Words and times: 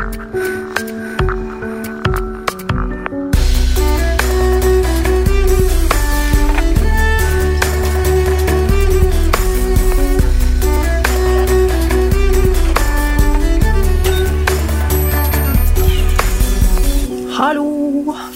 Hallo, 0.00 0.08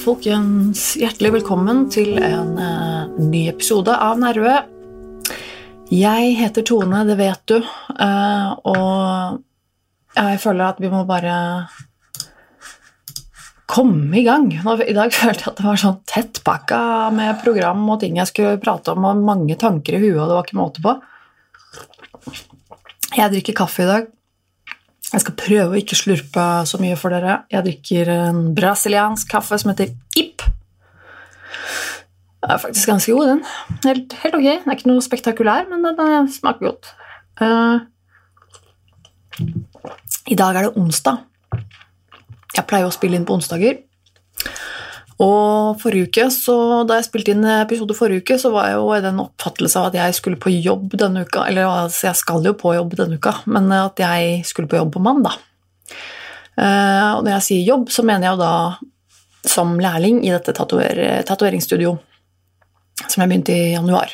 folkens. 0.04 0.96
Hjertelig 1.00 1.32
velkommen 1.32 1.88
til 1.88 2.18
en 2.20 2.58
uh, 2.60 3.08
ny 3.16 3.46
episode 3.48 3.96
av 3.96 4.20
Nerve. 4.20 4.58
Jeg 5.88 6.36
heter 6.36 6.68
Tone, 6.68 7.06
det 7.08 7.16
vet 7.24 7.40
du, 7.48 7.56
uh, 7.64 8.52
og 8.68 9.40
jeg 10.14 10.40
føler 10.42 10.68
at 10.68 10.80
vi 10.82 10.90
må 10.92 11.02
bare 11.08 11.34
komme 13.70 14.20
i 14.20 14.24
gang. 14.27 14.50
I 14.52 14.96
dag 14.96 15.14
følte 15.20 15.46
jeg 15.46 15.52
at 15.52 15.60
det 15.60 15.66
var 15.66 15.80
sånn 15.80 16.00
tettpakka 16.09 16.80
med 17.14 17.42
program 17.45 17.84
og 17.88 18.00
ting 18.02 18.19
jeg 18.20 18.30
skulle 18.30 18.60
prate 18.62 18.95
om, 18.95 19.06
og 19.08 19.22
mange 19.24 19.58
tanker 19.60 19.98
i 19.98 20.02
huet, 20.05 20.19
og 20.20 20.28
det 20.28 20.38
var 20.38 20.48
ikke 20.48 20.60
måte 20.60 20.84
på. 20.84 20.96
Jeg 23.14 23.30
drikker 23.30 23.56
kaffe 23.56 23.84
i 23.84 23.91
dag. 23.91 24.10
Jeg 25.14 25.22
skal 25.22 25.36
prøve 25.38 25.77
å 25.77 25.78
ikke 25.78 25.98
slurpe 25.98 26.44
så 26.66 26.80
mye 26.83 26.96
for 26.98 27.14
dere. 27.14 27.44
Jeg 27.52 27.66
drikker 27.66 28.10
en 28.10 28.41
brasiliansk 28.56 29.28
kaffe 29.30 29.58
som 29.62 29.70
heter 29.70 29.92
Ip. 30.19 30.42
Den 32.42 32.52
er 32.52 32.60
faktisk 32.60 32.91
ganske 32.91 33.14
god, 33.14 33.30
den. 33.30 33.42
Helt, 33.86 34.16
helt 34.24 34.38
ok. 34.41 34.48
Den 34.48 34.72
er 34.72 34.78
ikke 34.78 34.91
noe 34.91 35.05
spektakulær, 35.05 35.69
men 35.70 35.86
den, 35.86 36.00
den 36.00 36.30
smaker 36.34 36.72
godt. 36.72 36.91
Eh, 37.41 37.84
I 40.30 40.37
dag 40.38 40.56
er 40.56 40.69
det 40.69 40.79
onsdag. 40.79 41.24
Jeg 42.55 42.66
pleier 42.70 42.87
å 42.87 42.95
spille 42.95 43.19
inn 43.19 43.27
på 43.27 43.34
onsdager. 43.37 43.80
Og 45.23 45.78
forrige 45.78 46.08
uke, 46.08 46.27
så, 46.34 46.56
Da 46.86 46.98
jeg 46.98 47.06
spilte 47.06 47.34
inn 47.34 47.45
episode 47.45 47.95
forrige 47.95 48.25
uke, 48.25 48.39
så 48.39 48.50
var 48.55 48.69
jeg 48.69 48.78
jo 48.81 48.89
i 48.95 49.03
den 49.05 49.20
oppfattelse 49.23 49.78
av 49.78 49.91
at 49.91 49.98
jeg 49.98 50.17
skulle 50.19 50.41
på 50.41 50.50
jobb 50.55 50.97
denne 50.98 51.23
uka. 51.27 51.47
Eller 51.48 51.69
altså, 51.69 52.08
jeg 52.08 52.20
skal 52.23 52.47
jo 52.47 52.55
på 52.58 52.75
jobb 52.75 52.97
denne 52.98 53.19
uka, 53.19 53.36
men 53.47 53.70
at 53.73 53.98
jeg 53.98 54.42
skulle 54.47 54.70
på 54.70 54.81
jobb 54.81 54.92
på 54.97 55.05
mandag. 55.05 55.39
Eh, 56.58 57.11
og 57.14 57.25
når 57.25 57.36
jeg 57.36 57.47
sier 57.48 57.70
jobb, 57.70 57.89
så 57.91 58.03
mener 58.06 58.28
jeg 58.28 58.36
jo 58.36 58.42
da 58.42 58.55
som 59.55 59.78
lærling 59.78 60.23
i 60.25 60.33
dette 60.33 60.55
tatoveringsstudioet. 60.56 62.11
som 63.08 63.20
jeg 63.20 63.28
begynte 63.28 63.53
i 63.53 63.73
januar. 63.75 64.12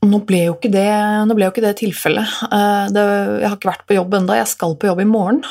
Eh, 0.00 0.08
nå 0.08 0.22
ble 0.26 0.44
jo 0.46 0.56
ikke 0.56 0.72
det, 0.72 0.90
ble 1.32 1.46
jo 1.46 1.52
ikke 1.52 1.64
det 1.64 1.76
tilfellet. 1.80 2.36
Eh, 2.50 2.86
det, 2.94 3.06
jeg 3.42 3.48
har 3.48 3.58
ikke 3.58 3.72
vært 3.72 3.86
på 3.88 3.98
jobb 3.98 4.16
ennå. 4.20 4.38
Jeg 4.38 4.50
skal 4.50 4.76
på 4.76 4.90
jobb 4.90 5.04
i 5.04 5.10
morgen. 5.10 5.42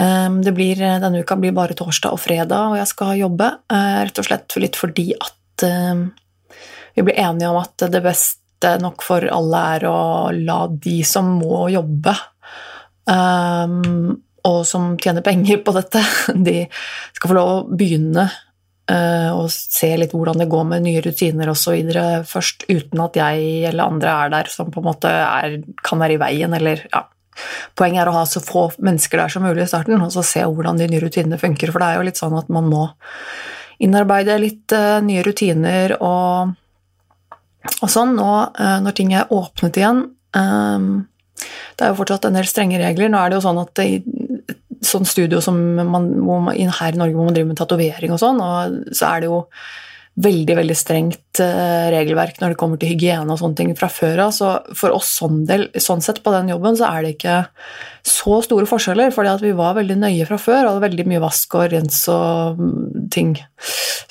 Det 0.00 0.52
blir, 0.54 0.78
denne 0.78 1.18
uka 1.20 1.34
blir 1.36 1.52
bare 1.52 1.74
torsdag 1.76 2.14
og 2.14 2.20
fredag, 2.22 2.70
og 2.70 2.76
jeg 2.78 2.88
skal 2.88 3.18
jobbe. 3.18 3.48
Rett 3.68 4.20
og 4.22 4.24
slett 4.24 4.54
litt 4.62 4.78
fordi 4.78 5.10
at 5.12 5.64
vi 6.94 7.04
blir 7.04 7.18
enige 7.18 7.50
om 7.50 7.58
at 7.58 7.84
det 7.90 8.00
beste 8.04 8.70
nok 8.80 9.02
for 9.04 9.26
alle 9.26 9.64
er 9.74 9.84
å 9.90 9.98
la 10.32 10.60
de 10.70 10.94
som 11.04 11.34
må 11.42 11.66
jobbe, 11.74 12.14
og 14.46 14.60
som 14.70 14.94
tjener 15.02 15.26
penger 15.26 15.60
på 15.66 15.74
dette, 15.76 16.06
de 16.48 16.62
skal 17.18 17.32
få 17.34 17.36
lov 17.36 17.52
å 17.52 17.60
begynne 17.82 18.30
å 18.90 19.44
se 19.50 19.88
litt 20.00 20.14
hvordan 20.16 20.40
det 20.40 20.48
går 20.50 20.64
med 20.66 20.82
nye 20.82 21.02
rutiner 21.04 21.52
osv. 21.52 21.92
først, 22.26 22.64
uten 22.66 23.02
at 23.04 23.18
jeg 23.18 23.68
eller 23.70 23.86
andre 23.86 24.14
er 24.24 24.32
der 24.34 24.50
som 24.50 24.72
på 24.72 24.82
en 24.82 24.88
måte 24.88 25.10
er, 25.10 25.60
kan 25.86 26.02
være 26.02 26.16
i 26.16 26.20
veien, 26.22 26.56
eller 26.56 26.82
ja, 26.88 27.04
Poenget 27.78 28.02
er 28.02 28.10
å 28.10 28.16
ha 28.16 28.24
så 28.28 28.42
få 28.44 28.66
mennesker 28.82 29.20
der 29.20 29.32
som 29.32 29.44
mulig 29.46 29.64
i 29.64 29.70
starten, 29.70 30.00
og 30.02 30.12
så 30.14 30.24
se 30.26 30.42
hvordan 30.44 30.80
de 30.80 30.88
nye 30.90 31.02
rutinene 31.02 31.38
funker. 31.40 31.72
For 31.72 31.82
det 31.82 31.90
er 31.90 32.00
jo 32.00 32.06
litt 32.08 32.20
sånn 32.20 32.36
at 32.38 32.50
man 32.52 32.68
må 32.70 32.88
innarbeide 33.80 34.36
litt 34.42 34.74
uh, 34.76 34.98
nye 35.04 35.22
rutiner 35.24 35.96
og, 35.96 36.50
og 37.80 37.92
sånn 37.92 38.16
nå 38.18 38.32
uh, 38.52 38.78
når 38.84 38.96
ting 38.98 39.14
er 39.16 39.30
åpnet 39.32 39.80
igjen. 39.80 40.04
Um, 40.36 40.90
det 41.76 41.86
er 41.86 41.94
jo 41.94 42.00
fortsatt 42.02 42.28
en 42.28 42.36
del 42.36 42.48
strenge 42.48 42.80
regler. 42.82 43.08
Nå 43.08 43.20
er 43.20 43.30
det 43.30 43.38
jo 43.38 43.46
sånn 43.46 43.62
at 43.62 43.80
i 43.80 44.02
sånn 44.86 45.06
studio 45.08 45.42
som 45.44 45.58
man, 45.76 46.10
man, 46.24 46.50
her 46.50 46.96
i 46.96 46.98
Norge 46.98 47.16
hvor 47.16 47.28
man 47.28 47.36
driver 47.36 47.52
med 47.52 47.60
tatovering 47.60 48.14
og 48.14 48.20
sånn, 48.22 48.40
og 48.40 48.96
så 48.96 49.12
er 49.12 49.22
det 49.22 49.30
jo 49.30 49.44
veldig 50.20 50.56
veldig 50.58 50.74
strengt 50.76 51.40
eh, 51.40 51.86
regelverk 51.94 52.40
når 52.40 52.52
det 52.52 52.58
kommer 52.60 52.80
til 52.80 52.90
hygiene 52.92 53.30
og 53.30 53.38
sånne 53.40 53.56
ting 53.56 53.70
fra 53.78 53.88
før 53.92 54.24
av. 54.26 54.32
Så 54.34 54.48
for 54.76 54.92
oss 54.96 55.12
sånn, 55.20 55.44
del, 55.48 55.68
sånn, 55.80 56.02
sett 56.04 56.20
på 56.24 56.32
den 56.34 56.50
jobben 56.52 56.76
så 56.76 56.88
er 56.90 57.04
det 57.04 57.12
ikke 57.14 57.36
så 58.06 58.40
store 58.44 58.68
forskjeller, 58.68 59.14
fordi 59.14 59.32
at 59.32 59.44
vi 59.44 59.54
var 59.56 59.78
veldig 59.78 59.96
nøye 60.02 60.26
fra 60.28 60.40
før, 60.40 60.64
og 60.64 60.72
hadde 60.72 60.86
veldig 60.88 61.06
mye 61.12 61.22
vask 61.22 61.56
og 61.56 61.70
rens 61.72 62.02
og 62.12 62.60
mm, 62.60 63.08
ting. 63.14 63.32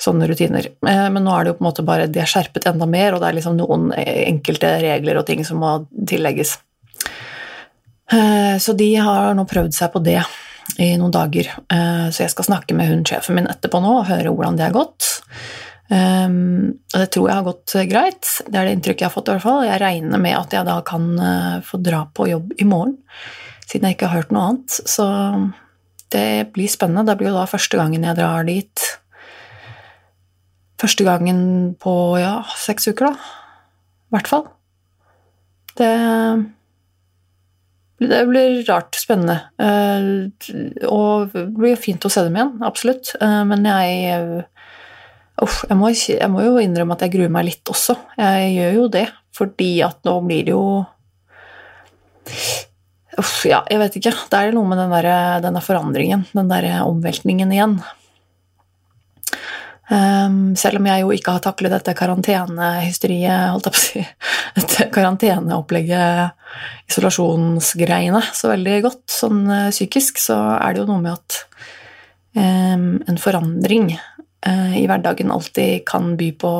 Sånne 0.00 0.30
rutiner. 0.30 0.70
Eh, 0.88 1.06
men 1.12 1.26
nå 1.26 1.36
er 1.36 1.46
det 1.46 1.52
jo 1.54 1.60
på 1.60 1.64
en 1.66 1.70
måte 1.70 1.86
bare 1.86 2.10
de 2.10 2.24
er 2.24 2.32
skjerpet 2.32 2.70
enda 2.72 2.88
mer, 2.90 3.14
og 3.14 3.22
det 3.22 3.30
er 3.30 3.38
liksom 3.38 3.60
noen 3.60 3.90
enkelte 3.94 4.74
regler 4.82 5.20
og 5.20 5.28
ting 5.28 5.44
som 5.46 5.62
må 5.62 5.76
tillegges. 6.10 6.56
Eh, 8.10 8.56
så 8.58 8.74
de 8.74 8.94
har 8.98 9.34
nå 9.36 9.46
prøvd 9.46 9.76
seg 9.76 9.92
på 9.92 10.02
det 10.02 10.22
i 10.78 10.92
noen 11.00 11.12
dager. 11.14 11.48
Så 11.68 12.22
jeg 12.22 12.30
skal 12.32 12.46
snakke 12.46 12.76
med 12.76 12.90
hun 12.90 13.02
sjefen 13.08 13.38
min 13.38 13.48
etterpå 13.50 13.80
nå 13.82 13.90
og 13.98 14.06
høre 14.10 14.30
hvordan 14.34 14.58
det 14.58 14.68
har 14.68 14.76
gått. 14.76 15.08
Um, 15.90 16.78
og 16.94 17.00
det 17.02 17.08
tror 17.10 17.26
jeg 17.26 17.34
har 17.34 17.46
gått 17.48 17.72
eh, 17.74 17.88
greit. 17.90 18.28
Det 18.46 18.54
er 18.54 18.68
det 18.68 18.76
inntrykket 18.76 19.02
jeg 19.02 19.08
har 19.08 19.14
fått. 19.14 19.30
i 19.30 19.34
hvert 19.34 19.46
fall. 19.46 19.64
Jeg 19.66 19.82
regner 19.82 20.22
med 20.22 20.36
at 20.38 20.54
jeg 20.54 20.68
da 20.68 20.76
kan 20.86 21.08
uh, 21.18 21.56
få 21.66 21.80
dra 21.82 22.04
på 22.14 22.28
jobb 22.30 22.54
i 22.62 22.66
morgen, 22.68 22.94
siden 23.66 23.88
jeg 23.88 23.98
ikke 23.98 24.12
har 24.12 24.22
hørt 24.22 24.30
noe 24.34 24.44
annet. 24.52 24.78
Så 24.86 25.08
det 26.14 26.52
blir 26.54 26.70
spennende. 26.70 27.08
Det 27.10 27.18
blir 27.18 27.32
jo 27.32 27.40
da 27.40 27.48
første 27.50 27.80
gangen 27.80 28.06
jeg 28.06 28.18
drar 28.20 28.46
dit. 28.46 28.86
Første 30.80 31.04
gangen 31.04 31.42
på 31.82 31.94
ja, 32.22 32.38
seks 32.56 32.86
uker, 32.92 33.10
da. 33.10 33.34
I 34.10 34.14
hvert 34.14 34.30
fall. 34.30 34.46
Det 35.78 35.90
det 38.00 38.20
blir 38.30 38.62
rart 38.68 38.96
spennende. 38.96 39.36
Uh, 39.60 40.30
og 40.88 41.34
det 41.34 41.44
blir 41.56 41.80
fint 41.80 42.04
å 42.06 42.12
se 42.12 42.24
dem 42.24 42.38
igjen, 42.38 42.54
absolutt. 42.66 43.14
Uh, 43.20 43.42
men 43.48 43.68
jeg 43.68 44.46
Uff, 45.40 45.62
jeg, 45.64 45.76
må, 45.80 45.88
jeg 45.88 46.28
må 46.28 46.42
jo 46.44 46.58
innrømme 46.60 46.92
at 46.98 47.06
jeg 47.06 47.14
gruer 47.14 47.30
meg 47.32 47.46
litt 47.46 47.70
også. 47.72 47.94
Jeg 48.20 48.50
gjør 48.58 48.74
jo 48.76 48.88
det, 48.92 49.06
fordi 49.32 49.70
at 49.86 50.02
nå 50.04 50.18
blir 50.26 50.42
det 50.44 50.52
jo 50.52 50.64
Uff, 53.20 53.38
ja, 53.48 53.62
jeg 53.68 53.80
vet 53.80 53.96
ikke. 53.96 54.12
Det 54.32 54.36
er 54.38 54.52
noe 54.52 54.68
med 54.68 54.78
den 54.78 54.92
der, 54.92 55.08
denne 55.44 55.62
forandringen, 55.64 56.26
den 56.36 56.52
der 56.52 56.68
omveltningen 56.84 57.52
igjen. 57.56 57.78
Um, 59.90 60.54
selv 60.54 60.78
om 60.78 60.86
jeg 60.86 61.02
jo 61.02 61.08
ikke 61.10 61.32
har 61.34 61.42
taklet 61.42 61.72
dette 61.74 61.96
karantenehysteriet, 61.98 63.50
holdt 63.50 63.66
jeg 63.66 63.74
på 63.74 63.80
å 63.80 63.82
si, 63.82 64.02
dette 64.60 64.86
karanteneopplegget, 64.94 66.36
isolasjonsgreiene, 66.92 68.20
så 68.34 68.52
veldig 68.52 68.76
godt 68.86 69.02
sånn 69.10 69.42
uh, 69.50 69.72
psykisk, 69.74 70.22
så 70.22 70.38
er 70.60 70.76
det 70.76 70.84
jo 70.84 70.86
noe 70.92 71.02
med 71.02 71.16
at 71.16 71.40
um, 72.38 72.86
en 73.02 73.18
forandring 73.18 73.90
uh, 73.96 74.78
i 74.78 74.86
hverdagen 74.86 75.34
alltid 75.34 75.82
kan 75.90 76.14
by 76.20 76.32
på 76.38 76.54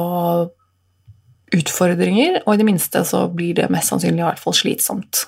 utfordringer, 1.55 2.43
og 2.45 2.55
i 2.55 2.61
det 2.61 2.67
minste 2.67 3.07
så 3.07 3.25
blir 3.31 3.63
det 3.63 3.71
mest 3.71 3.95
sannsynlig 3.95 4.25
i 4.25 4.27
hvert 4.27 4.43
fall 4.43 4.59
slitsomt. 4.59 5.27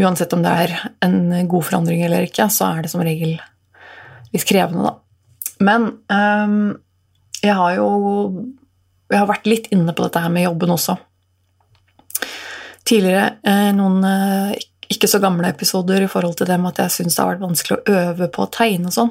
Uansett 0.00 0.32
om 0.32 0.44
det 0.44 0.56
er 0.64 0.78
en 1.04 1.24
god 1.48 1.68
forandring 1.68 2.00
eller 2.06 2.24
ikke, 2.24 2.48
så 2.48 2.72
er 2.72 2.84
det 2.84 2.92
som 2.92 3.04
regel 3.04 3.36
litt 4.32 4.48
krevende, 4.48 4.88
da. 4.88 5.00
Men 5.60 5.90
um, 6.08 6.78
jeg 7.40 7.56
har 7.56 7.76
jo 7.78 7.90
jeg 9.10 9.18
har 9.18 9.30
vært 9.30 9.48
litt 9.50 9.70
inne 9.74 9.94
på 9.96 10.04
dette 10.06 10.22
her 10.22 10.30
med 10.32 10.46
jobben 10.46 10.70
også. 10.70 10.94
Tidligere 12.86 13.40
eh, 13.46 13.70
noen 13.74 14.04
eh, 14.06 14.52
ikke 14.90 15.10
så 15.10 15.20
gamle 15.22 15.50
episoder 15.50 16.04
i 16.04 16.10
forhold 16.10 16.36
til 16.38 16.48
det 16.50 16.58
med 16.58 16.72
at 16.72 16.84
jeg 16.84 16.96
syns 16.96 17.16
det 17.16 17.22
har 17.22 17.32
vært 17.32 17.44
vanskelig 17.44 17.78
å 17.78 17.96
øve 18.00 18.28
på 18.32 18.44
å 18.44 18.50
tegne 18.54 18.90
og 18.90 18.94
sånn. 18.96 19.10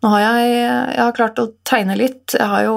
Nå 0.00 0.12
har 0.14 0.22
jeg, 0.24 0.52
jeg 0.94 1.02
har 1.02 1.16
klart 1.16 1.42
å 1.42 1.50
tegne 1.66 1.98
litt. 1.98 2.36
Jeg 2.36 2.48
har 2.48 2.66
jo 2.68 2.76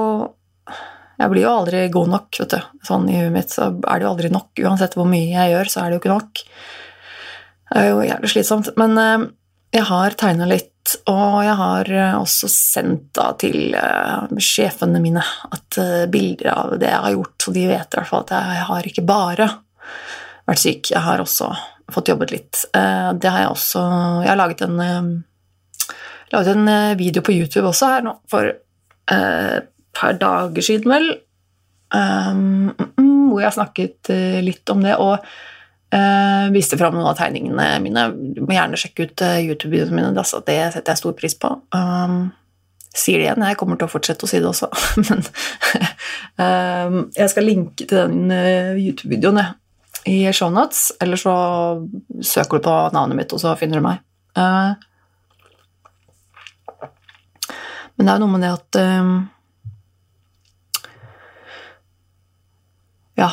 Jeg 1.21 1.29
blir 1.29 1.45
jo 1.45 1.51
aldri 1.53 1.81
god 1.93 2.09
nok, 2.09 2.37
vet 2.41 2.55
du. 2.55 2.61
Sånn 2.83 3.05
i 3.07 3.19
huet 3.19 3.31
mitt 3.31 3.51
så 3.53 3.69
er 3.69 3.99
det 3.99 4.03
jo 4.03 4.09
aldri 4.09 4.29
nok. 4.33 4.49
Uansett 4.65 4.95
hvor 4.97 5.05
mye 5.07 5.29
jeg 5.29 5.51
gjør, 5.53 5.69
så 5.69 5.79
er 5.79 5.85
det 5.85 5.95
jo 5.95 6.01
ikke 6.01 6.15
nok. 6.17 6.41
Det 7.69 7.79
er 7.79 7.89
jo 7.91 8.01
jævlig 8.07 8.31
slitsomt. 8.33 8.71
Men 8.81 8.97
eh, 8.99 9.27
jeg 9.77 9.85
har 9.87 10.17
tegna 10.19 10.49
litt, 10.49 10.72
og 11.09 11.41
jeg 11.45 11.57
har 11.59 11.91
eh, 11.91 12.15
også 12.19 12.49
sendt 12.51 13.09
da 13.17 13.31
til 13.39 13.75
uh, 13.75 14.31
sjefene 14.41 15.01
mine 15.03 15.23
at 15.23 15.79
uh, 15.81 16.05
bilder 16.11 16.49
av 16.53 16.73
det 16.81 16.89
jeg 16.91 17.03
har 17.05 17.15
gjort, 17.17 17.35
så 17.41 17.53
de 17.55 17.67
vet 17.69 17.87
i 17.93 17.99
hvert 17.99 18.11
fall 18.11 18.25
at 18.25 18.33
jeg 18.37 18.65
har 18.69 18.89
ikke 18.89 19.05
bare 19.07 19.49
vært 20.49 20.63
syk, 20.63 20.91
jeg 20.91 21.03
har 21.05 21.23
også 21.23 21.51
fått 21.93 22.09
jobbet 22.09 22.31
litt. 22.31 22.63
Det 22.73 23.29
har 23.29 23.43
jeg 23.43 23.51
også 23.51 23.81
Jeg 24.23 24.29
har 24.31 24.39
laget 24.39 24.63
en 24.65 24.79
laget 26.33 26.55
en 26.55 26.67
eh, 26.67 26.97
video 26.97 27.21
på 27.21 27.35
YouTube 27.35 27.67
også 27.69 27.91
her 27.93 28.05
nå 28.05 28.15
for 28.31 28.49
et 28.49 29.13
eh, 29.13 29.59
par 29.93 30.17
dager 30.17 30.65
siden, 30.65 30.89
vel, 30.89 31.03
um, 31.93 32.71
hvor 33.29 33.43
jeg 33.43 33.53
snakket 33.53 34.09
litt 34.41 34.71
om 34.73 34.79
det. 34.81 34.95
Og 34.97 35.21
Uh, 35.93 36.49
viste 36.49 36.77
fram 36.79 36.95
noen 36.95 37.05
av 37.11 37.17
tegningene 37.19 37.65
mine. 37.83 38.07
Du 38.33 38.39
må 38.41 38.55
gjerne 38.55 38.77
sjekke 38.81 39.05
ut 39.05 39.21
uh, 39.21 39.35
YouTube-videoene 39.43 39.93
mine. 39.93 40.13
Altså, 40.17 40.39
det 40.47 40.55
setter 40.73 40.95
jeg 40.95 41.01
stor 41.03 41.13
pris 41.17 41.35
på. 41.37 41.51
Um, 41.75 42.31
sier 42.97 43.21
det 43.21 43.27
igjen, 43.27 43.45
jeg 43.45 43.59
kommer 43.59 43.77
til 43.77 43.85
å 43.85 43.91
fortsette 43.91 44.25
å 44.25 44.29
si 44.29 44.39
det 44.41 44.49
også, 44.49 44.69
men 45.07 45.21
um, 46.37 46.97
jeg 47.17 47.29
skal 47.33 47.45
linke 47.45 47.85
til 47.85 47.97
den 47.99 48.33
uh, 48.33 48.73
YouTube-videoen 48.77 49.41
i 50.09 50.17
shownotes, 50.33 50.91
eller 51.01 51.17
så 51.17 51.35
søker 52.25 52.57
du 52.57 52.65
på 52.67 52.75
navnet 52.93 53.17
mitt, 53.17 53.33
og 53.33 53.41
så 53.41 53.53
finner 53.57 53.79
du 53.79 53.85
meg. 53.85 54.01
men 57.93 58.01
det 58.01 58.09
er 58.09 58.17
jo 58.17 58.23
noe 58.25 58.33
med 58.33 58.45
det 58.45 58.53
at 58.57 58.81
um, 58.81 59.17
Ja 63.21 63.29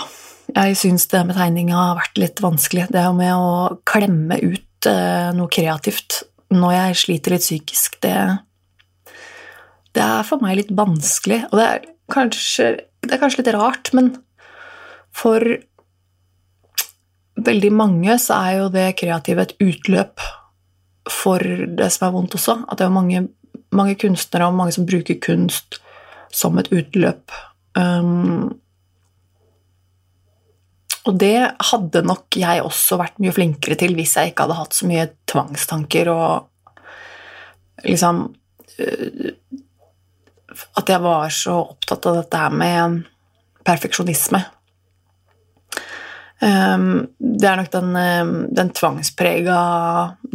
jeg 0.54 0.76
syns 0.78 1.06
det 1.10 1.22
med 1.28 1.36
tegninga 1.38 1.76
har 1.76 1.98
vært 1.98 2.20
litt 2.20 2.42
vanskelig. 2.42 2.88
Det 2.92 3.04
med 3.16 3.32
å 3.34 3.80
klemme 3.88 4.38
ut 4.42 4.88
eh, 4.88 5.30
noe 5.36 5.52
kreativt 5.52 6.22
når 6.50 6.72
jeg 6.74 7.00
sliter 7.04 7.34
litt 7.36 7.44
psykisk, 7.44 8.00
det, 8.02 8.16
det 9.94 10.02
er 10.02 10.26
for 10.26 10.42
meg 10.42 10.58
litt 10.58 10.72
vanskelig. 10.74 11.44
Og 11.50 11.60
det 11.60 11.66
er, 11.66 11.84
kanskje, 12.10 12.70
det 13.06 13.14
er 13.14 13.22
kanskje 13.22 13.44
litt 13.44 13.52
rart, 13.54 13.92
men 13.94 14.16
for 15.14 15.44
veldig 17.40 17.70
mange 17.72 18.16
så 18.20 18.40
er 18.40 18.56
jo 18.58 18.70
det 18.74 18.88
kreative 19.00 19.46
et 19.46 19.54
utløp 19.62 20.24
for 21.10 21.42
det 21.42 21.90
som 21.94 22.08
er 22.08 22.16
vondt 22.16 22.36
også. 22.38 22.58
At 22.66 22.80
det 22.80 22.88
er 22.88 22.96
mange, 22.96 23.22
mange 23.74 23.96
kunstnere 24.00 24.50
og 24.50 24.58
mange 24.58 24.74
som 24.76 24.88
bruker 24.88 25.20
kunst 25.22 25.80
som 26.34 26.58
et 26.60 26.70
utløp. 26.74 27.30
Um, 27.78 28.58
og 31.08 31.16
det 31.16 31.36
hadde 31.70 32.02
nok 32.04 32.36
jeg 32.36 32.60
også 32.64 32.98
vært 33.00 33.20
mye 33.22 33.32
flinkere 33.32 33.78
til 33.80 33.94
hvis 33.96 34.18
jeg 34.18 34.32
ikke 34.32 34.44
hadde 34.46 34.58
hatt 34.58 34.76
så 34.76 34.88
mye 34.88 35.06
tvangstanker 35.30 36.10
og 36.12 36.50
liksom 37.86 38.26
øh, 38.84 39.30
At 40.76 40.90
jeg 40.92 41.00
var 41.00 41.30
så 41.32 41.54
opptatt 41.62 42.06
av 42.10 42.18
dette 42.18 42.36
her 42.36 42.50
med 42.52 43.04
perfeksjonisme. 43.64 44.40
Um, 46.40 47.06
det 47.20 47.46
er 47.48 47.60
nok 47.60 47.70
den, 47.72 47.94
um, 47.94 48.32
den 48.56 48.72
tvangsprega 48.76 49.60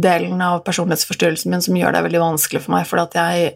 delen 0.01 0.41
av 0.41 0.63
personlighetsforstyrrelsen 0.65 1.51
min 1.51 1.65
som 1.65 1.77
gjør 1.77 1.97
det 1.97 2.03
veldig 2.07 2.21
vanskelig 2.23 2.63
for 2.63 2.77
meg, 2.77 2.87
for 2.89 3.03
at 3.03 3.17
jeg 3.17 3.55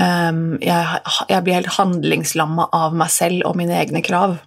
jeg, 0.00 1.00
jeg 1.28 1.44
blir 1.44 1.58
helt 1.58 1.74
handlingslamma 1.76 2.70
av 2.72 2.94
meg 2.96 3.10
selv 3.12 3.44
og 3.44 3.58
mine 3.60 3.76
egne 3.76 4.00
krav. 4.02 4.38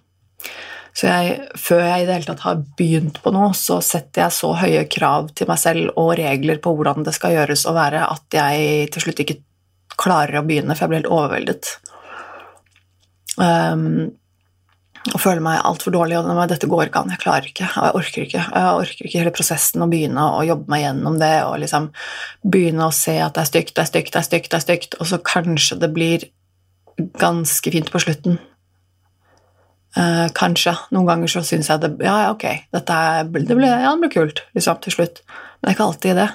Så 0.96 1.10
jeg, 1.10 1.40
før 1.60 1.82
jeg 1.84 2.02
i 2.02 2.06
det 2.08 2.14
hele 2.14 2.28
tatt 2.30 2.44
har 2.46 2.60
begynt 2.78 3.18
på 3.20 3.32
noe, 3.34 3.50
så 3.56 3.82
setter 3.84 4.24
jeg 4.24 4.32
så 4.32 4.54
høye 4.56 4.86
krav 4.88 5.28
til 5.36 5.50
meg 5.50 5.60
selv 5.60 5.90
og 6.00 6.14
regler 6.16 6.60
på 6.64 6.72
hvordan 6.72 7.04
det 7.04 7.12
skal 7.12 7.34
gjøres 7.36 7.66
og 7.68 7.76
være, 7.76 8.06
at 8.14 8.36
jeg 8.38 8.86
til 8.94 9.04
slutt 9.04 9.20
ikke 9.26 9.42
klarer 10.00 10.40
å 10.40 10.46
begynne, 10.46 10.72
for 10.72 10.86
jeg 10.86 10.92
blir 10.94 11.02
helt 11.02 11.12
overveldet. 11.12 11.74
Um, 13.36 14.16
og 15.12 15.20
føler 15.22 15.44
meg 15.44 15.60
altfor 15.68 15.92
dårlig, 15.94 16.16
og 16.18 16.48
dette 16.50 16.68
går 16.70 16.88
ikke 16.88 17.04
an, 17.04 17.12
jeg 17.12 17.22
klarer 17.22 17.50
ikke, 17.52 17.68
og 17.68 17.84
jeg 17.84 17.98
orker 18.00 18.24
ikke. 18.24 18.46
Jeg 18.48 18.80
orker 18.80 19.06
ikke 19.06 19.20
hele 19.20 19.36
prosessen 19.36 19.84
å 19.84 19.90
begynne 19.92 20.24
å 20.32 20.42
jobbe 20.48 20.72
meg 20.72 20.82
gjennom 20.82 21.20
det 21.20 21.34
og 21.44 21.60
liksom 21.62 21.92
begynne 22.42 22.88
å 22.88 22.96
se 22.96 23.20
at 23.22 23.36
det 23.36 23.44
er 23.44 23.52
stygt, 23.52 23.76
det 23.76 23.84
er 23.84 23.92
stygt, 23.92 24.12
det 24.16 24.22
er 24.22 24.28
stygt, 24.30 24.50
det 24.50 24.58
er 24.58 24.64
stygt, 24.64 24.98
og 24.98 25.12
så 25.12 25.20
kanskje 25.22 25.78
det 25.84 25.92
blir 25.94 26.26
ganske 27.20 27.76
fint 27.76 27.92
på 27.92 28.02
slutten. 28.02 28.40
Uh, 29.96 30.26
kanskje. 30.36 30.74
Noen 30.92 31.06
ganger 31.08 31.30
så 31.32 31.40
syns 31.40 31.70
jeg 31.72 31.80
det 31.80 31.88
Ja, 32.04 32.18
ja, 32.26 32.32
ok, 32.34 32.42
dette 32.74 32.96
det 33.32 33.54
ble, 33.56 33.70
ja, 33.70 33.94
det 33.94 34.02
ble 34.02 34.10
kult 34.12 34.42
liksom, 34.52 34.76
til 34.84 34.92
slutt. 34.92 35.22
Men 35.24 35.62
det 35.62 35.70
er 35.70 35.76
ikke 35.78 35.86
alltid 35.86 36.20
det. 36.20 36.26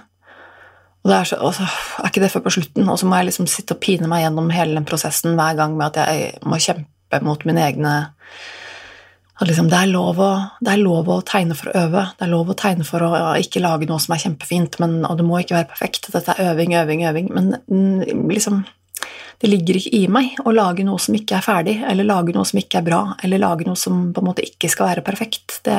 Og 1.01 1.11
det 1.11 1.17
er, 1.17 1.29
så, 1.29 1.37
og 1.41 1.53
så 1.57 1.67
er 2.01 2.09
ikke 2.09 2.23
det 2.23 2.31
før 2.33 2.43
på 2.45 2.55
slutten, 2.57 2.89
og 2.89 2.97
så 2.97 3.09
må 3.09 3.19
jeg 3.19 3.31
liksom 3.31 3.49
sitte 3.49 3.77
og 3.77 3.81
pine 3.81 4.09
meg 4.09 4.23
gjennom 4.23 4.49
hele 4.53 4.77
den 4.77 4.87
prosessen 4.89 5.37
hver 5.37 5.55
gang 5.57 5.77
med 5.77 5.91
at 5.91 6.09
jeg 6.09 6.41
må 6.45 6.57
kjempe 6.61 7.21
mot 7.25 7.45
mine 7.45 7.63
egne 7.65 7.93
at 9.41 9.49
liksom, 9.49 9.71
det, 9.71 9.77
er 9.79 9.89
lov 9.89 10.19
å, 10.21 10.31
det 10.61 10.75
er 10.75 10.83
lov 10.83 11.07
å 11.09 11.21
tegne 11.25 11.55
for 11.57 11.71
å 11.71 11.85
øve. 11.87 12.03
Det 12.17 12.27
er 12.27 12.29
lov 12.29 12.51
å 12.53 12.57
tegne 12.57 12.85
for 12.85 13.01
å 13.01 13.11
ikke 13.41 13.63
lage 13.63 13.87
noe 13.89 13.97
som 14.01 14.13
er 14.13 14.21
kjempefint, 14.21 14.77
men, 14.83 14.99
og 15.07 15.17
det 15.17 15.25
må 15.25 15.39
ikke 15.41 15.57
være 15.57 15.69
perfekt. 15.71 16.11
Dette 16.13 16.35
er 16.35 16.51
øving, 16.51 16.75
øving, 16.77 17.01
øving. 17.09 17.31
Men 17.33 17.55
mm, 17.65 18.29
liksom 18.29 18.61
det 19.41 19.49
ligger 19.49 19.79
ikke 19.79 19.97
i 19.97 20.07
meg 20.11 20.35
å 20.45 20.53
lage 20.53 20.85
noe 20.85 21.01
som 21.01 21.15
ikke 21.17 21.39
er 21.39 21.45
ferdig, 21.45 21.75
eller 21.89 22.05
lage 22.05 22.33
noe 22.35 22.45
som 22.45 22.59
ikke 22.61 22.77
er 22.81 22.85
bra, 22.85 23.01
eller 23.25 23.41
lage 23.41 23.65
noe 23.65 23.79
som 23.79 24.11
på 24.13 24.21
en 24.21 24.27
måte 24.29 24.45
ikke 24.45 24.69
skal 24.69 24.91
være 24.91 25.05
perfekt. 25.05 25.57
Det, 25.65 25.77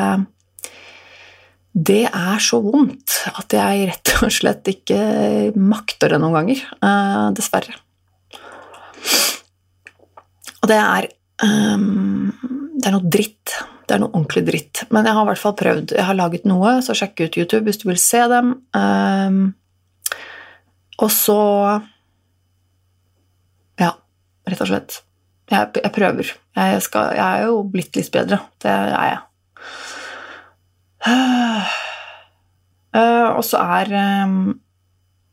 det 1.73 2.03
er 2.09 2.43
så 2.43 2.59
vondt 2.65 3.21
at 3.31 3.55
jeg 3.55 3.87
rett 3.93 4.15
og 4.19 4.35
slett 4.35 4.73
ikke 4.73 4.99
makter 5.55 6.17
det 6.17 6.19
noen 6.25 6.39
ganger, 6.41 6.65
uh, 6.83 7.31
dessverre. 7.37 7.79
Og 10.63 10.71
det 10.71 10.79
er 10.79 11.09
um, 11.43 12.29
Det 12.79 12.89
er 12.89 12.95
noe 12.95 13.15
dritt. 13.15 13.55
Det 13.87 13.95
er 13.95 14.03
noe 14.03 14.15
ordentlig 14.15 14.45
dritt. 14.47 14.85
Men 14.95 15.07
jeg 15.07 15.15
har 15.15 15.25
i 15.27 15.31
hvert 15.31 15.43
fall 15.43 15.57
prøvd. 15.59 15.95
Jeg 15.99 16.07
har 16.09 16.19
laget 16.19 16.47
noe, 16.51 16.77
så 16.83 16.95
sjekk 16.99 17.25
ut 17.25 17.39
YouTube 17.39 17.67
hvis 17.67 17.83
du 17.83 17.89
vil 17.91 17.99
se 18.01 18.23
dem. 18.31 18.55
Um, 18.75 19.43
og 21.03 21.11
så 21.15 21.41
rett 24.49 24.65
og 24.65 24.71
slett. 24.71 25.03
Jeg, 25.51 25.69
jeg 25.83 25.93
prøver. 25.95 26.33
Jeg, 26.57 26.83
skal, 26.85 27.15
jeg, 27.17 27.23
er 27.23 27.49
jo 27.51 27.63
blitt 27.69 27.97
litt 27.99 28.11
bedre. 28.15 28.41
Det 28.63 28.73
er 28.73 28.93
jeg. 29.11 29.23
Uh, 31.03 31.71
og 33.39 33.43
så 33.47 33.59
er 33.81 33.91
um, 34.25 34.53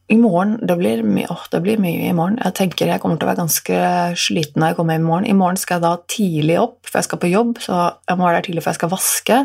I 0.09 0.17
morgen 0.17 0.55
det 0.65 0.77
blir, 0.79 1.03
mye, 1.05 1.29
oh, 1.29 1.43
det 1.51 1.61
blir 1.65 1.81
mye 1.81 2.09
i 2.09 2.15
morgen. 2.15 2.39
Jeg 2.43 2.57
tenker 2.57 2.89
jeg 2.89 3.03
kommer 3.03 3.19
til 3.19 3.27
å 3.27 3.31
være 3.31 3.43
ganske 3.43 3.79
sliten 4.19 4.63
når 4.63 4.73
jeg 4.73 4.79
kommer 4.79 4.97
hjem 4.97 5.05
i 5.05 5.11
morgen. 5.11 5.29
I 5.29 5.37
morgen 5.37 5.61
skal 5.61 5.77
jeg 5.77 5.85
da 5.85 5.93
tidlig 6.09 6.59
opp, 6.61 6.81
for 6.89 6.99
jeg 6.99 7.09
skal 7.09 7.21
på 7.21 7.31
jobb, 7.31 7.61
så 7.63 7.79
jeg 8.09 8.19
må 8.19 8.27
være 8.27 8.41
der 8.41 8.49
tidlig 8.49 8.65
for 8.65 8.73
jeg 8.73 8.81
skal 8.81 8.93
vaske. 8.95 9.39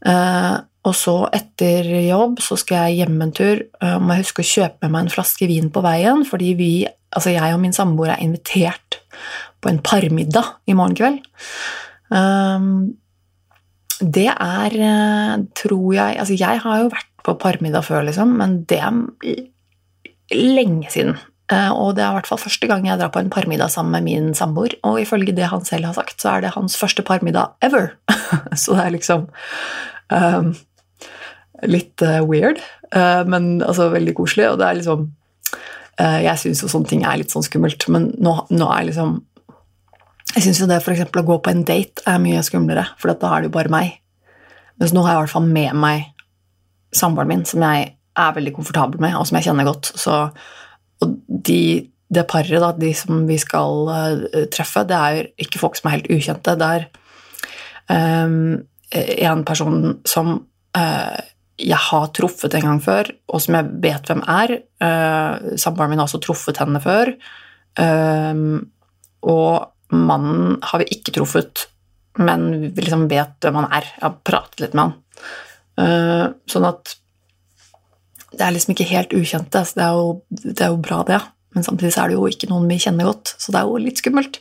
Uh, 0.00 0.56
og 0.88 0.94
så 0.96 1.14
etter 1.36 1.84
jobb 2.06 2.38
så 2.40 2.56
skal 2.56 2.88
jeg 2.88 3.02
hjem 3.02 3.20
en 3.20 3.34
tur. 3.36 3.60
Uh, 3.82 3.98
må 4.00 4.16
jeg 4.16 4.24
huske 4.24 4.42
å 4.42 4.50
kjøpe 4.54 4.86
med 4.86 4.94
meg 4.94 5.04
en 5.04 5.14
flaske 5.18 5.48
vin 5.50 5.68
på 5.72 5.84
veien, 5.84 6.24
fordi 6.26 6.54
vi 6.56 6.72
Altså, 7.10 7.32
jeg 7.34 7.54
og 7.54 7.60
min 7.62 7.74
samboer 7.74 8.14
er 8.14 8.22
invitert 8.22 9.00
på 9.60 9.70
en 9.70 9.80
parmiddag 9.84 10.56
i 10.70 10.76
morgen 10.78 10.96
kveld. 10.96 11.20
Um, 12.10 12.96
det 14.00 14.30
er, 14.32 14.74
eh, 14.74 15.42
tror 15.54 15.92
jeg 15.92 16.16
Altså, 16.18 16.34
jeg 16.38 16.60
har 16.62 16.78
jo 16.80 16.88
vært 16.88 17.10
på 17.22 17.34
parmiddag 17.36 17.84
før, 17.84 18.06
liksom, 18.06 18.32
men 18.38 18.62
det 18.64 18.78
er 18.78 18.94
lenge 20.32 20.90
siden. 20.90 21.18
Uh, 21.52 21.74
og 21.74 21.96
det 21.96 22.04
er 22.04 22.12
i 22.12 22.14
hvert 22.14 22.28
fall 22.30 22.38
første 22.38 22.66
gang 22.70 22.86
jeg 22.86 22.98
drar 22.98 23.10
på 23.10 23.18
en 23.18 23.30
parmiddag 23.30 23.70
sammen 23.70 23.92
med 23.92 24.06
min 24.06 24.34
samboer. 24.34 24.78
Og 24.86 25.00
ifølge 25.02 25.34
det 25.34 25.50
han 25.50 25.64
selv 25.64 25.90
har 25.90 25.94
sagt, 25.98 26.20
så 26.22 26.36
er 26.36 26.40
det 26.40 26.54
hans 26.54 26.78
første 26.78 27.02
parmiddag 27.02 27.58
ever. 27.60 27.90
så 28.54 28.78
det 28.78 28.84
er 28.84 28.94
liksom 28.94 29.26
um, 30.14 30.54
litt 31.66 32.00
uh, 32.06 32.22
weird, 32.22 32.62
men 33.26 33.62
altså 33.62 33.90
veldig 33.90 34.14
koselig. 34.14 34.46
Og 34.50 34.58
det 34.58 34.66
er 34.66 34.78
liksom 34.78 35.10
Eh, 35.52 35.79
jeg 36.00 36.40
syns 36.40 36.62
jo 36.64 36.70
sånne 36.70 36.88
ting 36.88 37.02
er 37.04 37.18
litt 37.20 37.32
sånn 37.32 37.44
skummelt, 37.44 37.84
men 37.92 38.10
nå, 38.22 38.32
nå 38.54 38.68
er 38.72 38.86
liksom 38.88 39.18
Jeg 40.36 40.44
syns 40.44 40.60
jo 40.62 40.68
det 40.70 40.78
for 40.84 40.94
å 40.94 41.26
gå 41.26 41.36
på 41.42 41.50
en 41.50 41.64
date 41.66 42.04
er 42.06 42.20
mye 42.22 42.42
skumlere, 42.46 42.86
for 43.02 43.10
da 43.10 43.32
er 43.34 43.42
det 43.42 43.50
jo 43.50 43.56
bare 43.56 43.72
meg. 43.72 43.96
Mens 44.78 44.94
nå 44.94 45.02
har 45.02 45.16
jeg 45.16 45.18
i 45.18 45.22
hvert 45.24 45.34
fall 45.34 45.48
med 45.50 45.74
meg 45.76 46.04
samboeren 46.96 47.30
min, 47.30 47.42
som 47.46 47.64
jeg 47.66 47.90
er 48.20 48.36
veldig 48.36 48.52
komfortabel 48.56 49.02
med, 49.02 49.16
og 49.18 49.26
som 49.28 49.38
jeg 49.38 49.48
kjenner 49.48 49.68
godt. 49.68 49.90
Så, 49.98 50.16
og 51.04 51.16
de, 51.28 51.60
det 52.10 52.26
paret, 52.30 52.62
da, 52.62 52.72
de 52.74 52.92
som 52.96 53.24
vi 53.28 53.36
skal 53.40 53.90
uh, 53.90 54.46
treffe, 54.52 54.84
det 54.88 54.98
er 54.98 55.30
ikke 55.42 55.60
folk 55.62 55.78
som 55.78 55.90
er 55.90 55.98
helt 55.98 56.10
ukjente. 56.10 56.56
Det 56.60 56.70
er 56.76 56.86
um, 58.24 58.62
en 58.90 59.44
person 59.46 60.00
som 60.08 60.32
uh, 60.78 61.20
jeg 61.60 61.78
har 61.90 62.10
truffet 62.16 62.54
en 62.56 62.66
gang 62.66 62.80
før, 62.82 63.10
og 63.30 63.42
som 63.42 63.56
jeg 63.58 63.68
vet 63.84 64.10
hvem 64.10 64.22
er. 64.30 64.54
Uh, 64.82 65.56
Samboeren 65.60 65.92
min 65.92 66.00
har 66.00 66.08
også 66.08 66.22
truffet 66.24 66.60
henne 66.60 66.80
før. 66.82 67.12
Uh, 67.78 68.62
og 69.28 69.94
mannen 69.94 70.56
har 70.64 70.82
vi 70.82 70.88
ikke 70.96 71.14
truffet, 71.16 71.66
men 72.20 72.72
vi 72.74 72.84
liksom 72.84 73.08
vet 73.10 73.36
hvem 73.44 73.60
han 73.60 73.70
er. 73.80 73.90
Jeg 73.96 74.06
har 74.06 74.18
pratet 74.26 74.64
litt 74.64 74.76
med 74.78 74.88
han. 74.88 74.96
Uh, 75.80 76.26
sånn 76.50 76.68
at 76.68 76.96
det 78.30 78.46
er 78.46 78.54
liksom 78.54 78.74
ikke 78.74 78.88
helt 78.90 79.14
ukjente. 79.16 79.64
Så 79.66 79.78
det 79.78 79.86
er, 79.86 79.98
jo, 79.98 80.42
det 80.44 80.64
er 80.64 80.72
jo 80.72 80.82
bra, 80.82 81.02
det. 81.08 81.20
Men 81.56 81.66
samtidig 81.66 81.96
er 81.98 82.10
det 82.10 82.18
jo 82.18 82.28
ikke 82.30 82.50
noen 82.50 82.68
vi 82.70 82.78
kjenner 82.82 83.10
godt, 83.10 83.34
så 83.42 83.52
det 83.52 83.60
er 83.60 83.70
jo 83.70 83.80
litt 83.82 84.00
skummelt. 84.00 84.40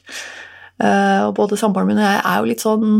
Uh, 0.79 1.27
og 1.27 1.33
både 1.39 1.57
samboeren 1.59 1.89
min 1.89 1.99
og 1.99 2.05
jeg 2.05 2.19
er 2.23 2.37
jo 2.39 2.51
litt 2.53 2.63
sånn 2.63 2.91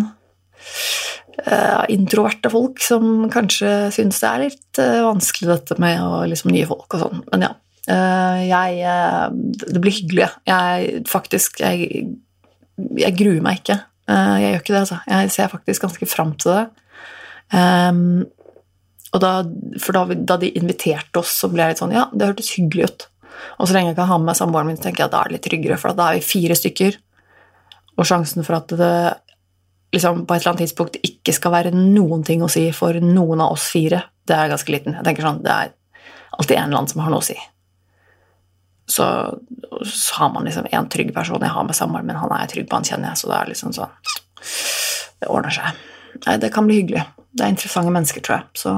introverte 1.94 2.50
folk 2.52 2.82
som 2.84 3.30
kanskje 3.32 3.70
syns 3.96 4.18
det 4.20 4.30
er 4.30 4.42
litt 4.44 4.80
uh, 4.82 5.06
vanskelig 5.08 5.48
dette 5.54 5.78
med 5.80 6.02
å, 6.04 6.24
liksom, 6.28 6.52
nye 6.52 6.68
folk 6.68 6.98
og 6.98 7.04
sånn. 7.06 7.22
Men 7.32 7.46
ja. 7.48 7.52
Uh, 7.90 8.42
jeg 8.46 8.82
Det 9.72 9.80
blir 9.82 9.96
hyggelig. 9.96 10.28
Jeg 10.46 11.06
faktisk 11.10 11.62
Jeg, 11.64 12.04
jeg 13.00 13.16
gruer 13.18 13.40
meg 13.42 13.62
ikke. 13.62 13.80
jeg 14.10 14.52
gjør 14.52 14.60
ikke 14.60 14.74
det, 14.74 14.82
altså. 14.84 15.00
Jeg 15.08 15.32
ser 15.34 15.54
faktisk 15.54 15.88
ganske 15.88 16.10
fram 16.12 16.36
til 16.38 16.58
det. 16.58 16.66
Um, 17.50 18.28
og 19.10 19.24
da, 19.24 19.32
for 19.82 19.98
da, 19.98 20.04
da, 20.14 20.38
de 20.38 20.52
inviterte 20.60 21.22
oss, 21.22 21.32
så 21.42 21.50
ble 21.50 21.64
jeg 21.64 21.74
litt 21.74 21.82
sånn 21.82 21.96
Ja, 21.96 22.06
det 22.14 22.30
hørtes 22.30 22.52
hyggelig 22.58 22.92
ut. 22.92 23.08
Og 23.58 23.70
så 23.70 23.76
lenge 23.76 23.94
jeg 23.94 24.00
kan 24.00 24.10
ha 24.12 24.20
med 24.22 24.38
samboeren 24.38 24.70
min, 24.70 24.78
så 24.78 24.88
tenker 24.88 25.06
jeg 25.06 25.10
at 25.10 25.16
da 25.16 25.24
er 25.24 25.32
det 25.32 25.38
litt 25.38 25.48
tryggere, 25.48 25.80
for 25.82 25.98
da 25.98 26.10
er 26.10 26.20
vi 26.20 26.28
fire 26.28 26.58
stykker. 26.58 27.00
Og 27.98 28.08
sjansen 28.08 28.46
for 28.46 28.60
at 28.60 28.76
det 28.80 28.94
liksom, 29.94 30.26
på 30.26 30.36
et 30.36 30.42
eller 30.42 30.54
annet 30.54 30.66
tidspunkt 30.66 31.00
ikke 31.06 31.36
skal 31.36 31.54
være 31.56 31.74
noen 31.76 32.24
ting 32.28 32.44
å 32.46 32.52
si 32.52 32.68
for 32.76 32.98
noen 33.04 33.44
av 33.44 33.56
oss 33.56 33.70
fire, 33.74 34.04
det 34.28 34.38
er 34.38 34.52
ganske 34.52 34.74
liten. 34.74 34.98
Jeg 34.98 35.08
tenker 35.08 35.26
sånn, 35.26 35.44
Det 35.44 35.54
er 35.54 35.72
alltid 36.38 36.58
en 36.58 36.70
eller 36.70 36.82
annen 36.82 36.92
som 36.92 37.04
har 37.04 37.14
noe 37.14 37.24
å 37.24 37.30
si. 37.30 37.38
Så, 38.90 39.06
så 39.86 40.16
har 40.18 40.34
man 40.34 40.48
liksom 40.50 40.66
en 40.72 40.90
trygg 40.90 41.14
person 41.14 41.44
jeg 41.46 41.54
har 41.54 41.66
med 41.68 41.78
samboeren 41.78 42.08
min, 42.10 42.18
han 42.18 42.32
er 42.34 42.46
jeg 42.46 42.54
trygg 42.56 42.70
på, 42.70 42.80
han 42.80 42.88
kjenner 42.88 43.12
jeg, 43.12 43.22
så 43.22 43.30
det 43.30 43.38
er 43.38 43.52
liksom 43.52 43.76
sånn 43.76 43.92
Det 45.20 45.30
ordner 45.30 45.54
seg. 45.54 45.80
Nei, 46.26 46.36
det 46.42 46.50
kan 46.56 46.66
bli 46.66 46.80
hyggelig. 46.80 47.04
Det 47.30 47.46
er 47.46 47.54
interessante 47.54 47.92
mennesker, 47.94 48.24
tror 48.26 48.40
jeg. 48.40 48.46
Så 48.58 48.74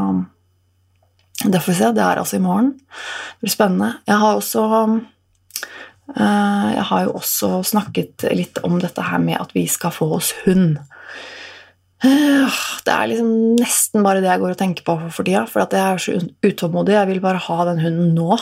det 1.45 1.61
får 1.61 1.71
vi 1.71 1.77
se. 1.77 1.91
Det 1.95 2.03
er 2.03 2.21
altså 2.21 2.37
i 2.37 2.43
morgen. 2.43 2.73
Det 3.37 3.45
blir 3.45 3.53
spennende. 3.53 3.91
Jeg 4.09 4.17
har 4.23 4.39
også 4.39 4.63
eh, 6.17 6.69
Jeg 6.75 6.85
har 6.89 7.05
jo 7.05 7.13
også 7.21 7.51
snakket 7.71 8.25
litt 8.35 8.61
om 8.65 8.79
dette 8.81 9.05
her 9.05 9.21
med 9.21 9.39
at 9.41 9.53
vi 9.55 9.67
skal 9.69 9.93
få 9.95 10.09
oss 10.17 10.33
hund. 10.45 10.79
Eh, 12.01 12.61
det 12.85 12.93
er 12.93 13.09
liksom 13.11 13.29
nesten 13.59 14.05
bare 14.05 14.23
det 14.23 14.31
jeg 14.31 14.41
går 14.41 14.55
og 14.55 14.59
tenker 14.59 14.85
på 14.87 14.95
for 15.13 15.27
tida, 15.27 15.43
for 15.49 15.61
jeg 15.61 15.77
er 15.81 16.01
så 16.01 16.17
utålmodig. 16.17 16.97
Jeg 16.97 17.09
vil 17.11 17.21
bare 17.23 17.43
ha 17.45 17.67
den 17.69 17.83
hunden 17.83 18.15
nå. 18.17 18.39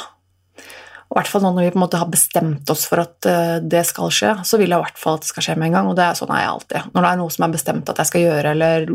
I 1.10 1.18
hvert 1.18 1.30
fall 1.32 1.42
nå 1.42 1.50
når 1.56 1.66
vi 1.66 1.72
på 1.74 1.80
en 1.80 1.84
måte 1.88 2.00
har 2.00 2.10
bestemt 2.12 2.70
oss 2.70 2.84
for 2.86 3.02
at 3.02 3.26
eh, 3.28 3.56
det 3.66 3.82
skal 3.90 4.12
skje, 4.14 4.36
så 4.46 4.60
vil 4.62 4.70
jeg 4.70 4.78
i 4.78 4.86
hvert 4.86 5.02
fall 5.02 5.18
at 5.18 5.26
det 5.26 5.32
skal 5.32 5.46
skje 5.48 5.56
med 5.58 5.72
en 5.72 5.80
gang. 5.80 5.90
Og 5.90 5.98
det 5.98 6.06
er 6.06 6.20
sånn 6.20 6.36
jeg 6.36 6.52
alltid. 6.52 6.92
Når 6.94 7.06
det 7.06 7.10
er 7.10 7.20
noe 7.24 7.34
som 7.36 7.48
er 7.48 7.56
bestemt 7.58 7.92
at 7.92 8.04
jeg 8.04 8.12
skal 8.12 8.26
gjøre, 8.28 8.54
eller, 8.54 8.86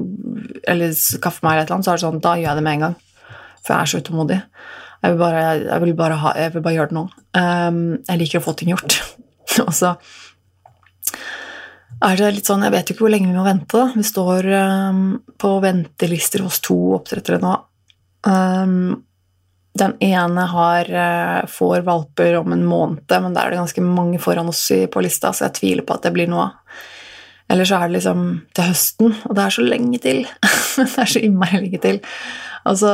eller 0.71 0.95
skaffe 0.99 1.45
meg, 1.45 1.59
eller 1.59 1.75
noe, 1.75 1.85
så 1.85 1.93
er 1.93 2.01
det 2.01 2.07
sånn, 2.07 2.23
da 2.25 2.37
gjør 2.39 2.49
jeg 2.51 2.61
det 2.61 2.65
med 2.69 2.79
en 2.79 2.87
gang. 2.87 2.97
For 3.65 3.75
jeg 3.75 3.81
er 3.81 3.91
så 3.91 4.03
utålmodig. 4.05 4.41
Jeg 5.05 5.13
vil 5.13 5.21
bare, 5.21 5.43
jeg 5.61 5.83
vil 5.83 5.97
bare, 5.99 6.21
ha, 6.23 6.37
jeg 6.41 6.55
vil 6.55 6.65
bare 6.65 6.79
gjøre 6.79 6.93
det 6.93 6.97
nå. 6.97 7.05
Um, 7.37 7.83
jeg 8.07 8.21
liker 8.23 8.41
å 8.41 8.47
få 8.47 8.55
ting 8.57 8.71
gjort. 8.73 8.97
og 9.67 9.75
så 9.77 9.97
er 12.05 12.21
det 12.21 12.31
litt 12.37 12.49
sånn 12.49 12.65
Jeg 12.67 12.75
vet 12.75 12.91
jo 12.91 12.97
ikke 12.97 13.07
hvor 13.07 13.15
lenge 13.15 13.31
vi 13.31 13.37
må 13.39 13.47
vente. 13.47 13.87
Vi 13.95 14.05
står 14.07 14.49
um, 14.53 15.03
på 15.41 15.51
ventelister 15.65 16.45
hos 16.45 16.61
to 16.65 16.77
oppdrettere 16.99 17.41
nå. 17.43 17.55
Um, 18.29 19.05
den 19.75 19.97
ene 20.07 20.41
har, 20.53 20.87
eh, 20.87 21.47
får 21.51 21.81
valper 21.83 22.37
om 22.39 22.53
en 22.55 22.63
måned, 22.65 23.11
men 23.11 23.35
da 23.35 23.43
er 23.43 23.51
det 23.51 23.59
ganske 23.59 23.83
mange 23.83 24.21
foran 24.23 24.47
oss 24.49 24.69
på 24.71 25.03
lista, 25.03 25.33
så 25.35 25.49
jeg 25.49 25.57
tviler 25.57 25.83
på 25.83 25.97
at 25.97 26.05
det 26.07 26.13
blir 26.15 26.31
noe 26.31 26.53
Eller 27.51 27.67
så 27.69 27.77
er 27.77 27.91
det 27.91 27.99
liksom 27.99 28.21
til 28.57 28.65
høsten, 28.65 29.11
og 29.29 29.35
det 29.37 29.43
er 29.45 29.53
så 29.53 29.63
lenge 29.67 29.99
til. 30.01 30.23
det 30.79 30.99
er 31.03 31.11
så 31.11 31.21
innmari 31.21 31.59
lenge 31.61 31.81
til. 31.83 31.99
Og 32.65 32.79
så 32.81 32.93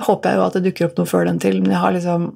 håper 0.00 0.30
jeg 0.30 0.38
jo 0.38 0.44
at 0.46 0.54
det 0.56 0.62
dukker 0.64 0.86
opp 0.86 0.96
noe 0.96 1.10
før 1.10 1.26
den 1.28 1.40
til, 1.42 1.58
men 1.60 1.74
jeg 1.74 1.82
har 1.82 1.92
liksom 1.92 2.30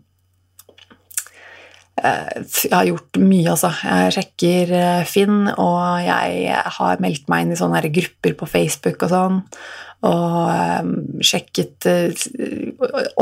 jeg 2.02 2.73
har 2.75 2.88
gjort 2.88 3.18
mye, 3.23 3.47
altså. 3.52 3.71
Jeg 3.87 4.14
sjekker 4.16 4.75
eh, 4.75 5.04
Finn, 5.06 5.47
og 5.54 6.02
jeg 6.02 6.59
har 6.78 7.02
meldt 7.04 7.30
meg 7.30 7.47
inn 7.47 7.54
i 7.54 7.59
sånne 7.61 7.82
grupper 7.94 8.37
på 8.40 8.50
Facebook 8.50 9.06
og 9.06 9.12
sånn 9.12 9.40
og 10.02 10.82
um, 10.82 10.94
sjekket 11.23 11.87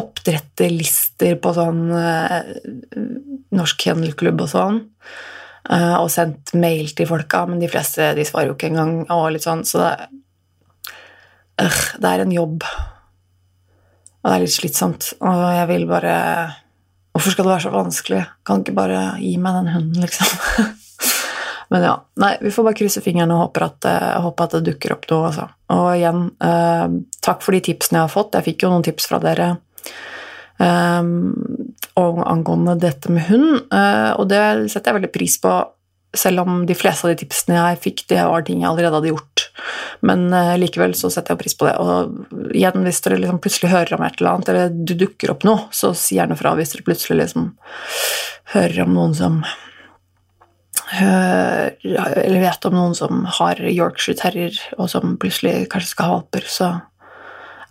oppdretterlister 0.01 1.37
på 1.43 1.53
sånn 1.53 1.83
Norsk 3.53 3.83
Kennelklubb 3.85 4.41
og 4.47 4.49
sånn. 4.49 4.79
Og 6.01 6.09
sendt 6.11 6.55
mail 6.57 6.89
til 6.97 7.09
folka, 7.11 7.45
men 7.51 7.61
de 7.61 7.69
fleste 7.71 8.15
de 8.17 8.25
svarer 8.25 8.49
jo 8.49 8.57
ikke 8.57 8.71
engang. 8.73 8.95
Og 9.13 9.27
litt 9.35 9.45
sånn, 9.45 9.61
så 9.69 9.83
det, 9.85 11.69
det 12.01 12.15
er 12.15 12.25
en 12.25 12.33
jobb. 12.33 12.65
Og 12.65 14.25
det 14.25 14.35
er 14.39 14.45
litt 14.47 14.57
slitsomt. 14.57 15.13
Og 15.21 15.45
jeg 15.59 15.69
vil 15.75 15.87
bare 15.91 16.17
Hvorfor 17.11 17.35
skal 17.35 17.47
det 17.47 17.53
være 17.53 17.65
så 17.65 17.73
vanskelig? 17.75 18.21
Kan 18.47 18.63
ikke 18.63 18.77
bare 18.77 19.01
gi 19.19 19.35
meg 19.43 19.57
den 19.59 19.73
hunden, 19.75 20.05
liksom? 20.05 20.77
Men 21.71 21.85
ja, 21.87 21.95
nei, 22.19 22.33
vi 22.43 22.51
får 22.51 22.67
bare 22.67 22.79
krysse 22.81 23.03
fingrene 23.03 23.35
og 23.37 23.45
håpe 23.45 23.63
at, 23.63 23.87
at 23.87 24.55
det 24.57 24.63
dukker 24.67 24.97
opp 24.97 25.05
noe. 25.11 25.29
Altså. 25.29 25.47
Og 25.71 25.91
igjen, 25.95 26.25
eh, 26.43 26.87
takk 27.23 27.45
for 27.47 27.55
de 27.55 27.61
tipsene 27.69 28.01
jeg 28.01 28.09
har 28.09 28.15
fått. 28.15 28.35
Jeg 28.35 28.49
fikk 28.49 28.65
jo 28.65 28.73
noen 28.73 28.87
tips 28.87 29.07
fra 29.07 29.21
dere 29.23 29.53
um, 30.59 31.13
angående 31.95 32.75
dette 32.83 33.13
med 33.15 33.27
hund, 33.31 33.53
eh, 33.71 34.11
og 34.19 34.27
det 34.33 34.43
setter 34.73 34.91
jeg 34.91 34.99
veldig 34.99 35.15
pris 35.15 35.39
på. 35.43 35.55
Selv 36.11 36.43
om 36.43 36.65
de 36.67 36.75
fleste 36.75 37.07
av 37.07 37.13
de 37.13 37.21
tipsene 37.23 37.59
jeg 37.59 37.83
fikk, 37.85 38.05
det 38.11 38.19
var 38.27 38.43
ting 38.43 38.65
jeg 38.65 38.71
allerede 38.73 38.99
hadde 38.99 39.13
gjort. 39.13 39.30
Men 40.07 40.29
likevel 40.61 40.95
så 40.97 41.11
setter 41.13 41.35
jeg 41.35 41.43
pris 41.43 41.57
på 41.59 41.67
det. 41.69 41.75
Og 41.83 42.53
igjen, 42.57 42.85
hvis 42.87 43.01
dere 43.05 43.19
liksom 43.21 43.41
plutselig 43.45 43.73
hører 43.73 43.97
om 43.97 44.05
et 44.07 44.21
eller 44.21 44.31
annet, 44.33 44.53
eller 44.53 44.71
du 44.75 44.95
dukker 44.99 45.35
opp 45.35 45.47
noe, 45.49 45.67
så 45.77 45.93
si 45.97 46.17
gjerne 46.17 46.39
fra 46.39 46.55
hvis 46.59 46.75
dere 46.75 46.87
plutselig 46.87 47.19
liksom 47.23 47.51
hører 48.55 48.85
om 48.87 48.95
noen 48.97 49.17
som 49.17 49.43
eller 50.91 52.41
vet 52.43 52.67
om 52.67 52.75
noen 52.75 52.95
som 52.99 53.23
har 53.39 53.61
Yorkshire 53.63 54.19
terrier, 54.19 54.57
og 54.79 54.91
som 54.91 55.15
plutselig 55.23 55.69
kanskje 55.71 55.93
skal 55.93 56.09
ha 56.09 56.17
valper, 56.17 56.47
så 56.51 56.71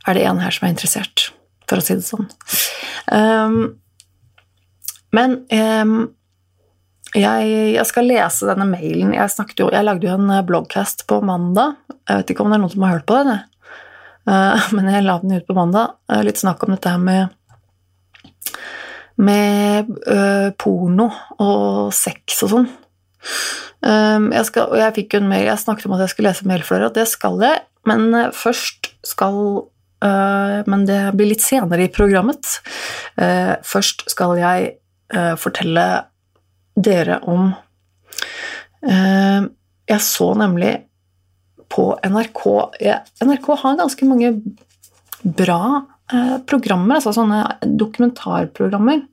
er 0.07 0.15
det 0.15 0.23
en 0.27 0.39
her 0.39 0.55
som 0.55 0.67
er 0.67 0.73
interessert, 0.73 1.25
for 1.67 1.81
å 1.81 1.83
si 1.83 1.97
det 1.99 2.07
sånn. 2.07 2.29
Um, 3.11 3.59
men 5.15 5.39
um, 5.51 5.97
jeg, 7.17 7.45
jeg, 7.73 7.85
skal 7.89 8.05
lese 8.09 8.47
denne 8.49 8.67
mailen. 8.69 9.13
Jeg, 9.15 9.31
jo, 9.57 9.69
jeg, 9.73 9.85
lagde 9.85 10.05
jo 10.05 10.15
en 10.17 10.33
bloggcast 10.45 11.07
på 11.09 11.21
mandag. 11.25 11.79
Jeg 12.05 12.21
vet 12.21 12.33
ikke 12.33 12.45
om 12.45 12.51
det 12.51 12.59
er 12.59 12.63
noen 12.63 12.73
som 12.73 12.85
har 12.85 12.97
hørt 12.97 13.07
på 13.09 13.17
den, 13.17 13.39
uh, 14.29 14.67
men 14.77 14.91
jeg 14.93 15.05
la 15.07 15.17
den 15.23 15.37
ut 15.37 15.47
på 15.47 15.57
mandag. 15.57 15.95
Litt 16.25 16.41
snakk 16.41 16.65
om 16.65 16.75
dette 16.75 16.93
her 16.93 17.01
med 17.01 17.35
med 19.19 19.89
porno 20.55 21.09
og 21.43 21.89
sex 21.91 22.37
og 22.45 22.51
sånn. 22.53 22.69
Um, 23.83 24.29
jeg, 24.31 24.45
skal, 24.47 24.69
og 24.71 24.79
jeg 24.79 24.93
fikk 24.95 25.15
jo 25.17 25.19
en 25.19 25.27
mail, 25.27 25.43
jeg 25.49 25.59
snakket 25.59 25.89
om 25.89 25.95
at 25.97 26.05
jeg 26.05 26.13
skulle 26.13 26.31
lese 26.31 26.47
mail 26.47 26.63
for 26.63 26.79
dere, 26.79 26.87
og 26.87 26.95
det 26.95 27.03
skal 27.11 27.35
jeg, 27.43 27.65
men 27.89 28.31
først 28.35 28.93
skal 29.07 29.67
Men 29.99 30.85
det 30.87 31.01
blir 31.19 31.27
litt 31.27 31.43
senere 31.43 31.83
i 31.83 31.91
programmet. 31.91 32.47
Først 33.67 34.05
skal 34.07 34.37
jeg 34.39 34.69
fortelle 35.43 35.83
dere 36.79 37.19
om 37.27 37.51
Jeg 38.79 40.01
så 40.05 40.27
nemlig 40.39 40.71
på 41.67 41.85
NRK 41.99 42.43
NRK 43.25 43.47
har 43.63 43.79
ganske 43.81 44.07
mange 44.07 44.29
bra 45.23 45.61
programmer, 46.47 46.95
altså 46.95 47.11
sånne 47.13 47.41
dokumentarprogrammer. 47.77 49.03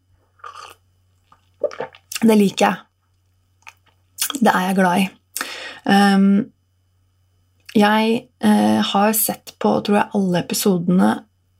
Det 2.23 2.37
liker 2.39 2.69
jeg. 2.69 2.77
Det 4.39 4.53
er 4.53 4.69
jeg 4.69 4.79
glad 4.79 5.03
i. 5.03 5.09
Um, 5.87 6.29
jeg 7.77 8.23
har 8.93 9.13
sett 9.19 9.53
på 9.61 9.75
tror 9.85 9.99
jeg, 9.99 10.13
alle 10.17 10.41
episodene 10.41 11.11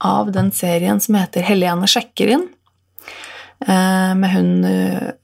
av 0.07 0.31
den 0.33 0.49
serien 0.55 1.01
som 1.03 1.17
heter 1.19 1.45
Helene 1.45 1.89
sjekker 1.89 2.33
inn. 2.33 2.47
Med 3.67 4.29
hun 4.33 4.51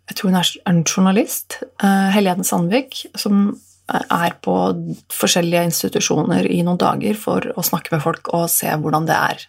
Jeg 0.10 0.18
tror 0.18 0.32
hun 0.32 0.40
er 0.40 0.50
en 0.70 0.82
journalist. 0.84 1.62
Helene 1.82 2.44
Sandvik, 2.48 3.06
som 3.20 3.54
er 3.92 4.36
på 4.44 4.56
forskjellige 5.12 5.64
institusjoner 5.68 6.48
i 6.48 6.62
noen 6.64 6.80
dager 6.80 7.18
for 7.20 7.46
å 7.56 7.64
snakke 7.66 7.96
med 7.96 8.04
folk 8.04 8.32
og 8.36 8.50
se 8.52 8.72
hvordan 8.80 9.08
det 9.10 9.18
er. 9.18 9.46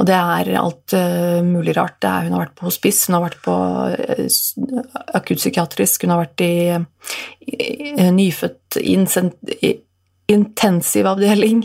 Og 0.00 0.06
det 0.08 0.16
er 0.16 0.50
alt 0.56 0.94
uh, 0.96 1.40
mulig 1.44 1.74
rart. 1.76 2.00
Er, 2.04 2.24
hun 2.24 2.36
har 2.36 2.46
vært 2.46 2.56
på 2.56 2.68
hospice, 2.68 3.08
hun 3.08 3.18
har 3.18 3.26
vært 3.26 3.40
på 3.44 3.54
akuttpsykiatrisk, 5.20 6.06
hun 6.06 6.14
har 6.14 6.22
vært 6.22 6.44
i, 6.44 6.54
i, 7.52 8.08
nyfødt 8.16 8.80
intensivavdeling 10.30 11.64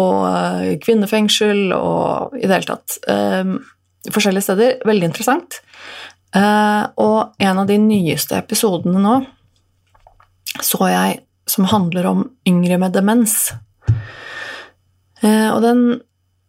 og 0.00 0.78
kvinnefengsel 0.82 1.74
og 1.76 2.38
i 2.38 2.46
det 2.46 2.54
hele 2.56 2.70
tatt. 2.72 2.98
forskjellige 4.08 4.46
steder. 4.48 4.78
Veldig 4.88 5.10
interessant. 5.10 5.60
Og 6.36 7.38
en 7.40 7.58
av 7.62 7.66
de 7.70 7.78
nyeste 7.80 8.36
episodene 8.36 9.00
nå 9.00 9.14
så 10.60 10.90
jeg 10.90 11.14
som 11.48 11.64
handler 11.70 12.06
om 12.10 12.26
yngre 12.48 12.76
med 12.82 12.92
demens. 12.92 13.54
og 15.22 15.62
den 15.64 15.80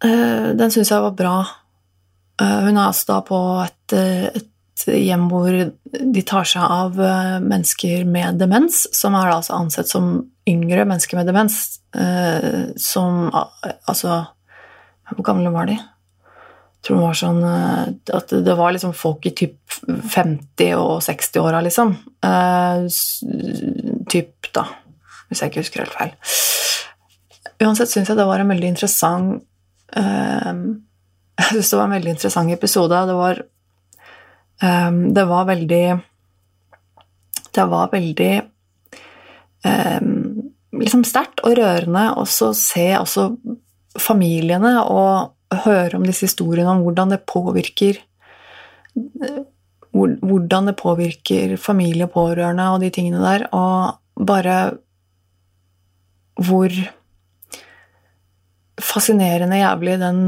Eh, 0.03 0.51
den 0.55 0.71
syns 0.71 0.91
jeg 0.93 1.03
var 1.03 1.17
bra. 1.17 1.35
Eh, 2.39 2.59
hun 2.65 2.77
er 2.77 2.85
altså 2.87 3.13
da 3.13 3.19
på 3.27 3.39
et, 3.65 3.95
eh, 3.97 4.29
et, 4.31 4.47
hjem 4.79 5.25
hvor 5.27 5.51
de 5.51 6.21
tar 6.23 6.45
seg 6.47 6.63
av 6.63 6.93
mennesker 7.43 8.05
med 8.07 8.37
demens, 8.39 8.85
som 8.95 9.17
er 9.19 9.33
altså 9.33 9.57
ansett 9.57 9.89
som 9.91 10.05
yngre 10.47 10.85
mennesker 10.87 11.19
med 11.19 11.27
demens, 11.27 11.81
som 12.79 13.27
altså 13.35 14.21
Hvor 15.09 15.25
gamle 15.25 15.51
var 15.51 15.67
de? 15.67 15.75
Tror 16.79 16.95
det 16.95 17.03
var 17.03 17.17
sånn 17.19 17.41
at 17.43 18.31
det 18.31 18.55
var 18.55 18.71
liksom 18.71 18.93
folk 18.95 19.25
i 19.27 19.33
typ 19.35 19.57
50- 19.83 20.77
og 20.79 21.01
60-åra, 21.03 21.59
liksom. 21.65 21.91
Typ, 24.09 24.51
da, 24.55 24.63
hvis 25.27 25.41
jeg 25.43 25.51
ikke 25.51 25.63
husker 25.65 25.83
helt 25.83 25.97
feil. 25.97 26.13
uansett 27.59 27.91
syns 27.91 28.09
jeg 28.09 28.17
det 28.17 28.27
var 28.29 28.39
en 28.39 28.51
veldig 28.53 28.69
interessant 28.71 29.41
uh, 29.97 30.53
Jeg 31.39 31.55
syns 31.55 31.71
det 31.71 31.79
var 31.79 31.87
en 31.87 31.95
veldig 31.95 32.13
interessant 32.15 32.51
episode. 32.51 33.01
Det 33.07 33.15
var 33.15 33.41
um, 34.63 35.01
Det 35.15 35.25
var 35.29 35.45
veldig 35.47 35.85
Det 37.55 37.65
var 37.71 37.91
veldig 37.93 38.33
um, 39.63 40.13
liksom 40.79 41.03
sterkt 41.07 41.43
og 41.43 41.55
rørende 41.59 42.05
også 42.21 42.51
se 42.55 42.87
også 42.99 43.29
familiene 43.99 44.77
og 44.83 45.33
høre 45.63 45.97
om 45.97 46.05
disse 46.05 46.27
historiene 46.27 46.69
om 46.69 46.83
hvordan 46.85 47.15
det 47.15 47.23
påvirker 47.29 48.03
hvordan 49.89 50.69
det 50.69 50.77
påvirker 50.77 51.55
familie 51.57 52.05
og 52.05 52.13
pårørende 52.13 52.67
og 52.73 52.83
de 52.83 52.91
tingene 52.93 53.21
der, 53.23 53.47
og 53.55 54.25
bare 54.27 54.59
hvor 56.39 56.73
fascinerende 58.79 59.59
jævlig 59.59 59.97
den 59.99 60.21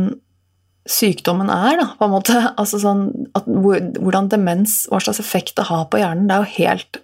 sykdommen 0.90 1.50
er, 1.54 1.78
da, 1.80 1.88
på 1.98 2.08
en 2.08 2.14
måte. 2.16 2.36
Altså 2.60 2.82
sånn 2.82 3.06
at, 3.38 3.48
hvordan 3.48 4.32
demens, 4.32 4.86
hva 4.92 5.00
slags 5.04 5.22
effekt 5.24 5.56
det 5.60 5.70
har 5.70 5.88
på 5.92 6.02
hjernen, 6.02 6.28
det 6.28 6.36
er 6.36 6.44
jo 6.44 6.56
helt 6.58 7.02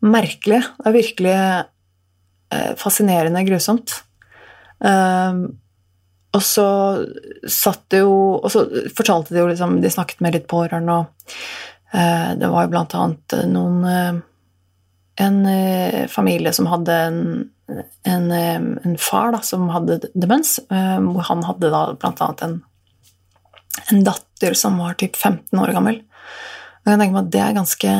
merkelig. 0.00 0.62
Det 0.80 0.88
er 0.88 0.96
virkelig 0.96 1.34
eh, 1.36 2.72
fascinerende 2.80 3.44
grusomt. 3.46 4.00
Um, 4.80 5.60
og 6.30 6.42
så 6.46 6.66
satt 7.50 7.88
det 7.90 8.04
jo 8.04 8.14
Og 8.38 8.50
så 8.52 8.60
fortalte 8.94 9.34
de 9.34 9.40
jo 9.42 9.48
liksom 9.50 9.80
De 9.82 9.90
snakket 9.90 10.20
med 10.22 10.36
litt 10.36 10.48
pårørende, 10.50 11.00
og 11.00 11.32
uh, 11.94 12.32
det 12.38 12.50
var 12.52 12.66
jo 12.66 12.72
blant 12.74 12.94
annet 12.94 13.34
noen 13.50 13.80
uh, 13.82 14.20
En 15.20 15.40
uh, 15.46 16.04
familie 16.12 16.52
som 16.56 16.70
hadde 16.70 17.00
en 17.08 17.24
en, 18.02 18.32
en 18.34 18.94
far 18.98 19.28
da, 19.30 19.38
som 19.46 19.68
hadde 19.70 20.00
demens. 20.18 20.56
hvor 20.66 21.26
Han 21.28 21.44
hadde 21.46 21.68
da 21.70 21.82
blant 21.94 22.18
annet 22.24 22.40
en, 22.42 22.56
en 23.92 24.00
datter 24.02 24.56
som 24.58 24.80
var 24.82 24.96
typ 24.98 25.14
15 25.14 25.54
år 25.54 25.70
gammel. 25.76 26.00
Og 26.82 26.90
jeg 26.90 26.98
tenker 26.98 27.14
meg 27.14 27.28
at 27.28 27.30
det 27.30 27.44
er 27.44 27.54
ganske 27.60 27.92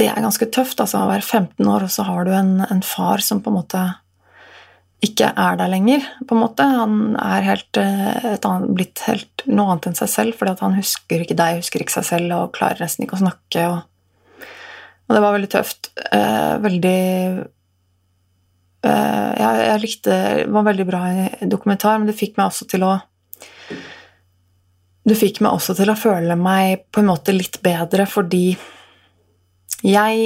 det 0.00 0.08
er 0.08 0.24
ganske 0.24 0.48
tøft. 0.50 0.80
altså 0.80 1.04
Å 1.04 1.10
være 1.12 1.26
15 1.26 1.68
år, 1.68 1.86
og 1.86 1.92
så 1.94 2.06
har 2.08 2.26
du 2.26 2.32
en, 2.34 2.54
en, 2.66 2.82
far 2.82 3.22
som 3.24 3.42
på 3.44 3.52
en 3.52 3.58
måte 3.60 3.84
ikke 5.04 5.30
er 5.32 5.60
der 5.60 5.70
lenger. 5.72 6.08
på 6.28 6.36
en 6.36 6.42
måte. 6.42 6.64
Han 6.64 6.96
er 7.16 7.46
helt, 7.46 7.78
annet, 7.80 8.74
blitt 8.76 9.04
helt 9.06 9.46
noe 9.46 9.72
annet 9.72 9.90
enn 9.90 10.00
seg 10.00 10.10
selv, 10.12 10.36
fordi 10.38 10.56
han 10.60 10.76
husker 10.76 11.24
ikke 11.24 11.38
deg, 11.38 11.62
husker 11.62 11.84
ikke 11.84 11.98
seg 11.98 12.08
selv 12.10 12.36
og 12.36 12.52
klarer 12.56 12.84
nesten 12.84 13.06
ikke 13.06 13.16
å 13.16 13.24
snakke. 13.24 13.64
Og, 13.70 14.44
og 15.08 15.16
det 15.16 15.24
var 15.24 15.38
veldig 15.38 15.54
tøft. 15.56 15.92
veldig 16.66 16.98
Eh, 18.80 19.32
jeg, 19.36 19.56
jeg, 19.66 19.80
likte 19.82 20.18
Det 20.40 20.52
var 20.54 20.64
veldig 20.70 20.86
bra 20.88 21.00
dokumentar, 21.44 21.98
men 21.98 22.08
det 22.08 22.16
fikk 22.16 22.38
meg 22.38 22.48
også 22.48 22.66
til 22.70 22.86
å 22.86 22.94
Det 25.04 25.16
fikk 25.20 25.42
meg 25.44 25.52
også 25.52 25.76
til 25.76 25.92
å 25.92 25.98
føle 25.98 26.36
meg 26.40 26.86
på 26.92 27.02
en 27.02 27.10
måte 27.10 27.34
litt 27.36 27.58
bedre, 27.64 28.04
fordi 28.08 28.54
jeg 29.80 30.24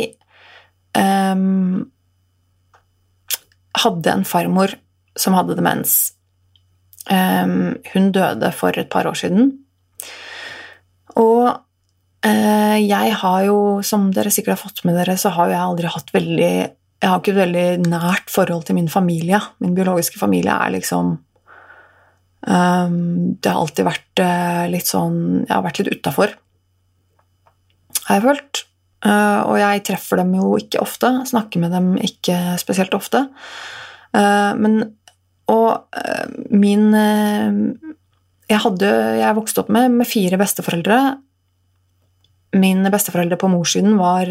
um, 0.99 1.85
hadde 3.83 4.13
en 4.13 4.25
farmor 4.29 4.77
som 5.19 5.37
hadde 5.37 5.57
demens. 5.59 6.15
Um, 7.11 7.75
hun 7.93 8.13
døde 8.15 8.51
for 8.57 8.77
et 8.81 8.89
par 8.93 9.07
år 9.11 9.19
siden. 9.19 9.53
Og 11.21 11.51
uh, 11.51 12.79
jeg 12.81 13.19
har 13.21 13.45
jo, 13.47 13.59
som 13.87 14.09
dere 14.15 14.33
sikkert 14.35 14.57
har 14.57 14.65
fått 14.65 14.85
med 14.89 14.97
dere, 14.99 15.19
så 15.21 15.35
har 15.37 15.53
jeg 15.53 15.63
aldri 15.63 15.93
hatt 15.93 16.15
veldig 16.15 16.55
jeg 17.05 17.11
har 17.11 17.21
ikke 17.21 17.35
et 17.35 17.43
veldig 17.43 17.91
nært 17.91 18.31
forhold 18.33 18.63
til 18.65 18.79
min 18.79 18.89
familie. 18.89 19.37
Min 19.61 19.75
biologiske 19.77 20.17
familie 20.17 20.55
er 20.55 20.73
liksom 20.73 21.11
um, 22.49 22.95
Det 23.37 23.51
har 23.51 23.59
alltid 23.61 23.85
vært 23.85 24.23
uh, 24.25 24.65
litt 24.73 24.89
sånn 24.89 25.19
Jeg 25.43 25.53
har 25.53 25.67
vært 25.67 25.83
litt 25.83 25.99
utafor, 25.99 26.33
har 28.07 28.17
jeg 28.17 28.25
følt. 28.25 28.63
Uh, 29.05 29.45
og 29.51 29.59
jeg 29.61 29.83
treffer 29.85 30.21
dem 30.23 30.33
jo 30.39 30.55
ikke 30.57 30.81
ofte. 30.81 31.11
Snakker 31.29 31.61
med 31.61 31.75
dem 31.77 31.95
ikke 32.01 32.57
spesielt 32.61 32.95
ofte. 32.97 33.27
Uh, 34.17 34.53
men 34.57 34.83
Og 35.53 35.85
min 36.49 36.87
jeg, 38.49 38.61
hadde, 38.63 38.93
jeg 39.21 39.37
vokste 39.37 39.61
opp 39.61 39.69
med, 39.69 39.91
med 39.93 40.09
fire 40.09 40.39
besteforeldre. 40.41 41.19
Mine 42.57 42.93
besteforeldre 42.95 43.37
på 43.37 43.51
morssiden 43.53 43.99
var 43.99 44.25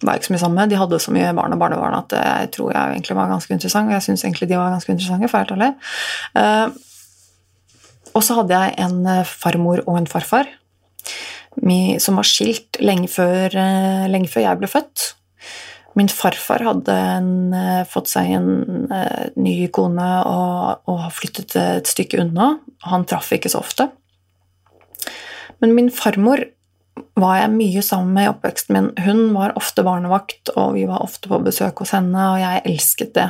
var 0.00 0.16
ikke 0.16 0.26
så 0.26 0.32
mye 0.34 0.42
sammen 0.42 0.58
med. 0.58 0.72
De 0.72 0.80
hadde 0.80 0.98
så 0.98 1.14
mye 1.14 1.30
barn 1.38 1.54
og 1.54 1.60
barnebarn 1.60 2.00
at 2.00 2.16
jeg 2.18 2.50
tror 2.56 2.72
jeg 2.74 2.96
egentlig 2.96 3.16
var 3.20 3.30
ganske 3.30 3.54
interessant. 3.54 3.92
Og 3.92 3.94
jeg 3.94 4.08
syns 4.08 4.24
egentlig 4.24 4.48
de 4.50 4.58
var 4.58 4.74
ganske 4.74 4.90
interessante, 4.90 5.30
for 5.30 5.38
helt 5.38 5.54
ærlig. 5.54 5.70
Og 8.16 8.24
så 8.24 8.36
hadde 8.40 8.56
jeg 8.56 8.76
en 8.82 9.04
eh, 9.06 9.26
farmor 9.26 9.84
og 9.86 10.00
en 10.00 10.08
farfar 10.10 10.48
som 12.00 12.20
var 12.20 12.28
skilt 12.28 12.78
lenge 12.82 13.10
før, 13.10 13.54
uh, 13.54 14.06
lenge 14.10 14.30
før 14.30 14.46
jeg 14.46 14.60
ble 14.60 14.70
født. 14.70 15.06
Min 15.98 16.10
farfar 16.12 16.62
hadde 16.62 16.94
en, 16.94 17.32
uh, 17.54 17.82
fått 17.90 18.12
seg 18.12 18.30
en 18.36 18.50
ny 19.40 19.56
kone 19.74 20.10
og, 20.30 20.86
og 20.90 21.08
flyttet 21.16 21.56
et 21.58 21.90
stykke 21.90 22.22
unna. 22.22 22.54
Han 22.86 23.08
traff 23.08 23.32
ikke 23.34 23.50
så 23.52 23.64
ofte. 23.64 23.90
Men 25.60 25.74
min 25.76 25.90
farmor 25.92 26.46
var 27.20 27.36
jeg 27.40 27.52
mye 27.52 27.82
sammen 27.84 28.14
med 28.16 28.26
i 28.26 28.30
oppveksten 28.32 28.76
min. 28.76 28.90
Hun 29.04 29.34
var 29.34 29.56
ofte 29.58 29.84
barnevakt, 29.86 30.52
og 30.56 30.74
vi 30.76 30.86
var 30.88 31.04
ofte 31.04 31.30
på 31.30 31.40
besøk 31.44 31.82
hos 31.82 31.92
henne, 31.96 32.32
og 32.32 32.40
jeg 32.40 32.64
elsket 32.70 33.14
det. 33.16 33.28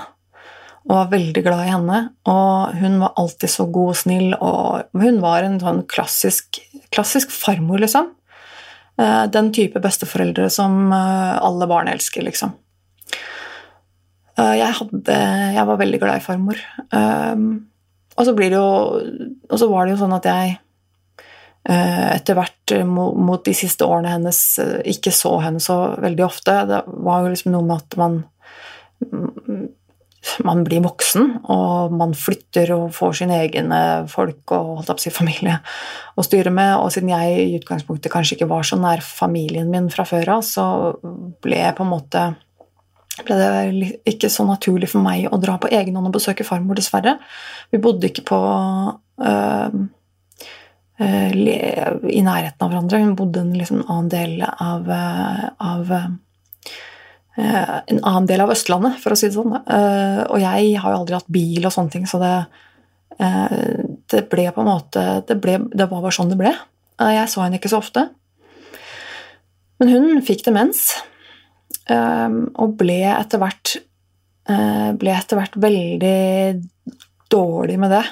Og 0.89 0.95
var 0.95 1.11
veldig 1.13 1.43
glad 1.45 1.67
i 1.67 1.73
henne. 1.75 1.99
Og 2.31 2.79
hun 2.81 3.01
var 3.03 3.19
alltid 3.21 3.53
så 3.53 3.67
god 3.69 3.93
og 3.93 4.01
snill, 4.01 4.31
og 4.39 5.03
hun 5.03 5.21
var 5.23 5.45
en 5.45 5.61
sånn 5.61 5.85
klassisk, 5.91 6.63
klassisk 6.95 7.33
farmor, 7.35 7.83
liksom. 7.83 8.09
Eh, 9.01 9.27
den 9.33 9.53
type 9.55 9.81
besteforeldre 9.81 10.49
som 10.53 10.91
eh, 10.93 11.37
alle 11.41 11.69
barn 11.71 11.89
elsker, 11.93 12.25
liksom. 12.27 12.53
Eh, 14.37 14.57
jeg, 14.61 14.73
hadde, 14.81 15.21
jeg 15.57 15.69
var 15.69 15.81
veldig 15.81 16.01
glad 16.03 16.21
i 16.21 16.25
farmor. 16.25 16.65
Og 18.21 18.27
så, 18.27 18.35
blir 18.37 18.51
det 18.53 18.59
jo, 18.59 19.31
og 19.49 19.61
så 19.61 19.69
var 19.71 19.87
det 19.87 19.95
jo 19.95 20.03
sånn 20.03 20.19
at 20.19 20.29
jeg 20.29 20.59
etter 21.71 22.37
hvert 22.39 22.73
mot 22.89 23.43
de 23.45 23.53
siste 23.55 23.85
årene 23.85 24.15
hennes 24.15 24.39
ikke 24.89 25.13
så 25.13 25.35
henne 25.45 25.61
så 25.63 25.77
veldig 26.01 26.25
ofte. 26.25 26.55
Det 26.69 26.79
var 27.05 27.21
jo 27.23 27.33
liksom 27.35 27.53
noe 27.53 27.67
med 27.69 27.83
at 27.85 27.97
man 28.01 28.17
mm, 29.05 29.67
man 30.45 30.65
blir 30.67 30.83
voksen, 30.85 31.31
og 31.53 31.95
man 31.97 32.13
flytter 32.17 32.75
og 32.77 32.91
får 32.97 33.21
sine 33.23 33.39
egne 33.47 33.81
folk 34.11 34.53
og 34.57 34.75
holdt 34.81 34.93
opp 34.93 35.01
sin 35.03 35.15
familie 35.15 35.59
å 36.19 36.25
styre 36.27 36.53
med. 36.55 36.77
Og 36.81 36.93
siden 36.95 37.13
jeg 37.13 37.41
i 37.41 37.57
utgangspunktet 37.61 38.13
kanskje 38.13 38.37
ikke 38.37 38.51
var 38.51 38.67
så 38.69 38.79
nær 38.81 39.03
familien 39.05 39.71
min 39.73 39.89
fra 39.93 40.05
før 40.09 40.37
av, 40.37 40.45
så 40.47 40.67
ble 41.43 41.63
jeg 41.63 41.77
på 41.79 41.87
en 41.87 41.93
måte 41.95 42.29
ble 43.27 43.37
det 43.37 43.91
ikke 44.09 44.31
så 44.33 44.47
naturlig 44.49 44.91
for 44.93 45.05
meg 45.05 45.27
å 45.29 45.39
dra 45.41 45.57
på 45.61 45.71
egen 45.73 45.97
hånd 45.99 46.09
og 46.09 46.17
besøke 46.17 46.47
farmor, 46.47 46.79
dessverre. 46.79 47.17
Vi 47.73 47.81
bodde 47.83 48.09
ikke 48.09 48.25
på 48.31 48.41
øh, 48.41 49.77
øh, 51.05 51.35
i 51.35 52.23
nærheten 52.25 52.65
av 52.65 52.71
hverandre. 52.71 53.03
Hun 53.03 53.17
bodde 53.19 53.45
en 53.45 53.53
liksom 53.59 53.83
annen 53.87 54.11
del 54.13 54.47
av, 54.47 54.89
eh, 54.95 55.47
av 55.73 55.93
eh, 55.97 56.11
en 57.41 58.01
annen 58.03 58.27
del 58.29 58.43
av 58.45 58.53
Østlandet, 58.55 58.99
for 59.03 59.15
å 59.15 59.19
si 59.19 59.29
det 59.29 59.37
sånn. 59.37 59.55
Og 59.57 60.39
jeg 60.43 60.73
har 60.83 60.95
jo 60.95 60.99
aldri 61.01 61.17
hatt 61.17 61.31
bil 61.33 61.67
og 61.67 61.75
sånne 61.75 61.95
ting, 61.95 62.07
så 62.11 62.21
det, 62.21 62.35
det 64.13 64.25
ble 64.33 64.47
på 64.55 64.65
en 64.65 64.71
måte 64.71 65.05
det, 65.29 65.37
ble, 65.41 65.59
det, 65.73 65.87
var 65.87 66.03
bare 66.03 66.17
sånn 66.17 66.33
det 66.33 66.41
ble. 66.41 66.53
Jeg 67.01 67.31
så 67.33 67.45
henne 67.45 67.61
ikke 67.61 67.73
så 67.73 67.81
ofte. 67.81 68.07
Men 69.81 69.93
hun 69.95 70.25
fikk 70.27 70.45
demens, 70.49 70.89
og 71.91 72.77
ble 72.81 73.01
etter 73.15 73.41
hvert 73.43 73.79
ble 75.01 75.13
etter 75.15 75.39
hvert 75.39 75.57
veldig 75.63 76.21
dårlig 77.31 77.77
med 77.81 77.93
det. 77.95 78.05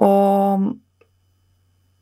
Og 0.00 0.70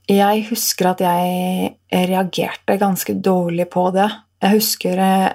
jeg 0.08 0.46
husker 0.48 0.92
at 0.92 1.02
jeg 1.04 2.06
reagerte 2.08 2.78
ganske 2.80 3.14
dårlig 3.20 3.68
på 3.72 3.88
det. 3.96 4.08
Jeg 4.40 4.54
husker 4.56 5.02
eh, 5.02 5.32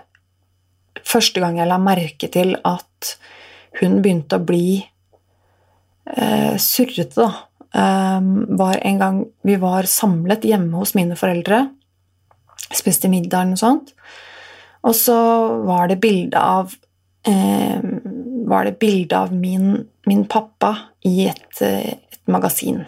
første 1.07 1.43
gang 1.43 1.59
jeg 1.59 1.69
la 1.69 1.79
merke 1.81 2.29
til 2.31 2.55
at 2.63 3.15
hun 3.79 4.01
begynte 4.03 4.37
å 4.37 4.45
bli 4.45 4.77
eh, 6.13 6.55
surrete, 6.61 7.17
da. 7.17 7.29
eh, 7.73 8.19
var 8.59 8.79
en 8.81 8.99
gang 9.01 9.23
vi 9.45 9.57
var 9.61 9.89
samlet 9.89 10.45
hjemme 10.47 10.77
hos 10.77 10.93
mine 10.97 11.17
foreldre. 11.19 11.65
Spiste 12.73 13.11
middag 13.11 13.41
eller 13.41 13.55
noe 13.55 13.63
sånt. 13.63 13.93
Og 14.83 14.95
så 14.97 15.17
var 15.63 15.87
det 15.91 16.01
bilde 16.03 16.39
av 16.39 16.73
eh, 17.27 17.79
Var 18.43 18.67
det 18.67 18.79
bilde 18.81 19.15
av 19.17 19.31
min, 19.31 19.77
min, 20.09 20.25
pappa 20.27 20.75
i 21.07 21.29
et, 21.29 21.61
eh, 21.63 21.95
et 21.95 22.19
magasin. 22.27 22.83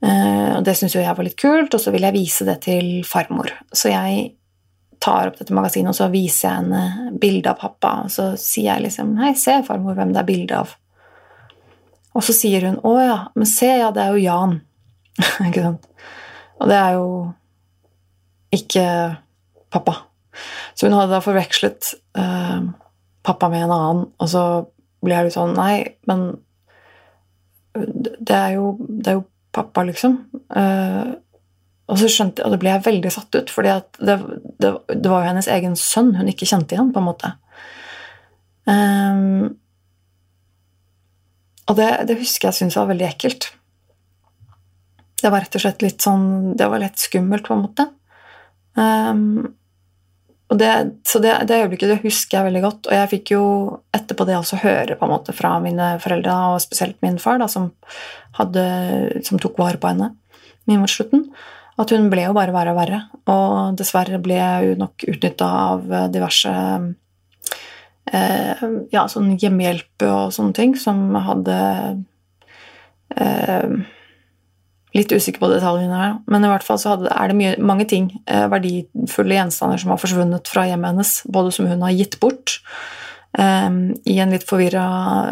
Eh, 0.00 0.56
og 0.56 0.64
det 0.64 0.76
syntes 0.78 0.96
jo 0.96 1.02
jeg 1.02 1.16
var 1.18 1.26
litt 1.26 1.38
kult, 1.38 1.74
og 1.74 1.82
så 1.82 1.92
ville 1.92 2.08
jeg 2.08 2.16
vise 2.16 2.46
det 2.48 2.56
til 2.64 2.88
farmor. 3.06 3.52
Så 3.74 3.92
jeg 3.92 4.37
tar 5.02 5.30
opp 5.30 5.38
dette 5.38 5.54
magasinet, 5.54 5.92
og 5.92 5.96
så 5.96 6.08
viser 6.12 6.48
jeg 6.48 6.62
henne 6.62 7.18
bilde 7.22 7.50
av 7.52 7.60
pappa, 7.60 7.94
og 8.04 8.12
så 8.12 8.32
sier 8.40 8.72
jeg 8.74 8.88
liksom 8.88 9.16
'Hei, 9.18 9.34
se, 9.34 9.60
farmor, 9.66 9.94
hvem 9.94 10.12
det 10.12 10.22
er 10.22 10.30
bilde 10.30 10.62
av'. 10.62 10.74
Og 12.14 12.24
så 12.24 12.34
sier 12.34 12.66
hun 12.66 12.80
'Å 12.82 12.94
ja, 13.00 13.18
men 13.34 13.46
se, 13.46 13.70
ja, 13.78 13.90
det 13.90 14.02
er 14.02 14.16
jo 14.16 14.26
Jan'. 14.26 14.60
ikke 15.48 15.62
sant? 15.62 15.86
Og 16.58 16.68
det 16.68 16.76
er 16.76 16.92
jo 16.98 17.06
ikke 18.54 19.16
pappa. 19.70 19.94
Så 20.74 20.86
hun 20.86 20.96
hadde 20.96 21.12
da 21.12 21.22
forvekslet 21.22 21.94
uh, 22.18 22.60
pappa 23.26 23.48
med 23.48 23.64
en 23.64 23.74
annen, 23.74 24.04
og 24.18 24.28
så 24.28 24.44
blir 25.04 25.14
jeg 25.14 25.28
litt 25.28 25.36
sånn 25.36 25.56
Nei, 25.58 25.96
men 26.10 26.30
det 27.74 28.34
er 28.34 28.56
jo, 28.56 28.72
det 28.80 29.12
er 29.12 29.18
jo 29.20 29.26
pappa, 29.54 29.84
liksom. 29.86 30.18
Uh, 30.50 31.18
og 31.88 31.96
så 31.96 32.08
skjønte, 32.12 32.44
og 32.44 32.52
det 32.52 32.60
ble 32.60 32.72
jeg 32.74 32.84
veldig 32.84 33.10
satt 33.12 33.36
ut, 33.38 33.50
for 33.52 33.64
det, 33.64 33.78
det, 33.96 34.18
det, 34.60 35.08
var 35.08 35.22
jo 35.22 35.30
hennes 35.30 35.48
egen 35.54 35.76
sønn 35.80 36.12
hun 36.18 36.28
ikke 36.28 36.48
kjente 36.48 36.76
igjen, 36.76 36.90
på 36.92 37.00
en 37.00 37.06
måte. 37.06 37.30
Um, 38.68 39.54
og 41.68 41.78
det, 41.78 41.88
det, 42.10 42.18
husker 42.20 42.50
jeg 42.50 42.58
syntes 42.58 42.76
var 42.76 42.90
veldig 42.90 43.08
ekkelt. 43.08 43.48
Det 45.18 45.32
var 45.32 45.42
rett 45.42 45.56
og 45.56 45.64
slett 45.64 45.80
litt 45.82 46.04
sånn 46.04 46.52
Det 46.54 46.68
var 46.70 46.78
litt 46.82 47.00
skummelt, 47.00 47.48
på 47.48 47.56
en 47.56 47.64
måte. 47.64 47.88
Um, 48.76 49.48
og 50.48 50.60
det, 50.60 50.70
så 51.08 51.20
det, 51.20 51.34
det, 51.48 51.58
øyeblikket 51.64 51.90
det 51.92 52.00
husker 52.04 52.38
jeg 52.38 52.48
veldig 52.50 52.64
godt. 52.64 52.88
Og 52.88 52.96
jeg 52.96 53.12
fikk 53.16 53.32
jo 53.34 53.42
etterpå 53.96 54.28
det 54.28 54.38
også 54.38 54.60
høre 54.62 54.96
på 54.96 55.08
en 55.08 55.12
måte 55.16 55.34
fra 55.36 55.56
mine 55.64 55.94
foreldre, 56.04 56.36
og 56.52 56.62
spesielt 56.64 57.00
min 57.04 57.20
far, 57.20 57.40
da, 57.40 57.48
som, 57.52 57.72
hadde, 58.38 58.64
som 59.24 59.40
tok 59.40 59.60
vare 59.60 59.80
på 59.80 59.92
henne 59.92 60.12
min 60.68 60.82
mot 60.82 60.92
slutten, 60.92 61.30
at 61.78 61.92
hun 61.94 62.08
ble 62.12 62.24
jo 62.26 62.36
bare 62.36 62.54
verre 62.54 62.74
og 62.74 62.80
verre. 62.80 63.02
Og 63.30 63.76
dessverre 63.78 64.20
ble 64.22 64.38
hun 64.38 64.82
nok 64.82 65.04
utnytta 65.12 65.50
av 65.74 65.84
diverse 66.14 66.54
eh, 68.12 68.64
ja, 68.94 69.04
sånn 69.10 69.36
hjemmehjelp 69.38 70.06
og 70.08 70.34
sånne 70.34 70.56
ting 70.56 70.74
som 70.78 71.12
hadde 71.28 71.60
eh, 73.16 73.78
Litt 74.96 75.12
usikker 75.12 75.42
på 75.42 75.50
detaljene 75.52 75.96
her, 76.00 76.14
men 76.32 76.46
i 76.46 76.48
hvert 76.48 76.64
fall 76.64 76.78
så 76.80 76.94
hadde, 76.94 77.10
er 77.12 77.28
det 77.28 77.34
mye, 77.36 77.50
mange 77.60 77.84
ting, 77.86 78.06
eh, 78.24 78.46
verdifulle 78.48 79.36
gjenstander, 79.36 79.78
som 79.82 79.92
har 79.92 80.00
forsvunnet 80.00 80.48
fra 80.48 80.64
hjemmet 80.64 80.94
hennes, 80.94 81.10
både 81.28 81.52
som 81.52 81.68
hun 81.68 81.84
har 81.84 81.92
gitt 81.92 82.16
bort 82.22 82.54
i 83.36 84.18
en 84.18 84.32
litt 84.32 84.46
forvirra 84.48 84.84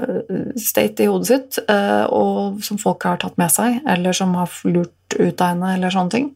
eh, 0.04 0.50
state 0.60 1.04
i 1.04 1.08
hodet 1.10 1.28
sitt, 1.30 1.58
eh, 1.70 2.04
og 2.12 2.60
som 2.64 2.78
folk 2.78 3.06
har 3.08 3.18
tatt 3.22 3.38
med 3.40 3.50
seg, 3.52 3.80
eller 3.88 4.16
som 4.16 4.34
har 4.36 4.52
lurt 4.68 5.16
ut 5.16 5.40
av 5.40 5.54
henne, 5.54 5.72
eller 5.74 5.94
sånne 5.94 6.12
ting, 6.12 6.28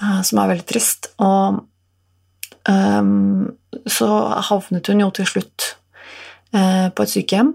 eh, 0.00 0.20
som 0.22 0.40
er 0.40 0.52
veldig 0.54 0.66
trist. 0.70 1.10
Og 1.18 1.58
ehm, 2.70 3.50
så 3.90 4.10
havnet 4.50 4.92
hun 4.92 5.02
jo 5.04 5.10
til 5.14 5.28
slutt 5.34 5.72
på 6.56 7.04
et 7.04 7.10
sykehjem, 7.10 7.48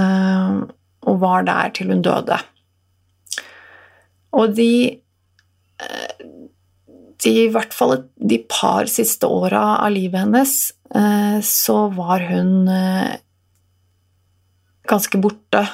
og 0.00 1.18
var 1.20 1.44
der 1.46 1.68
til 1.76 1.92
hun 1.92 2.00
døde. 2.02 2.38
Og 4.34 4.56
de 4.56 4.72
de, 5.78 6.48
I 7.28 7.48
hvert 7.52 7.74
fall 7.76 7.96
de 8.16 8.40
par 8.48 8.88
siste 8.90 9.28
åra 9.28 9.80
av 9.80 9.92
livet 9.94 10.22
hennes 10.22 10.54
eh, 10.94 11.38
så 11.44 11.76
var 11.92 12.24
hun 12.30 12.68
eh, 12.70 13.20
ganske 14.88 15.20
borte. 15.22 15.64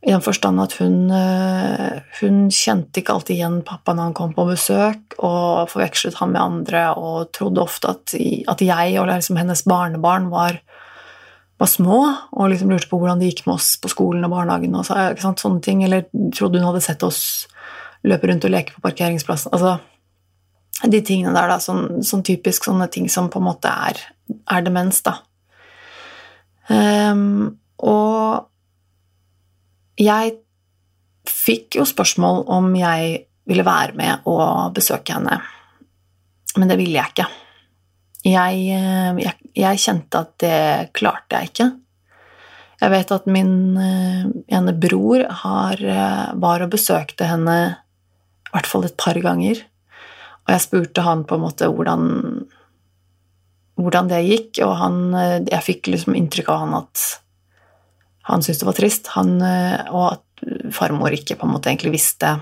I 0.00 0.14
den 0.14 0.24
forstand 0.24 0.62
at 0.62 0.78
hun, 0.80 1.12
hun 1.12 2.36
kjente 2.48 3.02
ikke 3.02 3.18
alltid 3.18 3.34
igjen 3.36 3.58
pappa 3.68 3.92
når 3.92 4.06
han 4.08 4.14
kom 4.16 4.30
på 4.32 4.46
besøk, 4.48 5.18
og 5.20 5.68
forvekslet 5.68 6.16
han 6.22 6.32
med 6.32 6.40
andre 6.40 6.86
og 6.96 7.28
trodde 7.36 7.60
ofte 7.60 7.92
at, 7.92 8.14
at 8.16 8.64
jeg 8.64 8.96
og 8.96 9.10
liksom 9.10 9.36
hennes 9.36 9.60
barnebarn 9.68 10.30
var 10.32 10.56
var 11.60 11.68
små 11.68 11.98
og 12.32 12.50
liksom 12.50 12.70
lurte 12.72 12.88
på 12.88 12.98
hvordan 13.00 13.20
det 13.20 13.30
gikk 13.30 13.44
med 13.46 13.58
oss 13.58 13.74
på 13.80 13.90
skolen 13.92 14.24
og 14.24 14.32
barnehagen. 14.32 14.74
og 14.74 14.86
så, 14.88 15.10
sånne 15.20 15.60
ting, 15.60 15.84
Eller 15.84 16.06
trodde 16.32 16.58
hun 16.58 16.66
hadde 16.70 16.80
sett 16.84 17.02
oss 17.04 17.46
løpe 18.02 18.30
rundt 18.30 18.46
og 18.48 18.54
leke 18.54 18.72
på 18.72 18.80
parkeringsplassen. 18.80 19.52
altså 19.52 19.78
De 20.80 21.00
tingene 21.04 21.34
der, 21.36 21.50
da, 21.50 21.58
sånn, 21.60 22.00
sånn 22.06 22.22
typisk 22.24 22.64
sånne 22.64 22.86
ting 22.92 23.08
som 23.12 23.28
på 23.32 23.40
en 23.40 23.48
måte 23.50 23.68
er, 23.68 24.00
er 24.48 24.64
demens, 24.64 25.02
da. 25.04 25.18
Um, 26.70 27.58
og 27.82 28.46
jeg 30.00 30.38
fikk 31.28 31.80
jo 31.80 31.84
spørsmål 31.88 32.44
om 32.52 32.70
jeg 32.78 33.26
ville 33.50 33.66
være 33.66 33.96
med 33.98 34.28
og 34.30 34.72
besøke 34.76 35.16
henne, 35.16 35.40
men 36.56 36.70
det 36.70 36.78
ville 36.80 36.96
jeg 36.96 37.12
ikke. 37.12 37.28
Jeg, 38.20 38.64
eh, 38.76 39.20
jeg, 39.24 39.36
jeg, 39.56 39.80
kjente 39.80 40.20
at 40.20 40.32
det 40.42 40.90
klarte 40.96 41.38
jeg 41.38 41.52
ikke. 41.52 41.68
Jeg 42.80 42.92
vet 42.94 43.12
at 43.16 43.28
min 43.28 43.54
eh, 43.80 44.26
ene 44.56 44.74
bror 44.76 45.24
har, 45.42 45.80
eh, 45.80 46.26
var 46.40 46.64
og 46.64 46.72
besøkte 46.74 47.28
henne 47.28 47.56
i 47.70 48.52
hvert 48.52 48.68
fall 48.68 48.84
et 48.84 48.96
par 49.00 49.16
ganger. 49.20 49.62
Og 50.46 50.54
jeg 50.54 50.64
spurte 50.64 51.04
han 51.06 51.24
på 51.28 51.36
en 51.36 51.44
måte 51.44 51.68
hvordan, 51.70 52.04
hvordan 53.80 54.10
det 54.10 54.22
gikk, 54.26 54.62
og 54.66 54.76
han, 54.80 55.02
jeg 55.46 55.66
fikk 55.66 55.90
liksom 55.92 56.16
inntrykk 56.18 56.48
av 56.52 56.64
han 56.64 56.78
at 56.80 57.04
han 58.30 58.44
syntes 58.44 58.60
det 58.62 58.68
var 58.68 58.76
trist, 58.76 59.10
han, 59.16 59.36
og 59.90 60.04
at 60.12 60.72
farmor 60.76 61.14
ikke 61.16 61.36
på 61.38 61.46
en 61.46 61.54
måte 61.56 61.70
egentlig 61.70 61.94
visste 61.96 62.36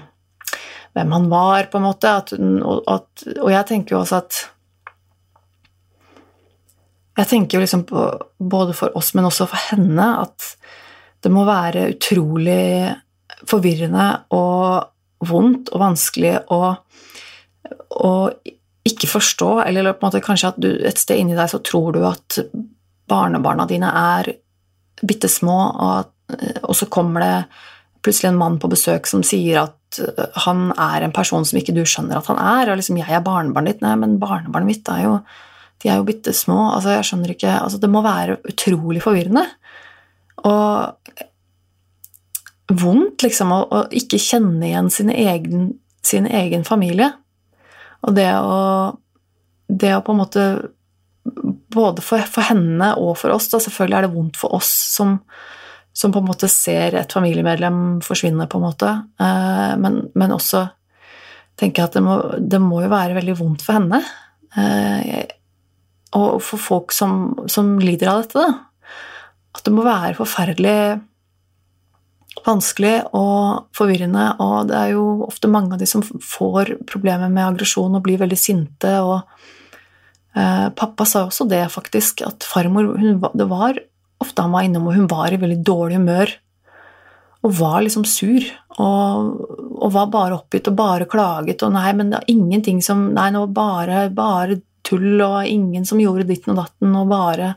hvem 0.97 1.13
han 1.15 1.29
var, 1.31 1.69
på 1.71 1.79
en 1.79 1.87
måte. 1.87 2.13
At, 2.23 2.33
og, 2.35 2.83
at, 2.91 3.27
og 3.39 3.51
jeg 3.53 3.69
tenker 3.71 3.97
jo 3.97 4.03
også 4.03 4.23
at 4.23 4.41
jeg 7.19 7.31
tenker 7.33 7.59
jo 7.59 7.65
liksom 7.65 7.83
på, 7.89 8.03
både 8.39 8.75
for 8.79 8.95
oss, 8.99 9.11
men 9.19 9.27
også 9.27 9.49
for 9.51 9.71
henne, 9.73 10.07
at 10.23 10.53
det 11.25 11.33
må 11.35 11.43
være 11.49 11.89
utrolig 11.97 12.95
forvirrende 13.49 14.07
og 14.35 15.27
vondt 15.27 15.73
og 15.75 15.83
vanskelig 15.83 16.37
å, 16.55 16.61
å 17.91 18.13
ikke 18.89 19.11
forstå, 19.11 19.51
eller 19.67 19.93
på 19.93 20.07
en 20.07 20.09
måte 20.09 20.25
kanskje 20.25 20.53
at 20.53 20.61
du 20.63 20.69
et 20.87 21.01
sted 21.01 21.21
inni 21.21 21.37
deg 21.37 21.51
så 21.51 21.61
tror 21.65 21.97
du 21.97 22.03
at 22.09 22.39
barnebarna 23.09 23.67
dine 23.69 23.89
er 23.91 24.31
bitte 25.03 25.29
små, 25.31 25.59
og, 25.89 26.13
og 26.65 26.77
så 26.77 26.89
kommer 26.93 27.25
det 27.25 27.35
plutselig 28.05 28.31
en 28.31 28.41
mann 28.41 28.57
på 28.63 28.71
besøk 28.71 29.09
som 29.11 29.25
sier 29.27 29.65
at 29.67 30.01
han 30.45 30.71
er 30.77 31.05
en 31.05 31.15
person 31.17 31.45
som 31.49 31.59
ikke 31.59 31.75
du 31.77 31.83
skjønner 31.89 32.19
at 32.19 32.29
han 32.31 32.41
er, 32.41 32.71
og 32.71 32.79
liksom 32.81 32.99
'jeg 32.99 33.11
er 33.17 33.25
barnebarnet 33.25 33.77
ditt', 33.77 33.83
nei, 33.83 33.95
men 33.97 34.19
barnebarnet 34.21 34.67
mitt 34.67 34.89
er 34.89 35.05
jo 35.05 35.21
de 35.83 35.89
er 35.89 36.01
jo 36.01 36.07
bitte 36.09 36.35
små. 36.35 36.75
Altså, 36.75 36.97
jeg 36.97 37.07
skjønner 37.07 37.35
ikke 37.35 37.55
altså, 37.61 37.79
Det 37.79 37.91
må 37.91 38.03
være 38.03 38.39
utrolig 38.51 39.03
forvirrende. 39.03 39.45
Og 40.49 40.95
vondt, 42.69 43.23
liksom, 43.23 43.53
å, 43.55 43.61
å 43.71 43.85
ikke 43.95 44.21
kjenne 44.21 44.67
igjen 44.69 44.91
sin 44.93 45.13
egen, 45.15 45.71
sin 46.05 46.27
egen, 46.27 46.67
familie. 46.69 47.13
Og 48.07 48.15
det 48.17 48.31
å 48.39 48.59
Det 49.69 49.93
å 49.97 50.03
på 50.05 50.15
en 50.15 50.21
måte 50.23 50.45
Både 51.75 52.03
for, 52.05 52.23
for 52.25 52.47
henne 52.49 52.95
og 52.97 53.17
for 53.21 53.35
oss, 53.35 53.51
da 53.53 53.61
selvfølgelig 53.61 53.97
er 53.99 54.07
det 54.07 54.15
vondt 54.15 54.39
for 54.41 54.55
oss 54.57 54.71
som, 54.95 55.19
som 55.93 56.15
på 56.15 56.23
en 56.23 56.29
måte 56.31 56.49
ser 56.49 56.97
et 56.97 57.13
familiemedlem 57.13 57.99
forsvinne, 58.01 58.47
på 58.49 58.57
en 58.57 58.65
måte, 58.65 58.93
eh, 59.21 59.75
men, 59.77 59.99
men 60.17 60.33
også 60.33 60.63
tenker 61.61 61.83
jeg 61.83 61.91
at 61.91 61.99
det 61.99 62.03
må, 62.07 62.17
det 62.41 62.63
må 62.65 62.81
jo 62.81 62.89
være 62.95 63.19
veldig 63.19 63.37
vondt 63.43 63.67
for 63.67 63.77
henne. 63.77 64.01
Eh, 64.57 65.29
og 66.17 66.41
for 66.41 66.65
folk 66.65 66.97
som, 66.97 67.21
som 67.53 67.75
lider 67.83 68.09
av 68.15 68.25
dette, 68.25 68.41
da, 68.41 68.89
at 69.59 69.69
det 69.69 69.75
må 69.77 69.85
være 69.85 70.17
forferdelig 70.17 70.79
vanskelig 72.47 72.95
og 73.17 73.69
forvirrende, 73.77 74.25
og 74.43 74.71
det 74.71 74.79
er 74.79 74.95
jo 74.95 75.05
ofte 75.27 75.51
mange 75.51 75.75
av 75.75 75.83
de 75.83 75.89
som 75.89 76.05
får 76.05 76.77
problemer 76.89 77.31
med 77.33 77.47
aggresjon 77.47 77.97
og 77.99 78.05
blir 78.05 78.21
veldig 78.21 78.39
sinte, 78.39 78.93
og 79.03 79.23
eh, 80.37 80.69
pappa 80.79 81.07
sa 81.09 81.27
også 81.27 81.49
det, 81.51 81.65
faktisk, 81.75 82.23
at 82.27 82.47
farmor 82.47 82.95
hun, 82.99 83.23
Det 83.35 83.49
var 83.51 83.81
ofte 84.19 84.43
han 84.43 84.55
var 84.55 84.67
innom, 84.67 84.89
og 84.91 84.99
hun 84.99 85.11
var 85.11 85.33
i 85.33 85.41
veldig 85.41 85.63
dårlig 85.67 86.01
humør 86.01 86.37
og 87.47 87.55
var 87.55 87.83
liksom 87.85 88.03
sur 88.09 88.43
og, 88.83 89.29
og 89.79 89.93
var 89.95 90.09
bare 90.11 90.39
oppgitt 90.39 90.71
og 90.71 90.79
bare 90.79 91.07
klaget 91.11 91.63
og 91.63 91.75
nei, 91.75 91.93
men 91.95 92.11
det 92.11 92.21
var 92.21 92.33
ingenting 92.33 92.81
som 92.85 93.09
Nei, 93.15 93.29
nå 93.35 93.45
bare, 93.55 94.09
bare 94.15 94.59
tull, 94.87 95.21
og 95.23 95.47
ingen 95.47 95.87
som 95.87 96.01
gjorde 96.03 96.27
ditten 96.29 96.55
og 96.55 96.65
datten, 96.65 96.95
og 96.99 97.11
bare 97.11 97.53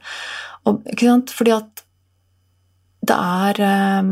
og, 0.69 0.83
Ikke 0.85 1.07
sant? 1.09 1.33
Fordi 1.33 1.55
at 1.55 1.83
det 3.09 3.17
er 3.17 3.61
um, 4.05 4.11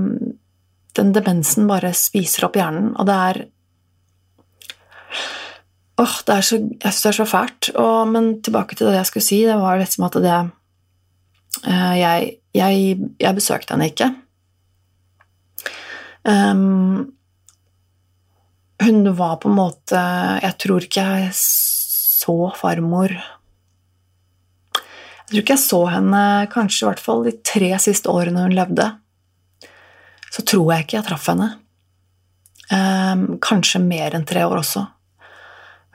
Den 0.98 1.14
demensen 1.14 1.68
bare 1.70 1.94
spiser 1.98 2.48
opp 2.48 2.58
hjernen, 2.58 2.94
og 2.98 3.10
det 3.10 3.18
er 3.30 3.42
Åh, 6.00 6.16
det 6.26 6.36
er 6.38 6.46
så, 6.48 6.58
jeg 6.80 6.94
syns 6.96 7.04
det 7.04 7.10
er 7.10 7.18
så 7.18 7.26
fælt. 7.28 7.70
Og, 7.76 8.08
men 8.08 8.28
tilbake 8.46 8.78
til 8.78 8.88
det 8.88 8.96
jeg 8.96 9.10
skulle 9.10 9.26
si. 9.26 9.40
Det 9.44 9.58
var 9.60 9.82
liksom 9.82 10.06
at 10.08 10.16
det 10.24 10.38
uh, 11.68 11.96
jeg, 12.00 12.30
jeg, 12.56 13.00
jeg, 13.20 13.36
besøkte 13.36 13.76
henne 13.76 13.90
ikke. 13.92 14.08
Um, 16.24 17.12
hun 18.80 19.12
var 19.18 19.40
på 19.40 19.50
en 19.50 19.56
måte 19.56 20.00
Jeg 20.44 20.56
tror 20.60 20.84
ikke 20.84 21.04
jeg 21.04 21.30
så 21.34 22.36
farmor 22.60 23.14
Jeg 23.16 23.24
tror 25.32 25.40
ikke 25.40 25.56
jeg 25.56 25.64
så 25.64 25.80
henne 25.90 26.24
kanskje 26.52 26.84
i 26.84 26.88
hvert 26.90 27.04
fall 27.04 27.24
de 27.26 27.34
tre 27.40 27.72
siste 27.82 28.12
årene 28.12 28.44
hun 28.46 28.56
levde. 28.56 28.90
Så 30.30 30.46
tror 30.46 30.74
jeg 30.74 30.86
ikke 30.86 31.00
jeg 31.00 31.08
traff 31.10 31.28
henne. 31.32 31.50
Um, 32.70 33.40
kanskje 33.42 33.82
mer 33.82 34.14
enn 34.14 34.28
tre 34.30 34.44
år 34.46 34.60
også. 34.62 34.86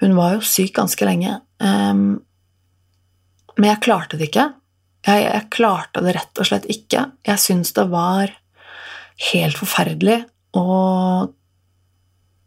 Hun 0.03 0.17
var 0.19 0.35
jo 0.35 0.47
syk 0.47 0.75
ganske 0.75 1.07
lenge. 1.07 1.37
Um, 1.63 2.25
men 3.55 3.71
jeg 3.71 3.83
klarte 3.87 4.19
det 4.19 4.33
ikke. 4.33 4.49
Jeg, 5.07 5.27
jeg, 5.29 5.51
klarte 5.55 6.03
det 6.03 6.17
rett 6.17 6.41
og 6.41 6.49
slett 6.49 6.67
ikke. 6.73 7.07
Jeg 7.29 7.43
syns 7.43 7.75
det 7.77 7.87
var 7.93 8.33
helt 9.31 9.61
forferdelig 9.61 10.25
å 10.59 10.67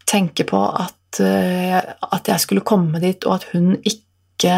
tenke 0.08 0.44
på 0.48 0.60
at, 0.60 1.22
uh, 1.24 1.80
at 2.12 2.28
jeg 2.34 2.44
skulle 2.44 2.68
komme 2.68 3.00
dit, 3.04 3.24
og 3.24 3.40
at 3.40 3.48
hun 3.54 3.78
ikke 3.80 4.58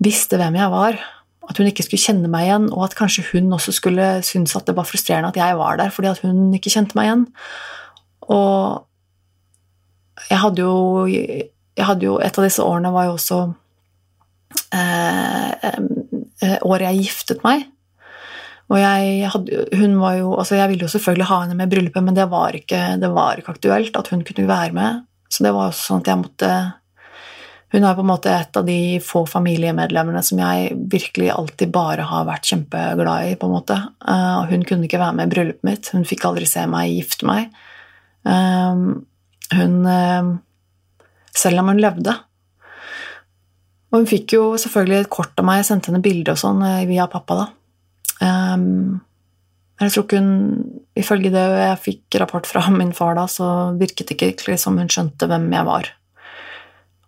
visste 0.00 0.40
hvem 0.40 0.56
jeg 0.56 0.72
var. 0.72 0.98
At 1.46 1.60
hun 1.60 1.68
ikke 1.70 1.84
skulle 1.86 2.02
kjenne 2.02 2.30
meg 2.30 2.48
igjen, 2.48 2.66
og 2.74 2.88
at 2.88 2.96
kanskje 2.98 3.26
hun 3.30 3.52
også 3.54 3.74
skulle 3.76 4.06
synes 4.26 4.56
at 4.58 4.66
det 4.66 4.74
var 4.76 4.88
frustrerende 4.88 5.30
at 5.30 5.38
jeg 5.38 5.58
var 5.58 5.78
der 5.78 5.92
fordi 5.94 6.10
at 6.10 6.22
hun 6.24 6.54
ikke 6.56 6.72
kjente 6.74 6.98
meg 6.98 7.08
igjen. 7.08 7.24
Og 8.26 8.82
jeg 10.30 10.40
hadde 10.42 10.64
jo, 10.64 11.06
jeg 11.06 11.86
hadde 11.86 12.06
jo 12.06 12.18
Et 12.18 12.38
av 12.38 12.46
disse 12.46 12.64
årene 12.64 12.90
var 12.94 13.06
jo 13.06 13.14
også 13.14 13.40
eh, 14.74 15.50
eh, 16.42 16.58
året 16.66 16.88
jeg 16.88 17.06
giftet 17.06 17.44
meg. 17.46 17.66
Og 18.66 18.80
jeg, 18.80 19.28
hadde, 19.30 19.66
hun 19.78 19.94
var 20.00 20.16
jo, 20.18 20.32
altså 20.40 20.56
jeg 20.58 20.72
ville 20.72 20.88
jo 20.88 20.90
selvfølgelig 20.90 21.28
ha 21.28 21.42
henne 21.44 21.54
med 21.54 21.68
i 21.68 21.74
bryllupet, 21.76 22.02
men 22.02 22.16
det 22.16 22.26
var, 22.32 22.56
ikke, 22.58 22.80
det 22.98 23.10
var 23.14 23.38
ikke 23.38 23.54
aktuelt 23.54 23.98
at 23.98 24.10
hun 24.10 24.24
kunne 24.26 24.48
være 24.48 24.74
med. 24.74 25.04
Så 25.30 25.46
det 25.46 25.52
var 25.54 25.70
også 25.70 25.92
sånn 25.92 26.02
at 26.02 26.10
jeg 26.10 26.22
måtte 26.24 26.50
Hun 27.74 27.82
er 27.82 27.96
på 27.98 28.04
en 28.04 28.08
måte 28.08 28.30
et 28.30 28.56
av 28.56 28.66
de 28.66 28.98
få 29.02 29.24
familiemedlemmene 29.26 30.22
som 30.24 30.38
jeg 30.38 30.76
virkelig 30.92 31.32
alltid 31.34 31.72
bare 31.74 32.04
har 32.06 32.28
vært 32.28 32.46
kjempeglad 32.46 33.32
i. 33.32 33.34
på 33.40 33.48
en 33.48 33.56
måte. 33.56 33.78
Uh, 34.06 34.46
hun 34.52 34.62
kunne 34.68 34.86
ikke 34.86 35.02
være 35.02 35.16
med 35.18 35.26
i 35.26 35.32
bryllupet 35.34 35.66
mitt. 35.66 35.90
Hun 35.94 36.06
fikk 36.06 36.28
aldri 36.28 36.46
se 36.46 36.62
meg 36.70 36.94
gifte 36.94 37.26
meg. 37.26 37.50
Um, 38.22 39.02
hun 39.54 39.82
uh, 39.86 40.36
Selv 41.36 41.60
om 41.60 41.68
hun 41.68 41.82
levde. 41.82 42.14
Og 43.90 43.98
hun 43.98 44.06
fikk 44.08 44.36
jo 44.38 44.44
selvfølgelig 44.60 45.02
et 45.02 45.12
kort 45.12 45.36
av 45.36 45.44
meg, 45.44 45.60
jeg 45.60 45.68
sendte 45.68 45.90
henne 45.90 46.04
bilde 46.04 46.32
og 46.32 46.40
sånn 46.40 46.62
via 46.88 47.04
pappa, 47.12 47.36
da. 47.42 47.46
Jeg 49.76 49.92
tror 49.92 50.06
ikke 50.06 50.20
hun 50.22 50.32
Ifølge 50.96 51.28
det 51.28 51.44
jeg 51.44 51.80
fikk 51.84 52.16
rapport 52.22 52.48
fra 52.48 52.62
min 52.72 52.94
far 52.96 53.18
da, 53.18 53.26
så 53.28 53.76
virket 53.76 54.14
det 54.14 54.30
ikke 54.32 54.56
som 54.56 54.78
hun 54.80 54.88
skjønte 54.88 55.28
hvem 55.28 55.50
jeg 55.52 55.68
var. 55.68 55.90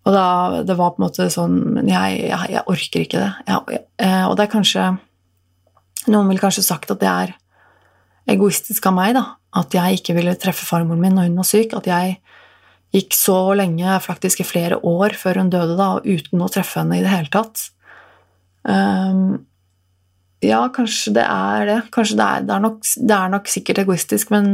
Og 0.09 0.15
da, 0.15 0.29
det 0.65 0.77
var 0.79 0.95
på 0.95 1.03
en 1.03 1.05
måte 1.05 1.27
sånn 1.33 1.59
jeg, 1.85 2.23
jeg, 2.31 2.53
jeg 2.55 2.65
orker 2.73 3.05
ikke 3.05 3.21
det. 3.21 3.33
Jeg, 3.51 3.83
og 4.25 4.39
det 4.39 4.47
er 4.47 4.55
kanskje 4.55 4.87
Noen 6.09 6.31
ville 6.31 6.41
kanskje 6.41 6.65
sagt 6.65 6.89
at 6.95 7.03
det 7.03 7.09
er 7.11 7.35
egoistisk 8.33 8.87
av 8.89 8.95
meg, 8.97 9.13
da. 9.17 9.25
At 9.61 9.75
jeg 9.77 9.99
ikke 9.99 10.15
ville 10.17 10.37
treffe 10.41 10.65
farmoren 10.65 11.03
min 11.03 11.19
når 11.19 11.27
hun 11.27 11.41
var 11.43 11.49
syk. 11.49 11.75
At 11.77 11.89
jeg 11.91 12.15
gikk 12.97 13.17
så 13.17 13.37
lenge, 13.59 13.99
faktisk 14.01 14.41
i 14.41 14.47
flere 14.49 14.79
år, 14.87 15.17
før 15.21 15.43
hun 15.43 15.51
døde, 15.53 15.77
da, 15.77 15.91
uten 16.01 16.45
å 16.45 16.49
treffe 16.53 16.81
henne 16.81 16.97
i 16.97 17.05
det 17.05 17.13
hele 17.13 17.33
tatt. 17.33 17.67
Um, 18.65 19.45
ja, 20.45 20.63
kanskje 20.73 21.15
det 21.19 21.27
er 21.27 21.69
det. 21.69 21.79
Kanskje 21.95 22.19
det 22.21 22.27
er, 22.27 22.49
det 22.49 22.57
er, 22.57 22.65
nok, 22.65 22.81
det 22.85 23.19
er 23.19 23.33
nok, 23.35 23.53
sikkert 23.53 23.83
egoistisk, 23.85 24.33
men, 24.35 24.51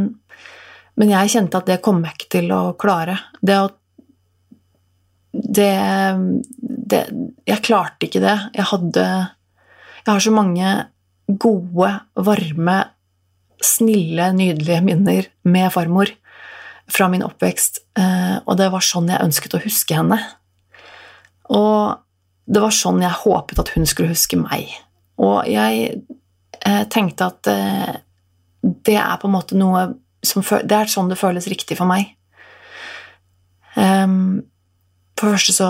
men, 0.99 1.15
jeg 1.15 1.35
kjente 1.37 1.61
at 1.61 1.71
det 1.71 1.81
kom 1.85 2.03
jeg 2.07 2.19
ikke 2.19 2.33
til 2.39 2.55
å 2.57 2.63
klare. 2.81 3.19
Det 3.45 3.61
å 3.61 3.71
det, 5.35 5.75
det, 6.59 7.01
Jeg 7.47 7.63
klarte 7.67 8.07
ikke 8.07 8.23
det. 8.23 8.37
Jeg 8.55 8.69
hadde 8.71 9.05
Jeg 9.05 10.11
har 10.11 10.23
så 10.23 10.35
mange 10.35 10.75
gode, 11.27 11.91
varme, 12.15 12.77
snille, 13.65 14.29
nydelige 14.37 14.83
minner 14.85 15.29
med 15.49 15.73
farmor 15.73 16.13
fra 16.93 17.09
min 17.09 17.25
oppvekst, 17.25 17.79
eh, 17.97 18.37
og 18.45 18.59
det 18.61 18.67
var 18.73 18.85
sånn 18.85 19.09
jeg 19.09 19.25
ønsket 19.25 19.57
å 19.57 19.63
huske 19.65 19.97
henne. 19.97 20.19
Og 21.49 21.97
det 22.45 22.61
var 22.61 22.75
sånn 22.77 23.01
jeg 23.01 23.23
håpet 23.23 23.63
at 23.63 23.73
hun 23.73 23.89
skulle 23.89 24.13
huske 24.13 24.37
meg. 24.37 24.69
Og 25.17 25.49
jeg 25.49 26.03
eh, 26.61 26.83
tenkte 26.93 27.31
at 27.31 27.49
eh, 27.49 27.95
det 28.61 28.99
er 29.01 29.17
på 29.21 29.31
en 29.31 29.37
måte 29.37 29.57
noe 29.59 29.87
som 30.25 30.41
Det 30.41 30.73
er 30.73 30.89
sånn 30.89 31.11
det 31.11 31.21
føles 31.21 31.45
riktig 31.53 31.77
for 31.77 31.85
meg. 31.85 32.15
Um, 33.77 34.41
for 35.25 35.33
det 35.33 35.39
første 35.41 35.59
så 35.59 35.69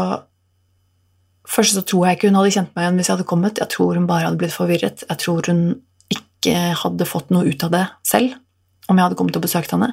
Først 1.45 1.77
så 1.77 1.83
tror 1.85 2.07
jeg 2.07 2.17
ikke 2.17 2.29
hun 2.31 2.38
hadde 2.38 2.53
kjent 2.55 2.71
meg 2.73 2.87
igjen 2.87 2.97
hvis 2.97 3.09
jeg 3.11 3.14
hadde 3.19 3.27
kommet. 3.29 3.59
Jeg 3.61 3.69
tror 3.69 3.99
hun 3.99 4.07
bare 4.09 4.25
hadde 4.25 4.38
blitt 4.40 4.55
forvirret. 4.55 5.03
Jeg 5.05 5.21
tror 5.21 5.45
hun 5.51 5.59
ikke 6.09 6.55
hadde 6.81 7.07
fått 7.07 7.29
noe 7.35 7.45
ut 7.45 7.67
av 7.67 7.75
det 7.75 7.83
selv 8.09 8.38
om 8.88 8.97
jeg 8.97 9.05
hadde 9.05 9.19
kommet 9.19 9.37
og 9.37 9.45
besøkt 9.45 9.75
henne. 9.77 9.90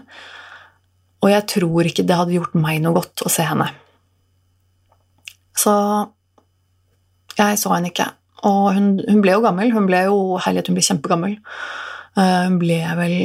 Og 1.20 1.28
jeg 1.34 1.44
tror 1.52 1.90
ikke 1.90 2.06
det 2.08 2.18
hadde 2.18 2.38
gjort 2.38 2.56
meg 2.56 2.80
noe 2.80 2.96
godt 2.96 3.26
å 3.28 3.32
se 3.32 3.44
henne. 3.46 3.68
Så 5.60 5.76
jeg 7.36 7.60
så 7.60 7.76
henne 7.76 7.92
ikke. 7.92 8.08
Og 8.48 8.72
hun, 8.74 8.90
hun, 9.04 9.22
ble 9.22 9.36
jo 9.36 9.44
gammel. 9.44 9.76
Hun 9.76 9.92
ble 9.92 10.06
jo 10.08 10.18
herlighet, 10.42 10.72
hun 10.72 10.80
ble 10.80 10.88
kjempegammel. 10.88 11.38
Uh, 12.18 12.48
hun 12.48 12.58
ble 12.64 12.80
vel 12.98 13.18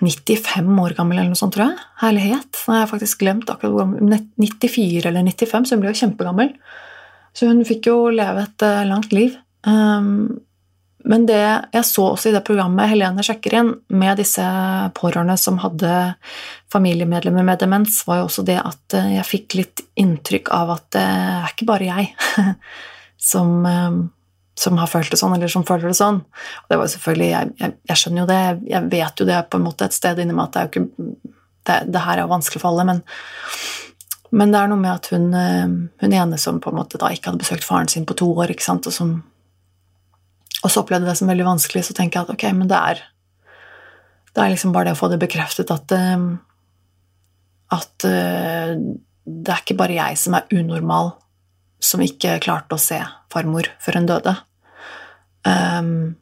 95 0.00 0.80
år 0.82 0.96
gammel 0.96 1.18
eller 1.18 1.32
noe 1.32 1.38
sånt, 1.38 1.54
tror 1.56 1.70
jeg. 1.70 1.84
Herlighet. 2.02 2.62
Nå 2.64 2.74
har 2.74 2.84
jeg 2.84 2.92
faktisk 2.94 3.22
glemt 3.22 3.52
akkurat 3.52 3.74
hvor 3.74 3.84
gammel 3.84 4.18
94 4.42 5.06
eller 5.10 5.26
95, 5.28 5.68
så 5.68 5.76
hun 5.76 5.84
ble 5.84 5.92
jo 5.92 6.00
kjempegammel. 6.02 6.50
Så 7.36 7.50
hun 7.50 7.62
fikk 7.68 7.90
jo 7.90 7.96
leve 8.14 8.46
et 8.46 8.64
uh, 8.64 8.82
langt 8.88 9.12
liv. 9.12 9.36
Um, 9.66 10.38
men 11.06 11.26
det 11.28 11.38
jeg 11.38 11.86
så 11.86 12.08
også 12.12 12.30
i 12.30 12.34
det 12.34 12.42
programmet 12.46 12.90
Helene 12.90 13.22
sjekker 13.24 13.54
inn, 13.60 13.70
med 13.94 14.18
disse 14.18 14.42
pårørende 14.96 15.36
som 15.38 15.60
hadde 15.62 15.92
familiemedlemmer 16.72 17.46
med 17.46 17.62
demens, 17.62 18.00
var 18.08 18.20
jo 18.20 18.26
også 18.26 18.42
det 18.48 18.58
at 18.58 18.96
eh, 18.98 19.12
jeg 19.14 19.28
fikk 19.28 19.56
litt 19.60 19.84
inntrykk 20.02 20.50
av 20.56 20.72
at 20.74 20.88
det 20.96 21.04
er 21.06 21.52
ikke 21.52 21.68
bare 21.68 21.86
jeg 21.92 22.10
som 23.30 23.52
som 24.56 24.78
har 24.80 24.88
følt 24.88 25.12
det 25.12 25.18
sånn, 25.20 25.34
eller 25.36 25.50
som 25.52 25.64
føler 25.68 25.90
det 25.90 25.98
sånn. 25.98 26.22
Og 26.64 26.72
det 26.72 26.78
var 26.80 26.88
selvfølgelig, 26.88 27.28
jeg, 27.30 27.54
jeg, 27.60 27.74
jeg, 27.90 28.00
skjønner 28.00 28.22
jo 28.22 28.28
det, 28.30 28.42
jeg 28.72 28.90
vet 28.94 29.20
jo 29.20 29.28
det 29.28 29.40
på 29.52 29.60
en 29.60 29.66
måte 29.66 29.88
et 29.88 29.96
sted 29.96 30.22
inni 30.22 30.36
meg 30.36 30.46
at 30.46 30.54
det 30.54 30.60
er 30.60 30.68
jo 30.68 30.72
ikke 30.72 31.34
det, 31.66 31.76
det, 31.90 32.02
her 32.06 32.14
er 32.14 32.22
jo 32.24 32.30
vanskelig 32.30 32.62
for 32.62 32.70
alle, 32.70 32.86
men, 32.86 33.02
men 34.38 34.54
det 34.54 34.60
er 34.60 34.70
noe 34.70 34.80
med 34.80 34.92
at 34.92 35.08
hun, 35.12 35.26
eh, 35.36 35.74
hun 36.02 36.14
ene 36.14 36.38
som 36.40 36.60
på 36.62 36.70
en 36.70 36.78
måte 36.78 37.00
da 37.02 37.10
ikke 37.12 37.32
hadde 37.32 37.42
besøkt 37.42 37.66
faren 37.66 37.90
sin 37.90 38.06
på 38.08 38.16
to 38.16 38.30
år, 38.32 38.54
ikke 38.54 38.64
sant, 38.64 38.86
og 38.86 38.94
som 38.94 39.16
også 40.64 40.82
opplevde 40.82 41.10
det 41.10 41.18
som 41.18 41.28
veldig 41.28 41.46
vanskelig, 41.46 41.84
så 41.88 41.96
tenker 41.96 42.20
jeg 42.20 42.28
at 42.28 42.34
ok, 42.36 42.46
men 42.56 42.70
det 42.70 42.80
er 42.92 43.04
det 44.36 44.44
er 44.44 44.52
liksom 44.52 44.72
bare 44.72 44.90
det 44.90 44.96
å 44.96 45.00
få 45.00 45.08
det 45.08 45.20
bekreftet 45.20 45.72
at 45.72 45.92
eh, 45.96 46.26
at 47.76 48.06
eh, 48.06 48.72
det 49.26 49.52
er 49.52 49.62
ikke 49.62 49.78
bare 49.78 49.96
jeg 49.96 50.18
som 50.20 50.36
er 50.38 50.46
unormal 50.54 51.16
som 51.82 52.02
ikke 52.04 52.38
klarte 52.44 52.76
å 52.76 52.80
se 52.80 52.98
farmor 53.32 53.68
før 53.82 54.00
hun 54.00 54.08
døde. 54.08 54.36
Um, 55.46 56.16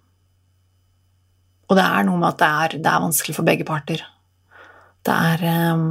og 1.71 1.79
det 1.79 1.85
er 1.85 2.07
noe 2.07 2.21
med 2.21 2.33
at 2.33 2.41
det 2.41 2.49
er, 2.49 2.81
det 2.85 2.91
er 2.91 3.05
vanskelig 3.07 3.37
for 3.37 3.47
begge 3.47 3.67
parter. 3.69 4.03
Det 5.05 5.15
er 5.15 5.73
um, 5.73 5.87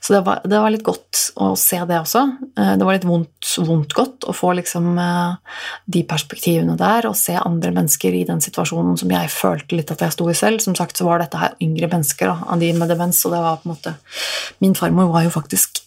Så 0.00 0.14
det 0.14 0.20
var, 0.26 0.40
det 0.44 0.58
var, 0.60 0.72
litt 0.72 0.84
godt 0.84 1.18
å 1.40 1.52
se 1.60 1.78
det 1.88 1.98
også. 2.00 2.22
Uh, 2.58 2.74
det 2.76 2.86
var 2.86 2.96
litt 2.96 3.06
vondt, 3.08 3.52
vondt 3.64 3.96
godt 3.96 4.26
å 4.28 4.34
få 4.36 4.52
liksom 4.58 4.92
uh, 4.98 5.38
de 5.86 6.04
perspektivene 6.08 6.76
der, 6.80 7.08
og 7.08 7.18
se 7.18 7.36
andre 7.38 7.72
mennesker 7.76 8.16
i 8.16 8.24
den 8.28 8.42
situasjonen 8.44 8.98
som 9.00 9.12
jeg 9.12 9.32
følte 9.32 9.78
litt 9.78 9.92
at 9.94 10.04
jeg 10.04 10.16
sto 10.16 10.28
i 10.28 10.36
selv. 10.36 10.64
Som 10.64 10.76
sagt 10.78 11.00
så 11.00 11.08
var 11.08 11.22
dette 11.22 11.40
her 11.40 11.56
yngre 11.64 11.88
mennesker 11.92 12.32
da, 12.32 12.40
av 12.52 12.60
de 12.64 12.72
med 12.76 12.92
demens, 12.92 13.22
og 13.24 13.36
det 13.36 13.44
var 13.44 13.62
på 13.62 13.70
en 13.70 13.76
måte 13.76 13.96
Min 14.60 14.76
farmor 14.76 15.08
var 15.14 15.24
jo 15.24 15.32
faktisk 15.32 15.80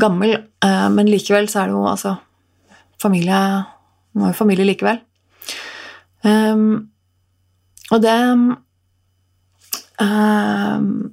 gammel, 0.00 0.36
uh, 0.64 0.88
men 0.94 1.10
likevel 1.10 1.48
så 1.50 1.62
er 1.62 1.70
det 1.70 1.76
jo 1.78 1.84
altså 1.88 2.16
Familie 2.98 3.40
var 4.18 4.32
jo 4.32 4.34
familie 4.34 4.66
likevel. 4.66 4.96
Um, 6.26 6.90
og 7.94 8.02
det 8.02 8.14
um, 10.02 11.12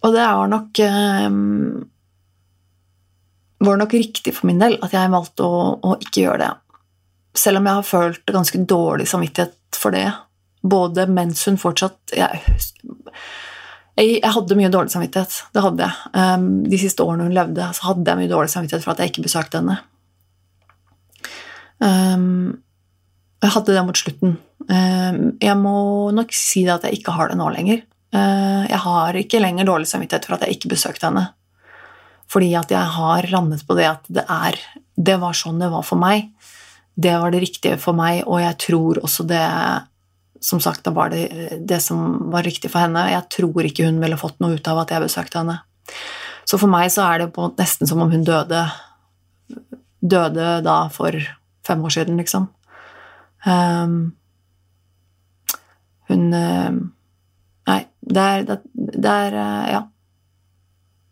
Og 0.00 0.14
det 0.16 0.24
var 0.24 0.48
nok 0.48 0.80
um, 0.80 1.90
var 3.60 3.76
nok 3.76 3.92
riktig 3.92 4.32
for 4.32 4.48
min 4.48 4.62
del 4.62 4.78
at 4.80 4.94
jeg 4.96 5.12
valgte 5.12 5.44
å, 5.44 5.60
å, 5.84 5.96
ikke 6.00 6.22
gjøre 6.24 6.40
det. 6.40 6.50
Selv 7.36 7.60
om 7.60 7.68
jeg 7.68 7.78
har 7.78 7.86
følt 7.86 8.32
ganske 8.32 8.62
dårlig 8.64 9.06
samvittighet 9.10 9.76
for 9.76 9.92
det, 9.92 10.06
både 10.64 11.04
mens 11.12 11.44
hun 11.44 11.60
fortsatt 11.60 12.16
jeg, 12.16 12.40
jeg, 14.06 14.32
hadde 14.34 14.56
mye 14.58 14.72
dårlig 14.72 14.92
samvittighet, 14.92 15.36
det 15.54 15.62
hadde 15.64 15.86
jeg. 15.86 16.48
de 16.72 16.80
siste 16.80 17.04
årene 17.04 17.28
hun 17.28 17.36
levde, 17.36 17.68
så 17.76 17.90
hadde 17.90 18.08
jeg 18.10 18.20
mye 18.20 18.30
dårlig 18.30 18.52
samvittighet 18.52 18.84
for 18.84 18.94
at 18.94 19.02
jeg 19.02 19.12
ikke 19.12 19.26
besøkte 19.26 19.60
henne. 19.60 19.76
Um, 21.80 22.60
jeg 23.40 23.54
hadde 23.54 23.76
det 23.76 23.84
mot 23.88 24.00
slutten. 24.00 24.36
Um, 24.68 25.20
jeg 25.40 25.56
må 25.60 25.76
nok 26.16 26.34
si 26.36 26.66
det 26.66 26.76
at 26.76 26.88
jeg 26.88 27.00
ikke 27.00 27.14
har 27.16 27.32
det 27.32 27.38
nå 27.40 27.48
lenger. 27.54 27.86
Jeg 28.10 28.78
har 28.82 29.14
ikke 29.14 29.38
lenger 29.38 29.68
dårlig 29.68 29.86
samvittighet 29.86 30.24
for 30.26 30.34
at 30.34 30.42
jeg 30.42 30.56
ikke 30.56 30.72
besøkte 30.72 31.06
henne. 31.06 31.28
Fordi 32.30 32.48
at 32.58 32.72
jeg 32.74 32.94
har 32.96 33.28
landet 33.30 33.62
på 33.66 33.76
det 33.78 33.86
at 33.86 34.08
det 34.10 34.24
er 34.26 34.58
Det 35.00 35.14
var 35.22 35.36
sånn 35.36 35.62
det 35.62 35.70
var 35.72 35.84
for 35.86 36.00
meg. 36.00 36.32
Det 37.00 37.14
var 37.22 37.30
det 37.32 37.40
riktige 37.40 37.78
for 37.80 37.96
meg, 37.96 38.26
og 38.26 38.42
jeg 38.42 38.56
tror 38.60 38.98
også 39.00 39.24
det 39.30 39.46
Som 40.40 40.60
sagt, 40.64 40.84
det 40.86 40.94
var 40.96 41.10
det, 41.12 41.26
det 41.68 41.82
som 41.84 42.30
var 42.32 42.46
riktig 42.46 42.70
for 42.72 42.80
henne. 42.80 43.10
Jeg 43.12 43.28
tror 43.34 43.66
ikke 43.68 43.84
hun 43.88 44.00
ville 44.00 44.18
fått 44.20 44.38
noe 44.40 44.56
ut 44.56 44.70
av 44.72 44.82
at 44.82 44.94
jeg 44.94 45.04
besøkte 45.04 45.42
henne. 45.42 45.58
Så 46.48 46.58
for 46.58 46.70
meg 46.70 46.88
så 46.92 47.04
er 47.06 47.22
det 47.22 47.34
på 47.34 47.50
nesten 47.58 47.88
som 47.90 48.00
om 48.02 48.10
hun 48.12 48.24
døde 48.26 48.64
Døde 50.00 50.62
da 50.64 50.86
for 50.88 51.12
fem 51.66 51.82
år 51.84 51.92
siden, 51.92 52.16
liksom. 52.16 52.46
Um, 53.44 54.14
hun 56.08 56.32
uh, 56.32 56.78
Nei, 57.68 57.80
det 58.00 58.22
er, 58.24 58.46
det, 58.74 59.10
er 59.10 59.36
uh, 59.36 59.66
Ja. 59.74 59.82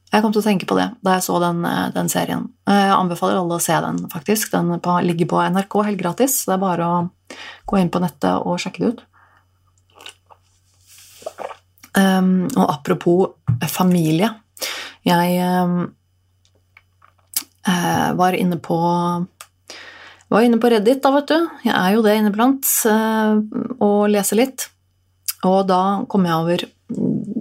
Jeg 0.09 0.25
kom 0.25 0.33
til 0.33 0.41
å 0.41 0.47
tenke 0.47 0.65
på 0.69 0.77
det 0.79 0.87
da 1.05 1.19
jeg 1.19 1.27
så 1.27 1.37
den, 1.43 1.61
uh, 1.69 1.91
den 1.93 2.09
serien. 2.09 2.49
Jeg 2.65 2.97
anbefaler 2.97 3.43
alle 3.43 3.59
å 3.59 3.63
se 3.63 3.77
den, 3.85 4.01
faktisk. 4.09 4.57
Den 4.57 4.73
ligger 5.05 5.31
på 5.35 5.45
NRK 5.53 5.79
helt 5.91 6.01
gratis. 6.01 6.41
Det 6.49 6.57
er 6.57 6.65
bare 6.65 6.89
å 6.89 6.99
gå 7.69 7.79
inn 7.79 7.93
på 7.93 8.01
nettet 8.01 8.41
og 8.41 8.57
sjekke 8.63 8.87
det 8.87 8.93
ut. 8.95 9.05
Um, 11.99 12.47
og 12.53 12.67
apropos 12.69 13.31
familie 13.73 14.29
Jeg 15.07 15.39
um, 15.65 15.89
var 18.19 18.37
inne 18.37 18.59
på 18.63 18.77
var 20.29 20.45
inne 20.45 20.59
på 20.61 20.69
Reddit, 20.69 21.01
da, 21.01 21.11
vet 21.15 21.31
du. 21.31 21.47
Jeg 21.65 21.73
er 21.73 21.95
jo 21.95 22.03
det 22.05 22.15
inniblant. 22.19 22.69
Uh, 22.85 23.41
og 23.81 24.11
leser 24.13 24.37
litt. 24.43 24.67
Og 25.49 25.63
da 25.69 26.05
kom 26.11 26.27
jeg 26.29 26.37
over 26.37 26.65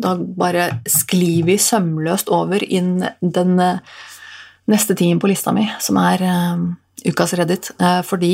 Da 0.08 0.14
bare 0.16 0.70
sklir 0.88 1.44
vi 1.48 1.58
sømløst 1.60 2.32
over 2.32 2.64
inn 2.64 3.04
den 3.20 3.60
uh, 3.60 3.84
neste 4.72 4.96
tingen 5.00 5.20
på 5.20 5.28
lista 5.32 5.52
mi, 5.56 5.66
som 5.84 6.00
er 6.00 6.24
ukas 7.08 7.34
Reddit. 7.40 7.70
fordi 8.04 8.34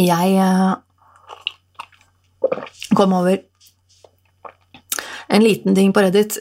jeg 0.00 0.38
kom 2.96 3.12
over 3.12 3.42
en 5.28 5.42
liten 5.42 5.74
ting 5.74 5.92
på 5.92 6.02
Reddit 6.04 6.38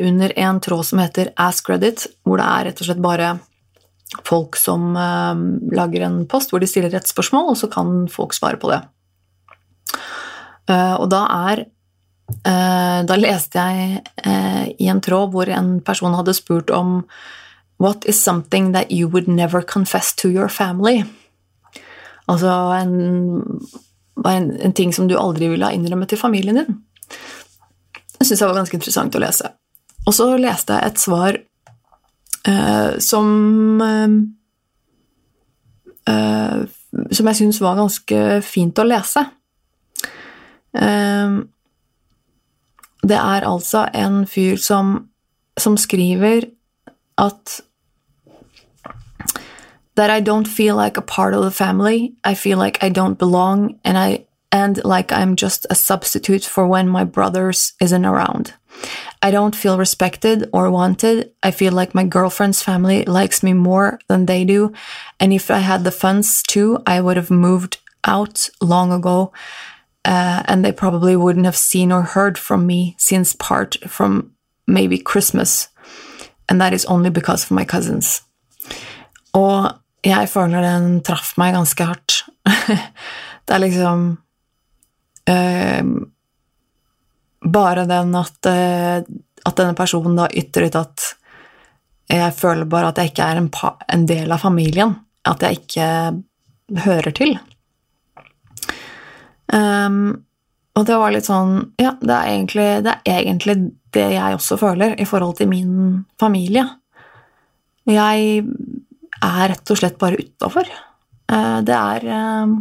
under 0.00 0.32
en 0.38 0.60
tråd 0.60 0.86
som 0.86 1.00
heter 1.00 1.32
Ask 1.40 1.70
Reddit, 1.70 2.06
hvor 2.24 2.40
det 2.40 2.46
er 2.46 2.66
rett 2.68 2.82
og 2.82 2.88
slett 2.88 3.02
bare 3.04 3.30
folk 4.26 4.56
som 4.60 4.92
uh, 4.96 5.34
lager 5.74 6.04
en 6.06 6.20
post 6.30 6.52
hvor 6.52 6.62
de 6.62 6.68
stiller 6.70 6.94
et 6.94 7.08
spørsmål, 7.08 7.50
og 7.52 7.58
så 7.58 7.68
kan 7.72 8.04
folk 8.12 8.36
svare 8.36 8.60
på 8.60 8.70
det. 8.70 8.82
Uh, 10.70 10.94
og 11.00 11.08
da 11.12 11.24
er 11.48 11.66
Da 12.26 13.14
leste 13.14 13.62
jeg 13.62 14.00
i 14.82 14.88
en 14.90 14.98
tråd 14.98 15.30
hvor 15.30 15.46
en 15.46 15.76
person 15.86 16.16
hadde 16.18 16.32
spurt 16.34 16.72
om 16.74 17.04
What 17.78 18.02
is 18.04 18.18
something 18.18 18.72
that 18.72 18.90
you 18.90 19.06
would 19.06 19.28
never 19.28 19.62
confess 19.62 20.12
to 20.16 20.28
your 20.28 20.48
family? 20.48 21.04
Altså 22.26 22.50
en, 22.80 23.70
en, 24.24 24.50
en 24.60 24.72
ting 24.72 24.94
som 24.94 25.06
du 25.06 25.14
aldri 25.14 25.52
ville 25.52 25.68
ha 25.68 25.76
innrømmet 25.76 26.10
til 26.10 26.18
familien 26.18 26.58
din. 26.58 26.80
Det 28.26 28.32
syns 28.32 28.40
jeg 28.42 28.50
var 28.50 28.56
ganske 28.58 28.74
interessant 28.74 29.14
å 29.14 29.20
lese. 29.22 29.48
Og 30.02 30.14
så 30.16 30.24
leste 30.34 30.74
jeg 30.74 30.90
et 30.90 30.98
svar 30.98 31.36
eh, 32.50 32.96
som 32.98 33.28
eh, 33.86 34.16
Som 37.14 37.30
jeg 37.30 37.38
syns 37.38 37.60
var 37.62 37.78
ganske 37.78 38.18
fint 38.42 38.82
å 38.82 38.86
lese. 38.88 39.22
Eh, 40.74 41.38
det 43.06 43.20
er 43.20 43.46
altså 43.46 43.84
en 43.94 44.24
fyr 44.26 44.58
som, 44.58 44.96
som 45.54 45.78
skriver 45.78 46.50
at 47.22 47.60
That 49.94 50.10
I 50.10 50.18
don't 50.18 50.50
feel 50.50 50.74
like 50.74 50.98
a 50.98 51.06
part 51.14 51.32
of 51.32 51.44
the 51.44 51.54
family. 51.54 52.16
I 52.24 52.34
feel 52.34 52.58
like 52.58 52.82
I 52.82 52.90
don't 52.90 53.14
belong, 53.18 53.78
and 53.84 53.96
I 53.96 54.26
and 54.52 54.84
like 54.84 55.12
I'm 55.12 55.36
just 55.36 55.66
a 55.70 55.74
substitute 55.74 56.44
for 56.44 56.66
when 56.66 56.88
my 56.88 57.04
brothers 57.04 57.74
isn't 57.80 58.04
around. 58.04 58.54
I 59.22 59.30
don't 59.30 59.56
feel 59.56 59.78
respected 59.78 60.48
or 60.52 60.70
wanted. 60.70 61.32
I 61.42 61.50
feel 61.50 61.72
like 61.72 61.94
my 61.94 62.04
girlfriend's 62.04 62.62
family 62.62 63.04
likes 63.04 63.42
me 63.42 63.52
more 63.54 63.98
than 64.08 64.26
they 64.26 64.44
do. 64.44 64.72
And 65.18 65.32
if 65.32 65.50
I 65.50 65.58
had 65.58 65.84
the 65.84 65.90
funds 65.90 66.42
too, 66.42 66.82
I 66.86 67.00
would 67.00 67.16
have 67.16 67.30
moved 67.30 67.78
out 68.04 68.48
long 68.60 68.92
ago. 68.92 69.32
Uh, 70.04 70.42
and 70.46 70.64
they 70.64 70.72
probably 70.72 71.16
wouldn't 71.16 71.46
have 71.46 71.56
seen 71.56 71.90
or 71.90 72.02
heard 72.02 72.38
from 72.38 72.66
me 72.66 72.94
since 72.98 73.34
part 73.34 73.76
from 73.88 74.32
maybe 74.66 74.98
Christmas. 74.98 75.68
And 76.48 76.60
that 76.60 76.72
is 76.72 76.84
only 76.84 77.10
because 77.10 77.44
of 77.44 77.50
my 77.50 77.64
cousins. 77.64 78.22
Og 79.34 79.72
jeg 80.04 80.28
føler 80.28 80.62
den 80.62 81.00
traff 81.04 81.34
meg 81.36 81.54
ganske 81.54 81.84
hardt. 81.84 82.24
det 83.46 83.54
er 83.54 83.58
liksom 83.58 84.16
bare 87.46 87.86
den 87.86 88.14
at, 88.14 88.46
eh, 88.46 88.98
at, 89.44 89.56
denne 89.56 89.74
personen 89.78 90.18
da 90.18 90.28
ytret 90.34 90.76
at 90.78 91.06
jeg 92.10 92.34
føler 92.38 92.68
bare 92.70 92.92
at 92.92 93.00
jeg 93.00 93.12
ikke 93.12 93.26
er 93.26 93.40
en, 93.40 93.50
en, 93.92 94.06
del 94.06 94.32
av 94.32 94.42
familien. 94.42 94.94
At 95.26 95.42
jeg 95.42 95.60
ikke 95.60 95.88
hører 96.84 97.14
til. 97.14 97.34
Um, 99.50 100.22
og 100.76 100.86
det 100.86 100.96
var 100.98 101.12
litt 101.14 101.28
sånn 101.28 101.52
Ja, 101.78 101.92
det 102.00 102.10
er, 102.10 102.30
egentlig, 102.32 102.66
det 102.82 102.94
er 103.06 103.20
egentlig 103.20 103.54
det 103.94 104.06
jeg 104.16 104.38
også 104.38 104.58
føler 104.58 104.96
i 105.00 105.06
forhold 105.06 105.36
til 105.38 105.50
min 105.50 106.04
familie. 106.20 106.64
Jeg 107.86 108.42
er 109.22 109.50
rett 109.50 109.70
og 109.72 109.78
slett 109.78 109.98
bare 109.98 110.18
utafor. 110.22 110.70
Uh, 111.30 111.58
det 111.66 111.74
er 111.74 112.06
uh, 112.06 112.54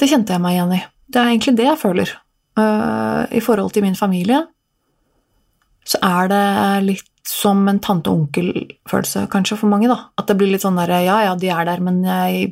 Det 0.00 0.08
kjente 0.08 0.32
jeg 0.32 0.42
meg 0.42 0.56
igjen 0.56 0.74
i. 0.78 0.80
Det 1.10 1.20
er 1.20 1.30
egentlig 1.30 1.56
det 1.58 1.68
jeg 1.68 1.80
føler. 1.80 2.12
Uh, 2.58 3.28
I 3.30 3.42
forhold 3.44 3.74
til 3.74 3.84
min 3.84 3.98
familie 3.98 4.42
så 5.90 5.98
er 6.04 6.28
det 6.30 6.44
litt 6.86 7.06
som 7.26 7.62
en 7.68 7.80
tante-onkel-følelse, 7.82 9.26
kanskje, 9.32 9.58
for 9.60 9.70
mange. 9.70 9.88
da. 9.90 10.10
At 10.18 10.28
det 10.28 10.36
blir 10.38 10.52
litt 10.52 10.64
sånn 10.64 10.78
derre 10.78 11.00
Ja, 11.04 11.20
ja, 11.24 11.36
de 11.36 11.50
er 11.52 11.66
der, 11.68 11.82
men 11.84 12.02
jeg 12.04 12.50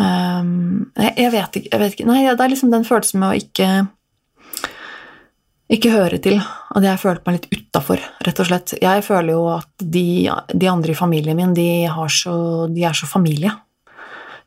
um, 0.00 0.90
jeg, 0.96 1.30
vet 1.34 1.58
ikke, 1.58 1.68
jeg 1.68 1.82
vet 1.82 1.96
ikke 1.96 2.08
Nei, 2.08 2.22
det 2.28 2.44
er 2.44 2.52
liksom 2.52 2.72
den 2.72 2.86
følelsen 2.88 3.22
med 3.22 3.32
å 3.32 3.40
ikke 3.42 3.68
ikke 5.72 5.92
høre 5.94 6.18
til. 6.20 6.36
At 6.76 6.84
jeg 6.84 7.00
følte 7.00 7.24
meg 7.26 7.38
litt 7.38 7.52
utafor, 7.56 8.02
rett 8.26 8.40
og 8.42 8.48
slett. 8.48 8.74
Jeg 8.82 9.04
føler 9.06 9.32
jo 9.32 9.44
at 9.54 9.70
de, 9.80 10.28
de 10.52 10.68
andre 10.68 10.92
i 10.92 10.98
familien 10.98 11.38
min, 11.38 11.54
de, 11.56 11.68
så, 12.12 12.34
de 12.68 12.84
er 12.84 12.96
så 12.96 13.08
familie 13.08 13.54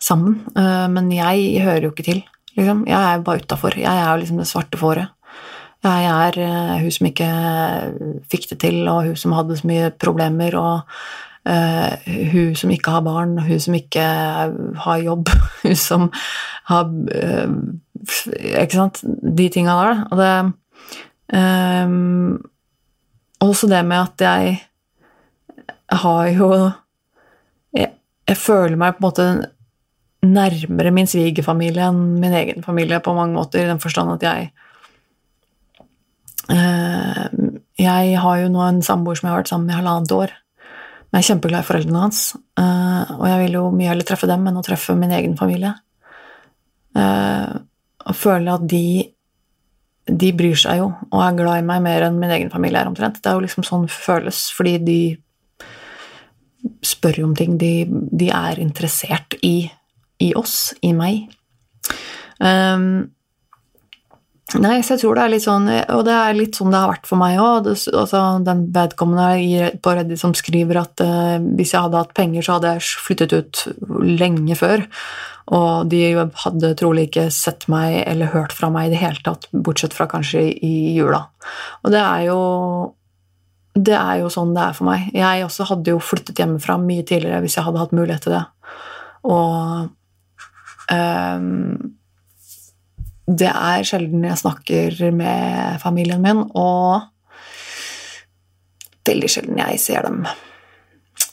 sammen. 0.05 0.39
Uh, 0.53 0.85
men 0.91 1.11
jeg 1.13 1.63
hører 1.65 1.87
jo 1.87 1.93
ikke 1.93 2.07
til. 2.07 2.23
Liksom. 2.55 2.85
Jeg 2.87 3.01
er 3.01 3.25
bare 3.25 3.43
utafor. 3.43 3.75
Jeg 3.79 3.91
er 3.91 4.09
jo 4.11 4.21
liksom 4.21 4.39
det 4.39 4.47
svarte 4.47 4.79
fåret. 4.79 5.11
Jeg 5.85 6.05
er 6.09 6.39
uh, 6.41 6.81
hun 6.81 6.91
som 6.91 7.07
ikke 7.09 7.29
fikk 8.31 8.49
det 8.49 8.59
til, 8.63 8.81
og 8.89 9.11
hun 9.11 9.19
som 9.19 9.35
hadde 9.37 9.57
så 9.59 9.67
mye 9.69 9.91
problemer, 10.01 10.55
og 10.57 10.95
uh, 11.49 12.13
hun 12.31 12.55
som 12.57 12.73
ikke 12.73 12.95
har 12.95 13.03
barn, 13.05 13.37
hun 13.45 13.59
som 13.61 13.77
ikke 13.77 14.05
har 14.85 15.03
jobb, 15.03 15.29
hun 15.63 15.75
som 15.75 16.11
har 16.71 16.89
uh, 16.89 17.57
Ikke 18.35 18.77
sant? 18.77 19.01
De 19.37 19.49
tinga 19.49 19.75
der. 19.81 20.01
Og 20.11 20.17
det 20.19 20.31
um, 21.33 22.41
Også 23.41 23.67
det 23.67 23.85
med 23.85 23.97
at 23.97 24.21
jeg 24.21 24.59
har 25.89 26.27
jo 26.27 26.49
jeg, 27.73 27.89
jeg 28.27 28.37
føler 28.37 28.75
meg 28.75 28.93
på 28.93 29.01
en 29.01 29.05
måte 29.07 29.25
nærmere 30.27 30.93
min 30.95 31.09
svigerfamilie 31.09 31.89
enn 31.89 32.19
min 32.21 32.35
egen 32.35 32.65
familie 32.65 33.01
på 33.03 33.15
mange 33.17 33.37
måter, 33.37 33.63
i 33.63 33.69
den 33.69 33.81
forstand 33.83 34.15
at 34.15 34.25
jeg 34.25 34.51
eh, 36.53 37.23
Jeg 37.79 38.17
har 38.23 38.41
jo 38.41 38.49
nå 38.49 38.61
en 38.65 38.81
samboer 38.85 39.17
som 39.17 39.27
jeg 39.27 39.33
har 39.33 39.41
vært 39.41 39.51
sammen 39.51 39.67
med 39.67 39.75
i 39.75 39.79
halvannet 39.81 40.11
år. 40.15 40.35
Men 41.09 41.19
jeg 41.19 41.25
er 41.25 41.29
kjempeglad 41.33 41.63
i 41.63 41.67
foreldrene 41.67 42.03
hans, 42.05 42.21
eh, 42.59 43.15
og 43.17 43.25
jeg 43.29 43.41
vil 43.43 43.59
jo 43.59 43.65
mye 43.71 43.91
heller 43.91 44.07
treffe 44.07 44.29
dem 44.29 44.47
enn 44.47 44.61
å 44.61 44.65
treffe 44.65 44.95
min 44.97 45.13
egen 45.15 45.35
familie. 45.39 45.73
Eh, 46.95 47.53
og 48.05 48.15
føle 48.15 48.55
at 48.55 48.65
de 48.69 49.11
de 50.05 50.31
bryr 50.37 50.57
seg 50.59 50.77
jo 50.81 50.91
og 51.09 51.21
er 51.23 51.37
glad 51.37 51.61
i 51.61 51.65
meg 51.65 51.81
mer 51.81 52.03
enn 52.05 52.19
min 52.21 52.33
egen 52.35 52.51
familie 52.53 52.81
er, 52.81 52.89
omtrent. 52.89 53.17
Det 53.21 53.29
er 53.29 53.39
jo 53.39 53.45
liksom 53.45 53.65
sånn 53.65 53.87
føles, 53.89 54.45
fordi 54.53 54.75
de 54.85 54.99
spør 56.85 57.21
jo 57.21 57.29
om 57.29 57.33
ting. 57.37 57.57
De, 57.61 57.87
de 57.89 58.29
er 58.33 58.61
interessert 58.61 59.37
i 59.45 59.71
i 60.23 60.31
oss, 60.37 60.73
i 60.85 60.93
meg. 60.95 61.27
Um, 62.39 63.11
nei, 64.61 64.79
så 64.83 64.95
jeg 64.95 65.03
tror 65.03 65.17
det 65.17 65.23
er 65.23 65.31
litt 65.31 65.43
sånn 65.45 65.69
Og 65.95 66.01
det 66.03 66.11
er 66.11 66.35
litt 66.35 66.57
sånn 66.57 66.73
det 66.73 66.81
har 66.81 66.91
vært 66.91 67.07
for 67.09 67.19
meg 67.21 67.39
òg. 67.41 67.69
Altså, 67.73 68.23
den 68.45 68.65
vedkommende 68.75 69.69
på 69.83 69.95
Reddit 69.95 70.21
som 70.21 70.35
skriver 70.37 70.81
at 70.83 71.03
uh, 71.03 71.37
hvis 71.57 71.75
jeg 71.75 71.87
hadde 71.87 72.03
hatt 72.03 72.17
penger, 72.17 72.45
så 72.45 72.57
hadde 72.57 72.75
jeg 72.75 73.05
flyttet 73.07 73.37
ut 73.37 73.63
lenge 74.19 74.59
før. 74.59 74.85
Og 75.55 75.89
de 75.91 76.01
hadde 76.41 76.73
trolig 76.79 77.09
ikke 77.09 77.27
sett 77.33 77.67
meg 77.69 77.99
eller 78.07 78.33
hørt 78.33 78.53
fra 78.55 78.71
meg 78.73 78.89
i 78.89 78.95
det 78.95 79.01
hele 79.03 79.21
tatt, 79.25 79.45
bortsett 79.53 79.93
fra 79.93 80.07
kanskje 80.09 80.41
i 80.65 80.75
jula. 80.95 81.27
Og 81.83 81.93
det 81.93 82.01
er 82.01 82.29
jo 82.31 82.39
det 83.75 83.95
er 83.97 84.21
jo 84.21 84.31
sånn 84.31 84.53
det 84.55 84.63
er 84.63 84.75
for 84.77 84.87
meg. 84.87 85.09
Jeg 85.13 85.43
også 85.45 85.67
hadde 85.69 85.91
jo 85.91 86.01
flyttet 86.01 86.39
hjemmefra 86.39 86.77
mye 86.79 87.03
tidligere 87.03 87.41
hvis 87.43 87.57
jeg 87.57 87.67
hadde 87.67 87.81
hatt 87.81 87.95
mulighet 87.95 88.23
til 88.23 88.37
det. 88.37 88.43
Og 89.27 89.89
det 93.25 93.49
er 93.49 93.85
sjelden 93.87 94.25
jeg 94.27 94.37
snakker 94.37 94.99
med 95.15 95.79
familien 95.81 96.21
min, 96.21 96.43
og 96.53 97.07
veldig 99.05 99.29
sjelden 99.31 99.61
jeg 99.61 99.81
ser 99.81 100.05
dem. 100.05 100.25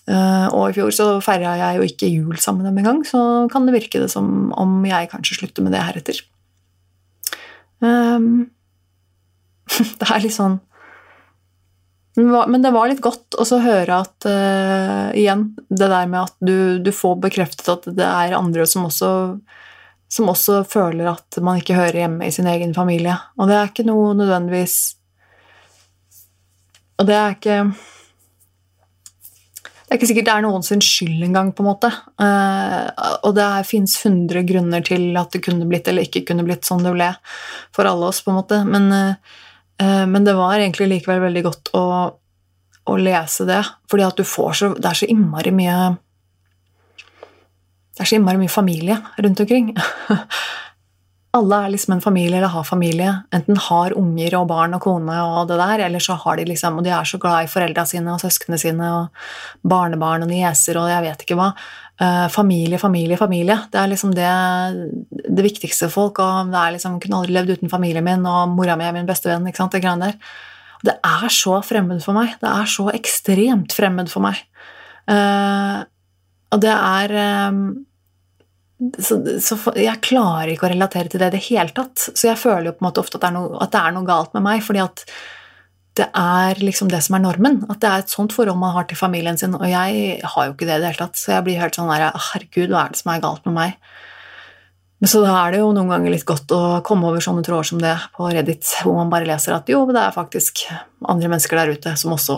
Uh, 0.03 0.49
og 0.51 0.65
i 0.71 0.75
fjor 0.75 0.91
så 0.95 1.07
feira 1.23 1.53
jeg 1.61 1.79
jo 1.79 1.87
ikke 1.87 2.11
jul 2.11 2.39
sammen 2.43 2.65
med 2.65 2.73
dem 2.73 2.81
engang, 2.83 3.05
så 3.07 3.47
kan 3.53 3.69
det 3.69 3.77
virke 3.77 4.01
det 4.03 4.11
som 4.11 4.51
om 4.59 4.81
jeg 4.89 5.11
kanskje 5.13 5.39
slutter 5.39 5.63
med 5.63 5.77
det 5.77 5.85
heretter. 5.85 6.19
Um, 7.83 8.51
det 10.01 10.09
er 10.09 10.25
litt 10.25 10.35
sånn 10.35 10.59
men 12.15 12.63
det 12.63 12.71
var 12.71 12.91
litt 12.91 13.01
godt 13.01 13.39
å 13.41 13.47
høre 13.63 14.03
at 14.05 14.27
uh, 14.29 15.09
Igjen, 15.17 15.47
det 15.69 15.89
der 15.89 16.11
med 16.11 16.27
at 16.27 16.35
du, 16.45 16.79
du, 16.85 16.91
får 16.93 17.17
bekreftet 17.25 17.71
at 17.73 17.89
det 17.97 18.05
er 18.05 18.37
andre 18.37 18.67
som 18.69 18.85
også, 18.89 19.13
som 20.13 20.29
også 20.29 20.61
føler 20.69 21.09
at 21.15 21.41
man 21.41 21.63
ikke 21.63 21.79
hører 21.79 22.03
hjemme 22.05 22.29
i 22.29 22.35
sin 22.35 22.51
egen 22.53 22.75
familie. 22.77 23.17
Og 23.41 23.49
det 23.49 23.57
er 23.57 23.73
ikke 23.73 23.89
noe 23.89 24.13
nødvendigvis 24.19 24.77
Og 27.01 27.09
det 27.09 27.17
er 27.17 27.35
ikke 27.39 27.59
det 29.83 29.97
er 29.97 30.01
ikke 30.01 30.09
sikkert 30.09 30.29
det 30.29 30.35
er 30.35 30.45
noen 30.47 30.63
sin 30.65 30.81
skyld 30.81 31.25
engang, 31.27 31.51
på 31.53 31.61
en 31.61 31.69
måte. 31.69 31.89
Uh, 32.17 32.89
og 33.29 33.35
det 33.37 33.49
fins 33.69 33.99
hundre 34.05 34.41
grunner 34.49 34.85
til 34.85 35.11
at 35.21 35.35
det 35.35 35.43
kunne 35.45 35.69
blitt 35.69 35.89
eller 35.89 36.09
ikke 36.09 36.23
kunne 36.31 36.45
blitt 36.47 36.65
sånn 36.65 36.85
det 36.85 36.95
ble 36.95 37.11
for 37.77 37.89
alle 37.89 38.09
oss, 38.09 38.23
på 38.25 38.33
en 38.33 38.39
måte. 38.39 38.63
Men 38.65 38.89
Eh, 38.93 39.15
men 39.81 40.25
det 40.25 40.35
var 40.39 40.59
egentlig 40.59 40.89
likevel 40.91 41.23
veldig 41.25 41.43
godt 41.47 41.71
å, 41.79 41.85
å 42.85 42.97
lese 43.01 43.47
det, 43.49 43.63
fordi 43.91 44.07
at 44.07 44.19
du 44.19 44.25
får 44.27 44.59
så 44.59 44.73
Det 44.77 44.91
er 44.91 44.99
så 45.01 45.09
innmari 45.11 45.53
mye 45.55 45.77
Det 47.93 48.05
er 48.05 48.11
så 48.11 48.19
innmari 48.19 48.41
mye 48.43 48.53
familie 48.53 48.99
rundt 49.19 49.43
omkring. 49.45 49.73
Alle 51.33 51.59
er 51.65 51.71
liksom 51.73 51.95
en 51.95 52.03
familie 52.05 52.37
eller 52.37 52.53
har 52.53 52.65
familie. 52.69 53.13
Enten 53.33 53.57
har 53.57 53.95
unger 53.97 54.35
og 54.37 54.51
barn 54.51 54.77
og 54.77 54.83
kone 54.85 55.15
og 55.25 55.47
det 55.49 55.57
der, 55.57 55.87
eller 55.87 56.03
så 56.05 56.19
har 56.21 56.37
de 56.37 56.45
liksom 56.51 56.77
Og 56.79 56.85
de 56.85 56.93
er 56.93 57.09
så 57.09 57.21
glad 57.21 57.47
i 57.47 57.49
foreldra 57.49 57.87
sine 57.89 58.13
og 58.13 58.21
søsknene 58.21 58.61
sine 58.61 58.91
og 58.99 59.25
barnebarn 59.65 60.27
og 60.27 60.29
nieser 60.29 60.77
og 60.77 60.91
jeg 60.93 61.07
vet 61.07 61.25
ikke 61.25 61.39
hva. 61.41 61.49
Uh, 62.01 62.27
familie, 62.33 62.79
familie, 62.81 63.19
familie. 63.21 63.59
Det 63.71 63.79
er 63.79 63.91
liksom 63.91 64.15
det, 64.17 64.31
det 65.29 65.45
viktigste 65.45 65.87
for 65.87 65.99
folk. 65.99 66.23
og 66.25 66.51
det 66.51 66.59
er 66.59 66.73
liksom, 66.77 66.97
kunne 67.03 67.21
aldri 67.21 67.37
levd 67.37 67.53
uten 67.59 67.71
familien 67.71 68.05
min, 68.07 68.25
og 68.27 68.55
mora 68.57 68.79
mi 68.81 68.89
er 68.89 68.97
min 68.97 69.07
beste 69.07 69.29
venn. 69.31 69.47
ikke 69.47 69.61
sant, 69.61 69.73
Det 69.77 69.83
greiene 69.85 70.11
der. 70.11 70.19
Det 70.83 70.97
er 71.07 71.29
så 71.31 71.61
fremmed 71.63 72.03
for 72.03 72.17
meg. 72.17 72.35
Det 72.41 72.49
er 72.49 72.67
så 72.67 72.89
ekstremt 72.91 73.77
fremmed 73.77 74.11
for 74.11 74.25
meg. 74.25 74.41
Uh, 75.07 75.85
og 76.53 76.61
det 76.63 76.73
er 76.73 77.15
um, 77.53 77.63
så, 78.99 79.19
så, 79.41 79.59
jeg 79.79 80.03
klarer 80.03 80.53
ikke 80.53 80.67
å 80.67 80.73
relatere 80.73 81.11
til 81.11 81.23
det 81.23 81.31
i 81.31 81.37
det 81.37 81.45
hele 81.47 81.75
tatt. 81.77 82.09
Så 82.09 82.27
jeg 82.27 82.41
føler 82.41 82.71
jo 82.71 82.75
på 82.77 82.83
en 82.83 82.89
måte 82.89 83.03
ofte 83.03 83.19
at 83.19 83.25
det, 83.25 83.31
er 83.31 83.37
noe, 83.37 83.63
at 83.63 83.73
det 83.75 83.83
er 83.83 83.95
noe 83.95 84.09
galt 84.09 84.35
med 84.37 84.47
meg, 84.49 84.65
fordi 84.67 84.83
at 84.83 85.05
det 85.99 86.07
er 86.17 86.61
liksom 86.63 86.89
det 86.89 87.03
som 87.05 87.19
er 87.19 87.25
normen. 87.25 87.61
At 87.69 87.83
det 87.83 87.91
er 87.91 88.05
et 88.05 88.13
sånt 88.13 88.33
forhold 88.33 88.57
man 88.61 88.73
har 88.77 88.87
til 88.89 88.97
familien 88.97 89.37
sin. 89.39 89.57
Og 89.59 89.67
jeg 89.69 90.21
har 90.25 90.47
jo 90.47 90.55
ikke 90.55 90.69
det 90.69 90.79
i 90.79 90.81
det 90.81 90.89
hele 90.89 91.03
tatt, 91.03 91.21
så 91.21 91.35
jeg 91.37 91.47
blir 91.49 91.61
helt 91.61 91.77
sånn 91.77 91.93
der 91.93 92.09
Herregud, 92.31 92.73
hva 92.73 92.87
er 92.87 92.95
det 92.95 93.03
som 93.03 93.13
er 93.13 93.25
galt 93.25 93.45
med 93.49 93.57
meg? 93.59 93.77
Men 95.03 95.11
så 95.11 95.19
da 95.25 95.35
er 95.35 95.53
det 95.53 95.61
jo 95.65 95.73
noen 95.75 95.91
ganger 95.91 96.15
litt 96.15 96.25
godt 96.25 96.53
å 96.55 96.63
komme 96.87 97.09
over 97.11 97.23
sånne 97.25 97.43
tråder 97.43 97.67
som 97.67 97.81
det 97.83 97.97
på 98.15 98.29
Reddit, 98.31 98.69
hvor 98.87 98.95
man 99.01 99.11
bare 99.11 99.27
leser 99.27 99.57
at 99.57 99.69
jo, 99.69 99.81
det 99.91 99.99
er 99.99 100.15
faktisk 100.15 100.63
andre 101.11 101.33
mennesker 101.33 101.59
der 101.59 101.73
ute 101.75 101.95
som 101.99 102.15
også 102.15 102.37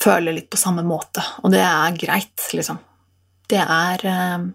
føler 0.00 0.36
litt 0.36 0.46
på 0.52 0.60
samme 0.60 0.84
måte. 0.86 1.24
Og 1.42 1.50
det 1.52 1.64
er 1.66 1.98
greit, 1.98 2.46
liksom. 2.56 2.78
Det 3.50 3.58
er 3.60 4.06
eh, 4.06 4.46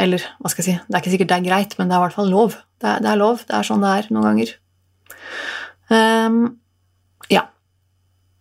Eller 0.00 0.26
hva 0.40 0.50
skal 0.50 0.64
jeg 0.64 0.66
si, 0.66 0.74
det 0.88 0.96
er 0.96 1.04
ikke 1.04 1.12
sikkert 1.14 1.30
det 1.30 1.38
er 1.38 1.46
greit, 1.46 1.78
men 1.78 1.86
det 1.86 1.94
er 1.94 2.02
i 2.02 2.04
hvert 2.08 2.18
fall 2.18 2.34
lov. 2.34 2.58
Det 2.82 2.90
er, 2.90 3.04
det 3.04 3.12
er 3.12 3.20
lov. 3.20 3.46
Det 3.46 3.56
er 3.56 3.70
sånn 3.70 3.86
det 3.86 3.94
er 3.94 4.10
noen 4.10 4.26
ganger. 4.26 4.52
Um, 5.90 6.42
ja. 7.30 7.48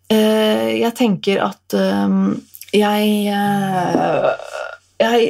Uh, 0.09 0.69
jeg 0.77 0.93
tenker 0.97 1.41
at 1.41 1.75
um, 1.77 2.37
jeg 2.73 3.29
uh, 3.33 4.33
Jeg 5.01 5.29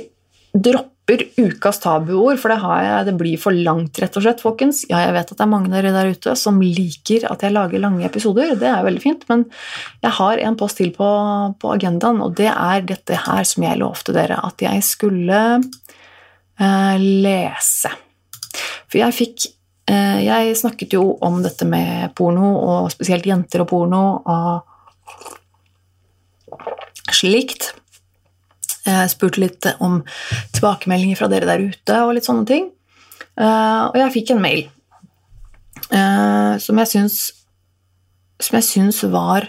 dropper 0.52 1.24
ukas 1.40 1.80
tabuord, 1.82 2.38
for 2.42 2.52
det, 2.52 2.58
jeg, 2.60 3.06
det 3.08 3.14
blir 3.18 3.40
for 3.42 3.56
langt, 3.56 3.98
rett 4.02 4.18
og 4.20 4.26
slett, 4.26 4.44
folkens. 4.44 4.84
Ja, 4.90 5.04
jeg 5.08 5.16
vet 5.16 5.32
at 5.32 5.38
det 5.40 5.46
er 5.46 5.52
mange 5.52 5.72
dere 5.72 5.94
der 5.96 6.12
ute 6.14 6.36
som 6.38 6.60
liker 6.62 7.26
at 7.30 7.46
jeg 7.46 7.56
lager 7.56 7.82
lange 7.82 8.06
episoder, 8.06 8.56
det 8.60 8.70
er 8.70 8.86
veldig 8.86 9.04
fint, 9.04 9.26
men 9.30 9.46
jeg 10.04 10.14
har 10.20 10.42
en 10.44 10.58
post 10.60 10.82
til 10.82 10.92
på, 10.94 11.10
på 11.62 11.72
agendaen, 11.74 12.22
og 12.26 12.36
det 12.38 12.50
er 12.52 12.86
dette 12.90 13.24
her 13.26 13.48
som 13.48 13.66
jeg 13.66 13.82
lovte 13.82 14.14
dere 14.18 14.42
at 14.46 14.66
jeg 14.66 14.86
skulle 14.86 15.40
uh, 15.62 16.98
lese. 17.00 17.94
For 18.90 19.02
jeg 19.02 19.18
fikk 19.18 19.50
jeg 19.90 20.58
snakket 20.60 20.94
jo 20.94 21.16
om 21.26 21.40
dette 21.42 21.66
med 21.66 22.12
porno, 22.18 22.52
og 22.62 22.92
spesielt 22.94 23.26
jenter 23.26 23.64
og 23.64 23.70
porno 23.72 24.02
og 24.22 24.68
slikt. 27.14 27.72
Jeg 28.86 29.12
spurte 29.12 29.42
litt 29.44 29.68
om 29.84 30.00
tilbakemeldinger 30.56 31.20
fra 31.20 31.30
dere 31.32 31.50
der 31.50 31.66
ute 31.70 32.02
og 32.06 32.14
litt 32.18 32.28
sånne 32.28 32.46
ting. 32.50 32.70
Eh, 33.40 33.84
og 33.88 33.96
jeg 34.00 34.14
fikk 34.18 34.34
en 34.34 34.42
mail 34.44 34.66
eh, 35.96 36.54
som 36.60 36.80
jeg 36.82 36.90
syns 36.92 37.20
Som 38.40 38.58
jeg 38.58 38.66
syns 38.68 39.00
var 39.12 39.48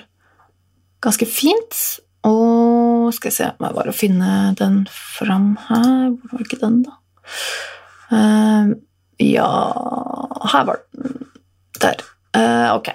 ganske 1.03 1.27
fint. 1.27 1.79
Og 2.27 3.11
skal 3.17 3.31
jeg 3.31 3.37
se 3.39 3.49
om 3.51 3.67
jeg 3.67 3.77
bare 3.79 3.95
finne 3.97 4.31
den 4.59 4.83
fram 4.93 5.55
her 5.69 6.11
Hvor 6.13 6.35
var 6.35 6.45
ikke 6.45 6.61
den, 6.61 6.83
da? 6.87 6.99
Ja 9.21 9.47
Her 10.51 10.65
var 10.65 10.81
den. 10.93 11.29
Der. 11.81 12.01
Uh, 12.37 12.75
ok. 12.75 12.89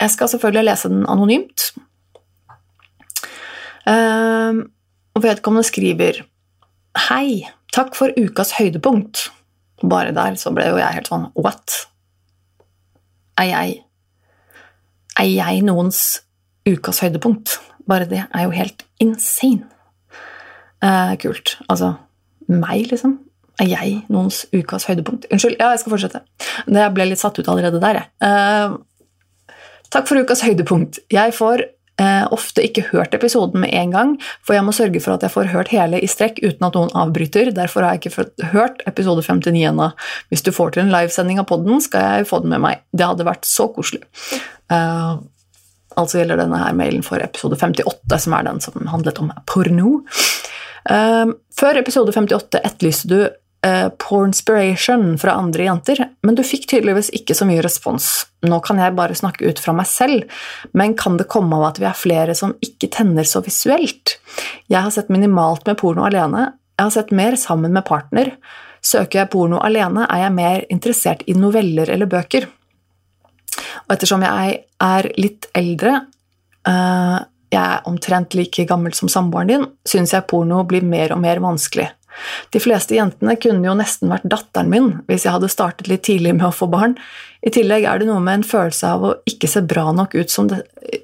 Jeg 0.00 0.10
skal 0.10 0.28
selvfølgelig 0.28 0.64
lese 0.64 0.88
den 0.88 1.06
anonymt. 1.08 1.72
Uh, 3.86 4.62
og 5.14 5.22
vedkommende 5.22 5.66
skriver 5.66 6.22
Hei, 7.08 7.46
takk 7.74 7.96
for 7.98 8.14
ukas 8.18 8.54
høydepunkt. 8.58 9.28
Bare 9.82 10.14
der 10.14 10.36
så 10.38 10.52
ble 10.54 10.68
jo 10.70 10.78
jeg 10.78 10.98
helt 10.98 11.10
sånn 11.10 11.30
What? 11.34 11.80
Er 13.40 13.48
jeg 13.50 13.80
Er 15.18 15.28
jeg 15.28 15.64
noens 15.66 16.22
ukas 16.68 17.02
høydepunkt? 17.02 17.58
Bare 17.88 18.06
det 18.06 18.24
er 18.28 18.46
jo 18.46 18.54
helt 18.54 18.86
insane. 19.02 19.66
Uh, 20.82 21.14
kult. 21.18 21.56
Altså 21.68 21.94
meg, 22.50 22.86
liksom. 22.90 23.18
Er 23.60 23.68
jeg 23.68 23.98
noens 24.12 24.46
ukas 24.54 24.86
høydepunkt? 24.88 25.28
Unnskyld, 25.32 25.58
ja, 25.60 25.72
jeg 25.74 25.82
skal 25.82 25.92
fortsette. 25.94 26.22
Det 26.64 26.88
ble 26.96 27.10
litt 27.10 27.20
satt 27.20 27.36
ut 27.38 27.48
allerede 27.52 27.82
der, 27.82 28.00
jeg. 28.00 28.08
Uh, 28.24 29.58
takk 29.92 30.08
for 30.08 30.20
ukas 30.22 30.44
høydepunkt. 30.46 31.02
Jeg 31.12 31.34
får 31.36 31.66
uh, 32.00 32.24
ofte 32.32 32.64
ikke 32.64 32.86
hørt 32.88 33.12
episoden 33.18 33.60
med 33.62 33.74
en 33.76 33.92
gang, 33.92 34.14
for 34.46 34.56
jeg 34.56 34.64
må 34.64 34.72
sørge 34.76 35.02
for 35.04 35.14
at 35.14 35.26
jeg 35.26 35.34
får 35.34 35.50
hørt 35.52 35.72
hele 35.74 36.00
i 36.00 36.08
strekk 36.08 36.40
uten 36.40 36.68
at 36.68 36.78
noen 36.78 36.94
avbryter. 37.02 37.52
Derfor 37.56 37.84
har 37.84 37.98
jeg 37.98 38.06
ikke 38.06 38.48
hørt 38.54 38.80
episode 38.88 39.24
59 39.26 39.66
ennå. 39.68 39.90
Hvis 40.32 40.46
du 40.46 40.52
får 40.56 40.72
til 40.72 40.86
en 40.86 40.94
livesending 40.94 41.42
av 41.42 41.50
poden, 41.52 41.84
skal 41.84 42.08
jeg 42.08 42.30
få 42.32 42.40
den 42.46 42.54
med 42.54 42.64
meg. 42.64 42.80
Det 42.96 43.10
hadde 43.10 43.28
vært 43.28 43.44
så 43.48 43.68
koselig. 43.74 44.00
Uh, 44.72 45.20
altså 46.00 46.22
gjelder 46.22 46.40
denne 46.40 46.56
her 46.56 46.72
mailen 46.72 47.04
for 47.04 47.20
episode 47.20 47.60
58, 47.60 48.16
som 48.24 48.38
er 48.38 48.48
den 48.48 48.64
som 48.64 48.88
handlet 48.88 49.20
om 49.20 49.28
porno. 49.44 50.00
Før 50.82 51.78
episode 51.78 52.10
58 52.10 52.58
etterlyste 52.58 53.06
du 53.06 53.18
uh, 53.66 53.88
pornspiration 54.02 55.18
fra 55.18 55.36
andre 55.38 55.66
jenter, 55.66 56.02
men 56.22 56.36
du 56.38 56.42
fikk 56.46 56.68
tydeligvis 56.70 57.12
ikke 57.16 57.36
så 57.36 57.46
mye 57.48 57.62
respons. 57.64 58.08
Nå 58.46 58.58
kan 58.66 58.80
jeg 58.82 58.96
bare 58.98 59.16
snakke 59.18 59.48
ut 59.48 59.62
fra 59.62 59.74
meg 59.76 59.88
selv, 59.90 60.26
men 60.76 60.96
kan 60.98 61.18
det 61.20 61.30
komme 61.32 61.58
av 61.58 61.70
at 61.70 61.82
vi 61.82 61.88
er 61.90 61.98
flere 61.98 62.36
som 62.38 62.56
ikke 62.64 62.90
tenner 62.94 63.28
så 63.28 63.42
visuelt? 63.44 64.16
Jeg 64.72 64.80
har 64.80 64.92
sett 64.94 65.12
minimalt 65.12 65.66
med 65.68 65.78
porno 65.80 66.06
alene, 66.08 66.50
jeg 66.78 66.88
har 66.88 66.94
sett 66.94 67.14
mer 67.14 67.36
sammen 67.38 67.74
med 67.74 67.86
partner. 67.86 68.32
Søker 68.82 69.20
jeg 69.20 69.30
porno 69.30 69.60
alene, 69.62 70.08
er 70.10 70.24
jeg 70.24 70.34
mer 70.34 70.64
interessert 70.72 71.22
i 71.30 71.36
noveller 71.38 71.92
eller 71.94 72.10
bøker. 72.10 72.48
Og 73.86 73.92
ettersom 73.94 74.24
jeg 74.26 74.56
er 74.82 75.08
litt 75.20 75.46
eldre, 75.54 76.00
uh, 76.66 77.20
jeg 77.52 77.60
er 77.62 77.86
omtrent 77.86 78.34
like 78.34 78.64
gammel 78.66 78.94
som 78.96 79.10
samboeren 79.12 79.50
din, 79.50 79.66
syns 79.86 80.14
jeg 80.16 80.26
porno 80.30 80.62
blir 80.66 80.82
mer 80.86 81.12
og 81.14 81.20
mer 81.22 81.42
vanskelig. 81.44 81.90
De 82.52 82.60
fleste 82.62 82.96
jentene 82.96 83.36
kunne 83.40 83.66
jo 83.68 83.76
nesten 83.78 84.10
vært 84.12 84.26
datteren 84.28 84.70
min 84.72 84.90
hvis 85.08 85.26
jeg 85.26 85.34
hadde 85.36 85.50
startet 85.52 85.88
litt 85.90 86.04
tidlig 86.08 86.34
med 86.36 86.48
å 86.48 86.54
få 86.54 86.68
barn. 86.72 86.96
I 87.42 87.52
tillegg 87.54 87.86
er 87.88 88.02
det 88.02 88.10
noe 88.10 88.22
med 88.22 88.40
en 88.40 88.46
følelse 88.46 88.92
av 88.96 89.06
å 89.06 89.14
ikke 89.28 89.50
se 89.50 89.64
bra 89.66 89.88
nok 89.96 90.14
ut 90.18 90.30
som 90.30 90.50
det, 90.50 90.62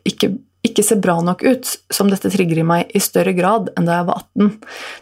ikke, 0.09 0.33
ikke 0.67 0.85
se 0.87 0.99
bra 1.01 1.19
nok 1.25 1.43
ut 1.47 1.73
som 1.95 2.11
dette 2.13 2.31
trigger 2.35 2.61
i 2.63 2.67
meg 2.67 2.93
i 2.95 3.03
større 3.03 3.35
grad 3.37 3.73
enn 3.75 3.89
da 3.89 4.01
jeg 4.01 4.11
var 4.11 4.23
18. 4.23 4.53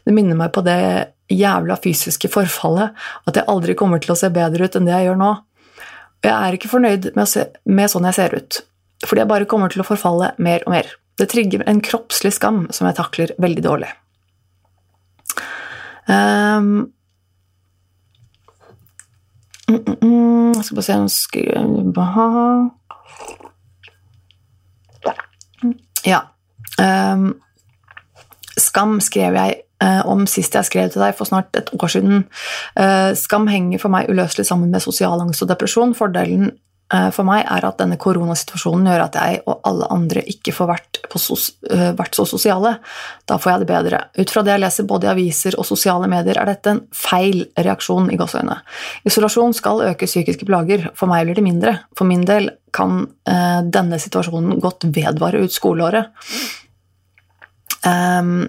Det 0.06 0.16
minner 0.16 0.38
meg 0.38 0.54
på 0.56 0.64
det 0.66 0.80
jævla 1.32 1.76
fysiske 1.82 2.30
forfallet, 2.30 2.94
at 3.26 3.38
jeg 3.38 3.50
aldri 3.50 3.74
kommer 3.78 4.02
til 4.02 4.14
å 4.14 4.18
se 4.18 4.30
bedre 4.32 4.68
ut 4.68 4.78
enn 4.78 4.86
det 4.86 4.94
jeg 4.94 5.08
gjør 5.08 5.20
nå. 5.20 5.32
Jeg 6.24 6.34
er 6.34 6.56
ikke 6.56 6.70
fornøyd 6.70 7.10
med, 7.18 7.28
se, 7.30 7.48
med 7.68 7.90
sånn 7.92 8.06
jeg 8.08 8.18
ser 8.18 8.38
ut. 8.38 8.62
fordi 9.06 9.20
jeg 9.20 9.28
bare 9.28 9.46
kommer 9.46 9.68
til 9.68 9.82
å 9.82 9.86
forfalle 9.86 10.32
mer 10.38 10.62
og 10.64 10.72
mer. 10.72 10.88
Det 11.20 11.28
trigger 11.32 11.64
en 11.68 11.82
kroppslig 11.84 12.32
skam 12.36 12.66
som 12.70 12.88
jeg 12.88 12.96
takler 12.96 13.32
veldig 13.40 13.64
dårlig. 13.64 13.90
Um, 16.08 16.92
mm, 19.68 19.74
mm, 19.74 19.96
mm, 20.02 20.62
skal 20.62 20.76
bare 20.76 20.82
se 20.82 21.08
skriver 21.08 22.70
Ja. 26.06 26.20
Um, 26.78 27.40
skam 28.58 29.00
skrev 29.00 29.34
jeg 29.34 29.54
uh, 29.82 30.06
om 30.06 30.26
sist 30.26 30.54
jeg 30.54 30.64
skrev 30.64 30.90
til 30.90 31.02
deg 31.02 31.16
for 31.18 31.24
snart 31.24 31.56
et 31.56 31.70
år 31.74 31.86
siden. 31.90 32.24
Uh, 32.78 33.14
skam 33.18 33.46
henger 33.50 33.82
for 33.82 33.88
meg 33.88 34.10
uløselig 34.10 34.46
sammen 34.46 34.70
med 34.70 34.80
sosial 34.80 35.20
angst 35.20 35.42
og 35.42 35.48
depresjon. 35.50 35.94
Fordelen 35.94 36.52
Eh, 36.52 36.65
for 37.10 37.26
meg 37.26 37.42
er 37.50 37.64
at 37.66 37.80
denne 37.80 37.96
koronasituasjonen 37.98 38.86
gjør 38.86 39.02
at 39.08 39.16
jeg 39.18 39.40
og 39.50 39.64
alle 39.66 39.88
andre 39.90 40.22
ikke 40.30 40.52
får 40.54 40.68
vært, 40.70 41.00
sos, 41.18 41.48
eh, 41.70 41.90
vært, 41.98 42.14
så 42.14 42.26
sosiale. 42.28 42.76
Da 43.26 43.40
får 43.42 43.52
jeg 43.52 43.62
det 43.62 43.68
bedre. 43.70 44.00
Ut 44.14 44.30
fra 44.30 44.44
det 44.46 44.52
jeg 44.54 44.62
leser 44.62 44.86
både 44.86 45.08
i 45.08 45.10
aviser 45.10 45.56
og 45.58 45.66
sosiale 45.66 46.06
medier, 46.10 46.38
er 46.38 46.46
dette 46.46 46.70
en 46.70 46.82
feil 46.94 47.42
reaksjon 47.58 48.06
i 48.14 48.18
gåseøyne. 48.20 48.60
Isolasjon 49.08 49.56
skal 49.56 49.82
øke 49.88 50.06
psykiske 50.06 50.46
plager. 50.46 50.90
For 50.94 51.10
meg 51.10 51.26
blir 51.26 51.40
det 51.40 51.46
mindre. 51.46 51.74
For 51.98 52.06
min 52.06 52.22
del 52.28 52.52
kan 52.76 53.02
eh, 53.26 53.60
denne 53.66 53.98
situasjonen 54.02 54.60
godt 54.62 54.86
vedvare 54.94 55.42
ut 55.42 55.54
skoleåret. 55.54 56.14
Um, 57.86 58.46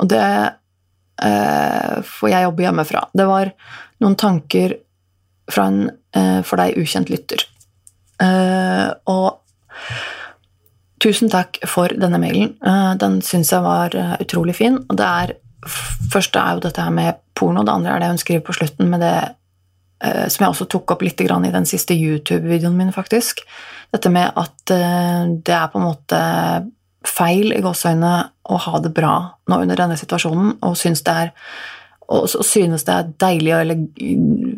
og 0.00 0.08
det 0.08 0.26
eh, 1.24 1.96
får 2.06 2.32
jeg 2.32 2.44
jobbe 2.46 2.64
hjemmefra. 2.64 3.06
Det 3.16 3.26
var 3.28 3.52
noen 4.00 4.16
tanker 4.20 4.76
fra 5.50 5.66
en 5.70 5.80
eh, 5.88 6.40
for 6.46 6.60
deg 6.60 6.78
ukjent 6.80 7.12
lytter. 7.12 7.44
Eh, 8.20 8.88
og 9.10 9.40
tusen 11.00 11.30
takk 11.32 11.60
for 11.68 11.92
denne 11.96 12.20
mailen. 12.20 12.54
Eh, 12.60 12.92
den 13.00 13.20
syns 13.24 13.52
jeg 13.54 13.64
var 13.64 13.96
eh, 13.96 14.16
utrolig 14.24 14.56
fin. 14.60 14.78
Og 14.86 14.98
det 15.00 15.08
er 15.08 15.34
første 16.12 16.40
er 16.40 16.56
jo 16.56 16.64
dette 16.64 16.84
her 16.84 16.94
med 16.94 17.20
porno, 17.36 17.64
det 17.64 17.72
andre 17.72 17.94
er 17.94 18.02
det 18.02 18.14
hun 18.14 18.20
skriver 18.20 18.44
på 18.46 18.56
slutten 18.56 18.88
med 18.90 19.04
det 19.04 19.18
som 20.00 20.46
jeg 20.46 20.54
også 20.54 20.64
tok 20.72 20.94
opp 20.94 21.02
litt 21.04 21.20
i 21.20 21.26
den 21.28 21.66
siste 21.68 21.92
YouTube-videoen 21.92 22.72
min, 22.72 22.88
faktisk. 22.88 23.42
Dette 23.92 24.08
med 24.08 24.32
at 24.32 24.62
det 24.64 25.52
er 25.52 25.66
på 25.68 25.76
en 25.76 25.84
måte 25.84 26.20
feil 27.04 27.52
i 27.52 27.60
gåseøynene 27.60 28.14
å 28.48 28.60
ha 28.64 28.80
det 28.80 28.94
bra 28.96 29.12
nå 29.52 29.58
under 29.60 29.76
denne 29.76 29.98
situasjonen, 30.00 30.54
og 30.64 30.78
syns 30.80 31.04
det 31.04 31.16
er 31.26 31.34
og 32.10 32.26
så 32.30 32.42
synes 32.42 32.84
det 32.86 32.94
er 32.94 33.10
deilig 33.22 33.52
eller 33.54 33.82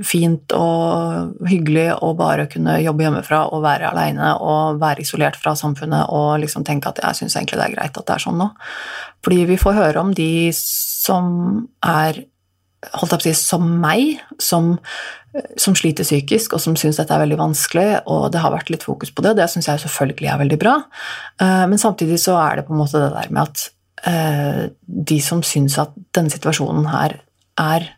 fint 0.07 0.55
og 0.57 1.47
hyggelig 1.51 1.89
å 2.01 2.13
bare 2.17 2.49
kunne 2.51 2.79
jobbe 2.81 3.05
hjemmefra 3.05 3.43
og 3.53 3.65
være 3.65 3.91
aleine 3.91 4.33
og 4.41 4.81
være 4.81 5.05
isolert 5.05 5.37
fra 5.41 5.53
samfunnet 5.59 6.09
og 6.17 6.41
liksom 6.43 6.65
tenke 6.65 6.89
at 6.89 7.03
jeg 7.03 7.21
syns 7.21 7.37
egentlig 7.37 7.61
det 7.61 7.67
er 7.67 7.75
greit 7.77 7.99
at 8.01 8.09
det 8.09 8.17
er 8.17 8.25
sånn 8.25 8.41
nå. 8.41 8.49
Fordi 9.25 9.43
vi 9.53 9.61
får 9.61 9.77
høre 9.79 10.01
om 10.01 10.15
de 10.17 10.31
som 10.57 11.27
er 11.85 12.25
holdt 12.91 13.13
på 13.15 13.19
å 13.21 13.25
si, 13.27 13.35
som 13.37 13.67
meg, 13.83 14.17
som, 14.43 14.73
som 15.61 15.77
sliter 15.79 16.07
psykisk, 16.07 16.57
og 16.57 16.63
som 16.65 16.77
syns 16.79 16.99
dette 16.99 17.15
er 17.15 17.23
veldig 17.23 17.39
vanskelig, 17.41 17.89
og 18.11 18.31
det 18.35 18.43
har 18.43 18.55
vært 18.55 18.73
litt 18.75 18.87
fokus 18.87 19.13
på 19.15 19.25
det, 19.25 19.35
og 19.35 19.43
det 19.43 19.51
syns 19.53 19.69
jeg 19.71 19.85
selvfølgelig 19.85 20.33
er 20.33 20.41
veldig 20.43 20.59
bra. 20.61 20.79
Eh, 21.39 21.65
men 21.71 21.81
samtidig 21.81 22.19
så 22.23 22.39
er 22.43 22.59
det 22.59 22.67
på 22.67 22.75
en 22.75 22.83
måte 22.83 23.03
det 23.03 23.13
der 23.15 23.31
med 23.31 23.45
at 23.45 23.69
eh, 24.11 24.65
de 25.13 25.21
som 25.23 25.45
syns 25.47 25.79
at 25.83 25.95
denne 26.17 26.33
situasjonen 26.33 26.91
her 26.91 27.21
er 27.61 27.89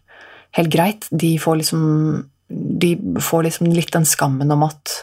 helt 0.59 0.73
greit. 0.73 1.09
De 1.11 1.35
får 1.41 1.61
liksom, 1.63 1.83
de 2.85 2.95
får 3.23 3.49
liksom 3.49 3.73
litt 3.75 3.93
den 3.95 4.07
skammen 4.09 4.53
om 4.55 4.67
at 4.67 5.03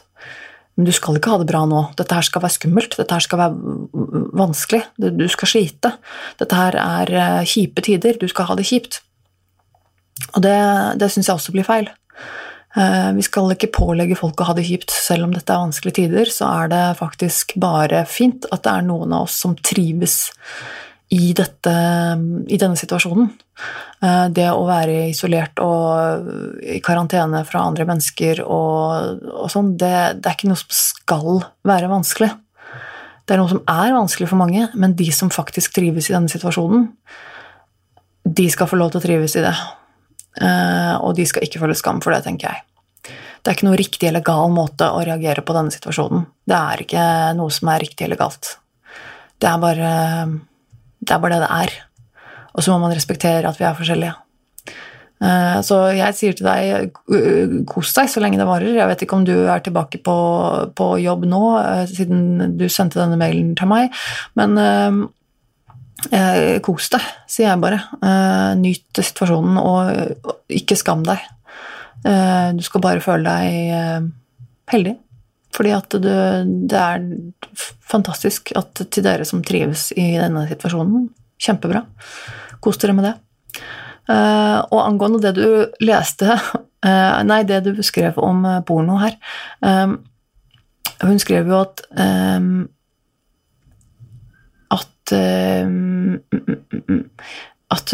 men 0.79 0.87
du 0.87 0.93
skal 0.95 1.17
ikke 1.19 1.33
ha 1.33 1.37
det 1.41 1.49
bra 1.49 1.65
nå. 1.67 1.81
Dette 1.99 2.15
her 2.15 2.25
skal 2.25 2.45
være 2.45 2.55
skummelt. 2.55 2.95
Dette 2.97 3.13
her 3.13 3.23
skal 3.25 3.41
være 3.41 4.27
vanskelig. 4.39 4.85
Du 4.97 5.25
skal 5.29 5.51
slite. 5.51 5.91
Dette 6.39 6.57
her 6.57 6.77
er 6.79 7.11
eh, 7.11 7.47
kjipe 7.49 7.83
tider. 7.83 8.15
Du 8.17 8.23
skal 8.31 8.47
ha 8.47 8.55
det 8.57 8.69
kjipt. 8.69 9.01
Og 10.31 10.39
det, 10.45 10.55
det 11.01 11.11
syns 11.11 11.27
jeg 11.27 11.35
også 11.35 11.53
blir 11.53 11.67
feil. 11.67 11.89
Eh, 12.79 13.09
vi 13.17 13.25
skal 13.27 13.51
ikke 13.51 13.71
pålegge 13.75 14.15
folk 14.19 14.39
å 14.39 14.47
ha 14.47 14.55
det 14.55 14.65
kjipt. 14.69 14.93
Selv 14.95 15.27
om 15.27 15.35
dette 15.35 15.51
er 15.51 15.65
vanskelige 15.65 15.99
tider, 15.99 16.31
så 16.31 16.49
er 16.63 16.71
det 16.71 16.83
faktisk 17.01 17.57
bare 17.61 18.05
fint 18.07 18.47
at 18.51 18.63
det 18.63 18.77
er 18.77 18.87
noen 18.87 19.11
av 19.17 19.27
oss 19.27 19.41
som 19.43 19.57
trives 19.59 20.21
i, 21.11 21.31
dette, 21.35 21.71
i, 22.47 22.57
denne 22.57 22.77
situasjonen. 22.79 23.27
Eh, 24.01 24.27
det 24.31 24.47
å 24.51 24.63
være 24.67 25.09
isolert 25.09 25.59
og 25.63 26.61
i 26.63 26.79
karantene 26.83 27.43
fra 27.47 27.65
andre 27.67 27.85
mennesker 27.89 28.39
og, 28.45 29.25
og 29.27 29.49
sånn, 29.51 29.73
det, 29.75 29.91
det, 30.21 30.29
er 30.29 30.37
ikke 30.37 30.51
noe 30.53 30.61
som 30.61 30.71
skal 30.77 31.41
være 31.67 31.91
vanskelig. 31.91 32.31
Det 33.27 33.35
er 33.35 33.41
noe 33.41 33.51
som 33.51 33.59
er 33.69 33.91
vanskelig 33.95 34.29
for 34.31 34.39
mange, 34.39 34.69
men 34.79 34.95
de 34.97 35.09
som 35.15 35.31
faktisk 35.33 35.75
trives 35.75 36.07
i 36.09 36.15
denne 36.15 36.31
situasjonen, 36.31 36.87
de 38.23 38.45
skal 38.53 38.69
få 38.69 38.79
lov 38.79 38.93
til 38.93 39.01
å 39.01 39.03
trives 39.03 39.35
i 39.35 39.43
det. 39.43 39.53
Eh, 40.39 40.93
og 41.03 41.17
de 41.17 41.25
skal 41.27 41.43
ikke 41.43 41.59
føle 41.61 41.75
skam 41.75 41.99
for 42.03 42.15
det, 42.15 42.23
tenker 42.27 42.53
jeg. 42.53 42.67
Det 43.41 43.51
er 43.51 43.57
ikke 43.57 43.67
noe 43.67 43.79
riktig 43.79 44.07
eller 44.07 44.23
gal 44.23 44.51
måte 44.53 44.87
å 44.93 45.01
reagere 45.03 45.43
på 45.43 45.55
denne 45.57 45.73
situasjonen. 45.73 46.23
Det 46.47 46.55
er 46.55 46.85
ikke 46.85 47.05
noe 47.35 47.51
som 47.51 47.71
er 47.73 47.83
riktig 47.83 48.05
eller 48.07 48.19
galt. 48.21 48.53
Det 49.41 49.49
er 49.49 49.59
bare 49.59 49.91
det 51.01 51.15
er 51.15 51.21
bare 51.21 51.37
det 51.37 51.45
det 51.45 51.53
er. 51.57 51.77
Og 52.55 52.63
så 52.63 52.73
må 52.73 52.83
man 52.83 52.95
respektere 52.95 53.47
at 53.49 53.59
vi 53.59 53.65
er 53.67 53.77
forskjellige. 53.77 54.15
Eh, 55.21 55.57
så 55.65 55.77
jeg 55.93 56.17
sier 56.17 56.37
til 56.37 56.47
deg, 56.47 56.95
kos 57.69 57.93
deg 57.97 58.09
så 58.09 58.23
lenge 58.23 58.39
det 58.41 58.47
varer. 58.49 58.73
Jeg 58.73 58.89
vet 58.89 59.03
ikke 59.05 59.19
om 59.19 59.25
du 59.27 59.35
er 59.45 59.61
tilbake 59.63 60.01
på, 60.03 60.17
på 60.77 60.87
jobb 61.03 61.27
nå, 61.29 61.41
eh, 61.61 61.83
siden 61.91 62.55
du 62.57 62.65
sendte 62.69 63.01
denne 63.01 63.19
mailen 63.21 63.53
til 63.57 63.69
meg, 63.69 63.93
men 64.39 64.57
eh, 66.09 66.57
kos 66.65 66.89
deg, 66.95 67.05
sier 67.29 67.51
jeg 67.51 67.61
bare. 67.61 67.83
Nyt 68.57 69.03
situasjonen, 69.05 69.61
og 69.61 70.33
ikke 70.49 70.79
skam 70.79 71.05
deg. 71.05 71.21
Du 72.01 72.63
skal 72.65 72.81
bare 72.81 73.03
føle 73.05 73.29
deg 73.29 74.07
heldig. 74.73 74.95
Fordi 75.55 75.73
at 75.75 75.97
det, 76.03 76.19
det 76.71 76.79
er 76.79 77.07
fantastisk 77.91 78.53
at 78.55 78.83
til 78.87 79.05
dere 79.05 79.25
som 79.27 79.43
trives 79.43 79.89
i 79.99 80.13
denne 80.15 80.45
situasjonen, 80.49 81.09
kjempebra. 81.41 81.83
Kos 82.63 82.79
dere 82.81 82.95
med 82.95 83.09
det. 83.09 83.15
Uh, 84.09 84.59
og 84.73 84.79
angående 84.81 85.21
det 85.21 85.35
du 85.37 85.85
leste 85.85 86.25
uh, 86.33 87.19
Nei, 87.29 87.43
det 87.45 87.59
du 87.67 87.83
skrev 87.85 88.17
om 88.17 88.39
uh, 88.47 88.57
porno 88.65 88.95
her 88.97 89.13
um, 89.61 89.99
Hun 91.03 91.21
skrev 91.21 91.51
jo 91.51 91.59
at 91.61 91.83
um, 91.93 92.65
at 94.73 95.13
um, 95.13 96.17
at 97.71 97.93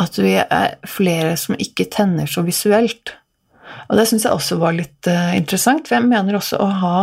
at 0.00 0.18
vi 0.22 0.36
er 0.40 0.78
flere 0.88 1.34
som 1.36 1.58
ikke 1.60 1.88
tenner 1.92 2.28
så 2.30 2.44
visuelt. 2.46 3.16
Og 3.88 3.98
det 3.98 4.06
syns 4.08 4.26
jeg 4.26 4.36
også 4.36 4.58
var 4.60 4.76
litt 4.76 5.08
uh, 5.10 5.32
interessant, 5.36 5.88
for 5.88 5.98
jeg 5.98 6.08
mener 6.08 6.38
også 6.38 6.60
å 6.62 6.68
ha 6.82 6.94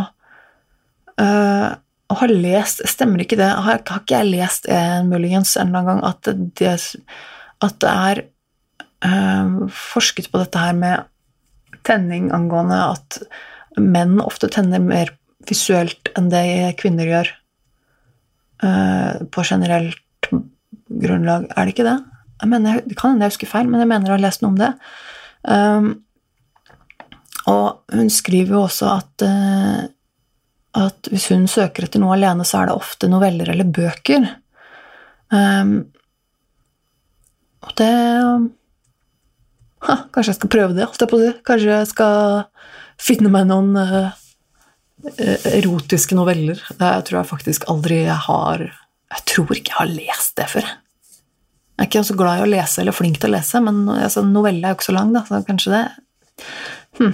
uh, 1.22 1.70
å 2.07 2.15
ha 2.22 2.30
lest 2.32 2.86
Stemmer 2.88 3.24
ikke 3.24 3.39
det? 3.39 3.49
Har, 3.51 3.82
har 3.84 4.01
ikke 4.03 4.22
jeg 4.22 4.32
lest 4.32 4.70
en 4.72 5.09
muligens 5.11 5.57
en 5.59 5.74
eller 5.74 5.84
annen 5.84 5.89
gang 5.89 6.03
at 6.07 6.30
det, 6.59 6.76
at 7.68 7.80
det 7.84 7.93
er 8.11 8.24
uh, 9.05 9.68
forsket 9.74 10.32
på 10.32 10.41
dette 10.43 10.61
her 10.61 10.78
med 10.78 11.07
tenning 11.88 12.32
angående 12.36 12.80
at 12.93 13.20
menn 13.80 14.18
ofte 14.24 14.49
tenner 14.51 14.82
mer 14.84 15.13
visuelt 15.47 16.09
enn 16.18 16.32
det 16.32 16.74
kvinner 16.82 17.07
gjør 17.07 17.30
på 19.32 19.43
generelt 19.45 20.28
grunnlag. 20.89 21.45
Er 21.53 21.68
det 21.68 21.76
ikke 21.76 21.86
det? 21.86 21.99
Jeg 22.41 22.49
mener, 22.51 22.82
det 22.86 22.97
kan 22.97 23.13
hende 23.13 23.26
jeg 23.26 23.34
husker 23.34 23.49
feil, 23.49 23.70
men 23.70 23.82
jeg 23.82 23.89
mener 23.89 24.11
å 24.11 24.18
ha 24.18 24.22
lest 24.22 24.43
noe 24.43 24.53
om 24.53 24.59
det. 24.59 24.72
Um, 25.47 25.89
og 27.47 27.95
hun 27.95 28.09
skriver 28.11 28.57
jo 28.57 28.63
også 28.65 28.89
at, 28.91 29.23
uh, 29.23 29.85
at 30.83 31.09
hvis 31.11 31.29
hun 31.31 31.47
søker 31.51 31.87
etter 31.87 32.03
noe 32.03 32.17
alene, 32.17 32.45
så 32.47 32.61
er 32.61 32.69
det 32.69 32.77
ofte 32.77 33.09
noveller 33.11 33.53
eller 33.53 33.69
bøker. 33.77 34.27
Um, 35.31 35.77
og 37.63 37.73
det 37.79 37.91
ha, 39.87 39.95
Kanskje 40.11 40.31
jeg 40.31 40.39
skal 40.39 40.51
prøve 40.51 40.75
det. 40.77 40.87
Kanskje 41.47 41.71
jeg 41.71 41.89
skal 41.89 42.47
finne 42.99 43.31
meg 43.31 43.47
noen 43.49 43.77
uh, 43.77 44.09
erotiske 45.53 46.17
noveller. 46.17 46.59
Det 46.79 46.91
tror 47.07 47.21
jeg 47.21 47.31
faktisk 47.31 47.69
aldri 47.71 48.01
jeg 48.03 48.19
har 48.27 48.65
Jeg 48.67 49.23
tror 49.29 49.53
ikke 49.55 49.71
jeg 49.71 49.79
har 49.79 49.93
lest 49.93 50.35
det 50.35 50.49
før. 50.51 50.67
Jeg 51.77 51.85
er 51.85 51.87
ikke 51.87 52.03
så 52.03 52.17
glad 52.17 52.39
i 52.39 52.43
å 52.43 52.49
lese 52.49 52.81
eller 52.81 52.95
flink 52.95 53.19
til 53.21 53.29
å 53.29 53.35
lese, 53.37 53.61
men 53.61 53.83
altså, 53.93 54.23
novelle 54.25 54.65
er 54.65 54.73
jo 54.73 54.79
ikke 54.79 54.87
så 54.89 54.95
lang, 54.95 55.11
da, 55.13 55.21
så 55.27 55.43
kanskje 55.45 55.73
det 55.75 55.81
hm. 56.97 57.11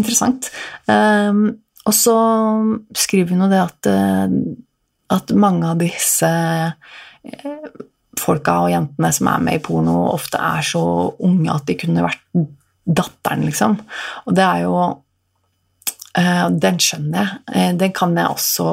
Interessant. 0.00 0.50
Um, 0.90 1.46
og 1.84 1.94
så 1.94 2.16
skriver 2.96 3.34
hun 3.34 3.44
jo 3.44 3.50
det 3.52 3.60
at, 3.60 3.88
eh, 3.90 4.36
at 5.12 5.32
mange 5.36 5.68
av 5.68 5.82
disse 5.82 6.30
eh, 6.30 7.66
folka 8.16 8.54
og 8.64 8.72
jentene 8.72 9.10
som 9.12 9.28
er 9.28 9.42
med 9.44 9.58
i 9.58 9.62
porno, 9.62 9.98
ofte 10.14 10.40
er 10.40 10.64
så 10.64 10.84
unge 11.20 11.52
at 11.52 11.66
de 11.68 11.76
kunne 11.76 12.06
vært 12.06 12.22
datteren, 12.84 13.44
liksom. 13.44 13.76
Og 14.24 14.38
det 14.38 14.46
er 14.48 14.64
jo 14.64 14.78
Eh, 16.14 16.46
den 16.62 16.78
skjønner 16.82 17.26
jeg. 17.50 17.76
Den 17.80 17.92
kan 17.94 18.14
jeg 18.14 18.30
også 18.30 18.66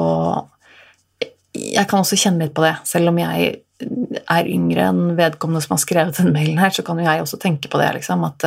Jeg 1.52 1.84
kan 1.90 2.00
også 2.00 2.16
kjenne 2.16 2.46
litt 2.46 2.54
på 2.56 2.64
det. 2.64 2.76
Selv 2.88 3.10
om 3.10 3.18
jeg 3.20 3.48
er 3.82 4.48
yngre 4.48 4.86
enn 4.88 5.16
vedkommende 5.18 5.60
som 5.60 5.74
har 5.74 5.82
skrevet 5.82 6.16
den 6.16 6.32
mailen 6.32 6.60
her, 6.62 6.72
så 6.72 6.84
kan 6.86 6.96
jo 6.96 7.04
jeg 7.04 7.20
også 7.20 7.38
tenke 7.42 7.68
på 7.68 7.80
det, 7.82 7.90
liksom. 7.98 8.22
At 8.24 8.46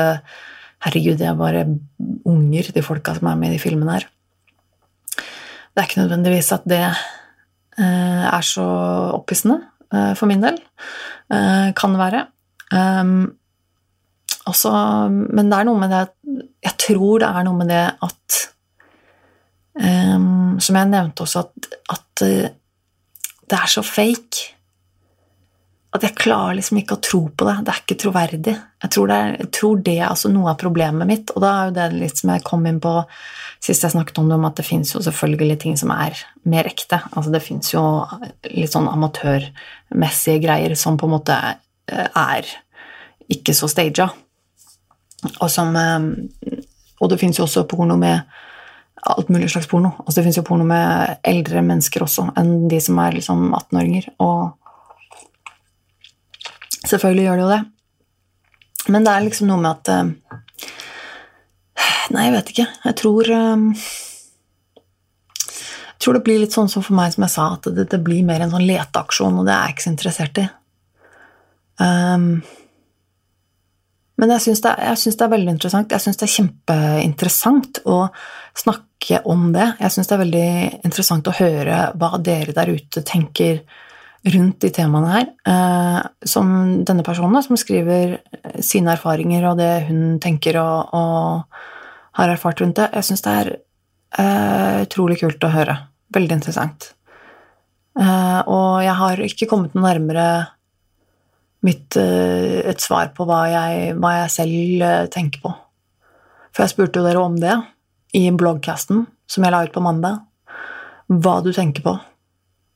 herregud, 0.84 1.18
de 1.20 1.28
er 1.30 1.38
bare 1.40 1.64
unger, 2.26 2.72
de 2.76 2.84
folka 2.84 3.16
som 3.16 3.30
er 3.32 3.40
med 3.40 3.54
i 3.54 3.56
de 3.56 3.64
filmene 3.64 3.96
her. 3.96 4.08
Det 5.16 5.82
er 5.82 5.88
ikke 5.88 6.04
nødvendigvis 6.04 6.52
at 6.56 6.68
det 6.68 6.82
er 7.80 8.42
så 8.48 8.66
opphissende 9.16 9.62
for 10.16 10.26
min 10.30 10.44
del. 10.44 10.60
Kan 11.30 11.96
det 11.96 12.00
være. 12.00 12.26
Også, 14.46 14.72
men 15.10 15.52
det 15.52 15.58
er 15.58 15.68
noe 15.68 15.80
med 15.82 15.90
det 15.90 16.04
Jeg 16.64 16.76
tror 16.80 17.20
det 17.24 17.30
er 17.30 17.48
noe 17.48 17.58
med 17.60 17.72
det 17.74 17.86
at 18.06 18.44
Um, 19.76 20.56
som 20.64 20.78
jeg 20.80 20.88
nevnte 20.88 21.26
også, 21.26 21.42
at, 21.44 21.66
at 21.92 22.22
det 22.24 23.58
er 23.58 23.68
så 23.68 23.82
fake 23.84 24.55
at 25.96 26.06
jeg 26.06 26.18
klarer 26.18 26.58
liksom 26.58 26.80
ikke 26.82 26.98
å 26.98 27.04
tro 27.04 27.22
på 27.30 27.48
det. 27.48 27.56
Det 27.66 27.72
er 27.74 27.82
ikke 27.82 27.98
troverdig. 28.02 28.54
Jeg 28.84 28.91
tror 28.96 29.10
det 29.10 29.18
er, 29.22 29.50
tror 29.54 29.82
det 29.86 29.96
er 29.98 30.10
altså 30.10 30.32
noe 30.34 30.52
av 30.52 30.60
problemet 30.62 31.10
mitt. 31.10 31.34
Og 31.36 31.43
da 31.43 31.52
er 31.52 31.70
jo 31.70 31.76
det 31.78 31.88
litt 31.96 32.22
som 32.22 32.32
jeg 32.34 32.43
kom 32.48 32.66
inn 32.70 32.82
på 32.84 32.93
sist 33.66 33.86
jeg 33.86 33.96
snakket 33.96 34.20
om 34.22 34.30
det, 34.30 34.38
om 34.38 34.48
at 34.48 34.60
det 34.60 34.68
fins 34.68 34.91
jo 34.93 35.02
selvfølgelig 35.04 35.58
ting 35.64 35.78
som 35.80 35.93
er 35.96 36.18
mer 36.50 36.68
ekte. 36.70 37.00
Altså 37.14 37.34
det 37.34 37.41
fins 37.46 37.72
jo 37.74 37.84
litt 38.52 38.74
sånn 38.74 38.89
amatørmessige 38.91 40.43
greier 40.43 40.76
som 40.80 41.00
på 41.00 41.10
en 41.10 41.16
måte 41.16 41.38
eh, 41.38 42.10
er 42.10 42.52
ikke 43.32 43.56
så 43.58 43.66
staged 43.72 44.04
Og 45.41 45.48
som 45.50 45.72
um, 45.74 46.12
Og 47.02 47.10
det 47.10 47.18
fins 47.18 47.39
jo 47.39 47.48
også 47.48 47.66
porno 47.70 47.98
med 47.98 48.22
alt 49.06 49.30
mulig 49.30 49.50
slags 49.54 49.68
porno. 49.70 49.91
Altså, 50.02 50.20
det 50.20 50.26
fins 50.28 50.38
jo 50.39 50.43
porno 50.46 50.66
med 50.66 51.20
eldre 51.28 51.62
mennesker 51.66 52.06
også 52.06 52.32
enn 52.39 52.68
de 52.72 52.80
som 52.82 52.98
er 53.04 53.18
liksom 53.18 53.52
18-åringer. 53.54 54.08
Og 54.26 54.56
selvfølgelig 56.92 57.28
gjør 57.28 57.40
det 57.40 57.46
jo 57.46 57.54
det. 57.54 57.62
Men 58.94 59.06
det 59.06 59.14
er 59.14 59.26
liksom 59.26 59.50
noe 59.50 59.62
med 59.62 59.72
at 59.72 59.94
uh, 59.94 60.42
Nei, 62.14 62.28
jeg 62.28 62.34
vet 62.36 62.52
ikke. 62.54 62.66
Jeg 62.86 62.98
tror 63.02 63.32
uh, 63.34 63.86
Jeg 65.90 66.04
tror 66.04 66.18
det 66.18 66.26
blir 66.28 66.44
litt 66.44 66.54
sånn 66.54 66.70
som 66.70 66.86
for 66.86 66.98
meg, 66.98 67.16
som 67.16 67.26
jeg 67.26 67.34
sa, 67.34 67.48
at 67.56 67.72
det, 67.74 67.88
det 67.90 68.02
blir 68.06 68.28
mer 68.28 68.46
en 68.46 68.54
sånn 68.54 68.68
leteaksjon, 68.68 69.40
og 69.42 69.48
det 69.48 69.56
er 69.56 69.64
jeg 69.66 69.76
ikke 69.76 69.86
så 69.86 69.94
interessert 69.96 70.44
i. 70.44 70.46
Um, 71.82 72.28
men 74.16 74.32
jeg 74.32 74.44
syns 74.46 74.62
det, 74.64 74.74
det, 74.80 75.24
er 75.26 75.32
veldig 75.34 75.56
interessant. 75.56 75.92
Jeg 75.92 76.04
syns 76.04 76.20
det 76.20 76.28
er 76.28 76.36
kjempeinteressant 76.36 77.82
å 77.92 77.98
snakke 78.56 79.20
om 79.28 79.50
det. 79.56 79.74
Jeg 79.82 79.96
syns 79.96 80.12
det 80.12 80.16
er 80.16 80.22
veldig 80.24 80.52
interessant 80.88 81.28
å 81.28 81.36
høre 81.36 81.80
hva 82.00 82.12
dere 82.24 82.56
der 82.56 82.72
ute 82.78 83.04
tenker 83.08 83.60
rundt 84.26 84.60
de 84.64 84.72
temaene 84.74 85.12
her. 85.12 85.28
Eh, 85.48 86.00
som 86.26 86.50
denne 86.86 87.06
personen, 87.06 87.44
som 87.46 87.58
skriver 87.60 88.18
sine 88.64 88.96
erfaringer 88.96 89.46
og 89.52 89.60
det 89.62 89.72
hun 89.90 90.18
tenker 90.24 90.58
og, 90.62 90.96
og 90.96 92.20
har 92.20 92.32
erfart 92.32 92.64
rundt 92.64 92.80
det. 92.80 92.90
Jeg 92.96 93.10
syns 93.10 93.26
det 93.26 93.36
er 93.42 93.50
uh, 94.16 94.84
utrolig 94.86 95.20
kult 95.20 95.44
å 95.44 95.52
høre. 95.52 95.76
Veldig 96.16 96.38
interessant. 96.38 96.92
Og 97.96 98.84
jeg 98.84 98.94
har 99.00 99.22
ikke 99.24 99.48
kommet 99.48 99.76
noe 99.76 99.84
nærmere 99.86 100.24
mitt, 101.64 101.96
et 101.96 102.84
svar 102.84 103.14
på 103.16 103.24
hva 103.28 103.42
jeg, 103.52 103.94
hva 104.00 104.12
jeg 104.18 104.34
selv 104.34 104.84
tenker 105.12 105.44
på. 105.44 105.52
For 106.52 106.64
jeg 106.64 106.74
spurte 106.74 107.00
jo 107.00 107.06
dere 107.08 107.24
om 107.24 107.36
det 107.40 107.56
i 108.16 108.26
bloggcasten 108.36 109.06
som 109.32 109.48
jeg 109.48 109.56
la 109.56 109.64
ut 109.64 109.76
på 109.76 109.84
mandag, 109.84 110.20
hva 111.08 111.38
du 111.44 111.52
tenker 111.56 111.84
på 111.88 111.96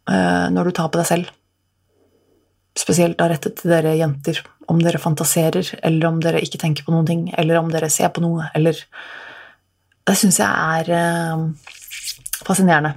når 0.07 0.71
du 0.71 0.75
tar 0.75 0.91
på 0.91 0.99
deg 0.99 1.11
selv. 1.11 1.31
Spesielt 2.79 3.17
da 3.19 3.27
rettet 3.31 3.59
til 3.59 3.73
dere 3.73 3.97
jenter. 3.99 4.39
Om 4.69 4.79
dere 4.83 5.01
fantaserer, 5.01 5.73
eller 5.83 6.07
om 6.07 6.21
dere 6.23 6.41
ikke 6.45 6.61
tenker 6.61 6.85
på 6.85 6.93
noen 6.93 7.07
ting, 7.09 7.25
eller 7.41 7.59
om 7.59 7.71
dere 7.73 7.89
ser 7.91 8.11
på 8.13 8.23
noe, 8.23 8.51
eller 8.55 8.77
Det 10.09 10.15
syns 10.17 10.39
jeg 10.39 10.49
er 10.49 10.87
uh, 10.89 11.41
fascinerende. 12.41 12.95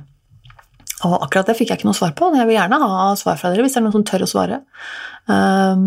Og 1.04 1.16
akkurat 1.26 1.50
det 1.50 1.56
fikk 1.58 1.72
jeg 1.72 1.80
ikke 1.80 1.88
noe 1.90 1.98
svar 1.98 2.14
på, 2.16 2.30
men 2.30 2.40
jeg 2.40 2.48
vil 2.48 2.56
gjerne 2.56 2.78
ha 2.80 3.10
svar 3.20 3.36
fra 3.40 3.50
dere 3.52 3.66
hvis 3.66 3.74
det 3.74 3.80
er 3.82 3.84
noen 3.84 3.96
som 3.98 4.04
tør 4.08 4.24
å 4.24 4.28
svare. 4.30 4.60
Um, 5.26 5.82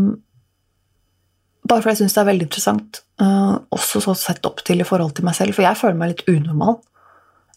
bare 1.66 1.82
fordi 1.82 1.96
jeg 1.96 2.02
syns 2.04 2.18
det 2.18 2.22
er 2.22 2.30
veldig 2.30 2.46
interessant, 2.46 3.02
uh, 3.24 3.56
også 3.74 4.04
så 4.06 4.14
sett 4.20 4.46
opp 4.46 4.62
til 4.68 4.84
i 4.84 4.88
forhold 4.88 5.16
til 5.18 5.26
meg 5.26 5.38
selv, 5.40 5.56
for 5.58 5.66
jeg 5.66 5.80
føler 5.80 5.98
meg 5.98 6.14
litt 6.14 6.28
unormal. 6.30 6.78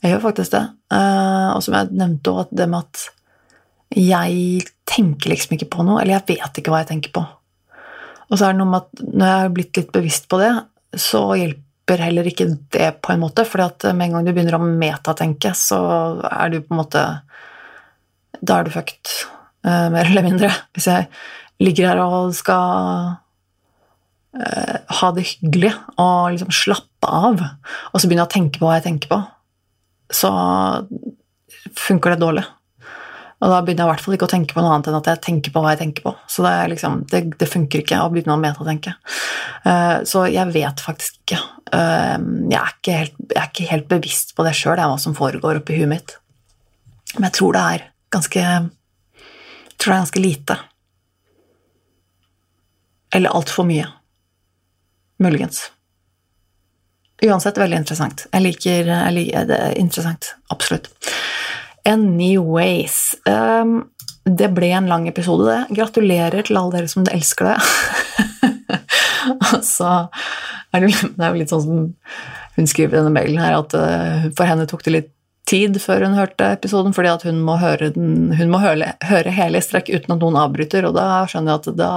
Jeg 0.01 0.14
gjør 0.14 0.24
faktisk 0.28 0.55
det. 0.55 0.64
Uh, 0.95 1.51
og 1.57 1.61
som 1.66 1.76
jeg 1.76 1.93
nevnte 1.99 2.32
òg, 2.32 2.55
det 2.55 2.70
med 2.70 2.86
at 2.86 3.05
jeg 3.95 4.66
tenker 4.89 5.32
liksom 5.32 5.57
ikke 5.57 5.70
på 5.72 5.84
noe, 5.86 6.03
eller 6.03 6.18
jeg 6.18 6.36
vet 6.36 6.61
ikke 6.61 6.72
hva 6.72 6.82
jeg 6.82 6.91
tenker 6.93 7.14
på. 7.14 7.22
Og 8.28 8.36
så 8.36 8.49
er 8.49 8.53
det 8.53 8.61
noe 8.61 8.72
med 8.72 8.84
at 8.84 9.03
når 9.07 9.30
jeg 9.30 9.43
har 9.43 9.55
blitt 9.57 9.80
litt 9.80 9.95
bevisst 9.95 10.28
på 10.28 10.41
det, 10.43 10.51
så 11.01 11.22
hjelper 11.39 12.03
heller 12.05 12.28
ikke 12.28 12.51
det 12.74 12.91
på 13.05 13.14
en 13.14 13.22
måte, 13.22 13.47
for 13.49 13.64
med 13.97 14.09
en 14.09 14.18
gang 14.18 14.26
du 14.26 14.34
begynner 14.34 14.59
å 14.59 14.64
metatenke, 14.64 15.55
så 15.57 15.78
er 16.28 16.53
du 16.53 16.61
på 16.61 16.74
en 16.74 16.82
måte 16.82 17.07
Da 18.45 18.59
er 18.59 18.68
du 18.68 18.70
fucked, 18.70 19.09
uh, 19.66 19.89
mer 19.91 20.07
eller 20.07 20.22
mindre. 20.22 20.53
Hvis 20.76 20.86
jeg 20.86 21.09
ligger 21.64 21.89
her 21.89 22.03
og 22.05 22.36
skal 22.39 23.16
uh, 24.36 24.76
ha 25.01 25.09
det 25.16 25.24
hyggelig 25.32 25.72
og 25.97 26.36
liksom 26.36 26.53
slappe 26.55 27.09
av, 27.09 27.41
og 27.41 27.97
så 27.97 28.05
begynner 28.07 28.26
jeg 28.26 28.30
å 28.30 28.36
tenke 28.36 28.61
på 28.61 28.68
hva 28.68 28.76
jeg 28.76 28.86
tenker 28.91 29.11
på, 29.11 29.18
så 30.20 30.30
funker 31.74 32.14
det 32.14 32.22
dårlig. 32.22 32.45
Og 33.39 33.53
da 33.53 33.59
begynner 33.62 33.84
jeg 33.84 33.86
i 33.86 33.93
hvert 33.93 34.03
fall 34.03 34.16
ikke 34.16 34.26
å 34.26 34.30
tenke 34.32 34.57
på 34.57 34.62
noe 34.64 34.72
annet 34.74 34.89
enn 34.91 34.99
at 34.99 35.09
jeg 35.12 35.22
tenker 35.22 35.53
på 35.55 35.61
hva 35.62 35.74
jeg 35.74 35.80
tenker 35.84 36.07
på. 36.09 36.12
Så 36.30 36.43
det, 36.43 36.55
liksom, 36.72 36.97
det, 37.12 37.20
det 37.39 37.47
funker 37.47 37.84
ikke 37.84 38.01
å 38.03 38.09
begynne 38.11 38.34
å 38.34 38.41
metatenke. 38.43 38.97
Uh, 39.62 40.03
så 40.09 40.24
jeg 40.26 40.51
vet 40.57 40.82
faktisk 40.82 41.20
ikke. 41.22 41.39
Uh, 41.70 42.18
jeg, 42.51 42.59
er 42.59 42.72
ikke 42.72 42.97
helt, 42.97 43.20
jeg, 43.22 43.39
er 43.39 43.53
ikke 43.53 43.68
helt, 43.70 43.86
bevisst 43.93 44.34
på 44.34 44.47
det 44.47 44.57
sjøl, 44.59 44.82
hva 44.82 44.99
som 44.99 45.14
foregår 45.14 45.61
oppi 45.61 45.78
huet 45.78 45.93
mitt. 45.93 46.16
Men 47.14 47.28
jeg 47.28 47.39
tror 47.39 47.55
det 47.55 47.62
er 47.76 47.86
ganske 48.12 48.43
Jeg 48.43 49.78
tror 49.78 49.93
det 49.93 49.95
er 49.95 50.03
ganske 50.03 50.24
lite. 50.24 50.59
Eller 53.14 53.39
altfor 53.39 53.68
mye. 53.68 53.86
Muligens. 55.22 55.68
Uansett 57.22 57.59
veldig 57.59 57.84
interessant. 57.84 58.26
Jeg 58.32 58.43
liker, 58.43 58.91
jeg 58.91 59.14
liker 59.14 59.47
det. 59.47 59.62
Er 59.70 59.78
interessant. 59.78 60.34
Absolutt. 60.55 60.91
Anyways. 61.89 63.16
Um, 63.24 63.89
det 64.28 64.51
ble 64.53 64.70
en 64.76 64.89
lang 64.91 65.07
episode, 65.09 65.47
det. 65.49 65.76
Gratulerer 65.78 66.45
til 66.45 66.59
alle 66.61 66.76
dere 66.76 66.91
som 66.93 67.07
elsker 67.09 67.49
det. 67.49 67.59
så 69.74 69.93
er 70.74 70.84
det, 70.84 70.91
det 71.16 71.24
er 71.24 71.32
jo 71.32 71.41
litt 71.41 71.53
sånn 71.55 71.64
som 71.64 71.86
hun 72.59 72.68
skriver 72.68 72.97
i 72.97 73.01
denne 73.01 73.14
mailen 73.14 73.41
her, 73.41 73.57
at 73.62 73.76
uh, 73.78 74.28
for 74.36 74.51
henne 74.51 74.66
tok 74.68 74.84
det 74.84 74.95
litt 74.95 75.14
tid 75.49 75.78
før 75.80 76.05
hun 76.05 76.18
hørte 76.18 76.51
episoden, 76.59 76.93
fordi 76.93 77.09
at 77.09 77.24
hun 77.24 77.41
må 77.47 77.57
høre, 77.62 77.89
den, 77.95 78.34
hun 78.36 78.51
må 78.53 78.61
høre, 78.61 78.93
høre 79.09 79.32
hele 79.32 79.62
i 79.62 79.64
strekk 79.64 79.89
uten 79.89 80.12
at 80.12 80.20
noen 80.20 80.36
avbryter, 80.43 80.84
og 80.84 80.99
da 80.99 81.22
skjønner 81.30 81.55
jeg 81.55 81.62
at 81.62 81.78
da 81.78 81.93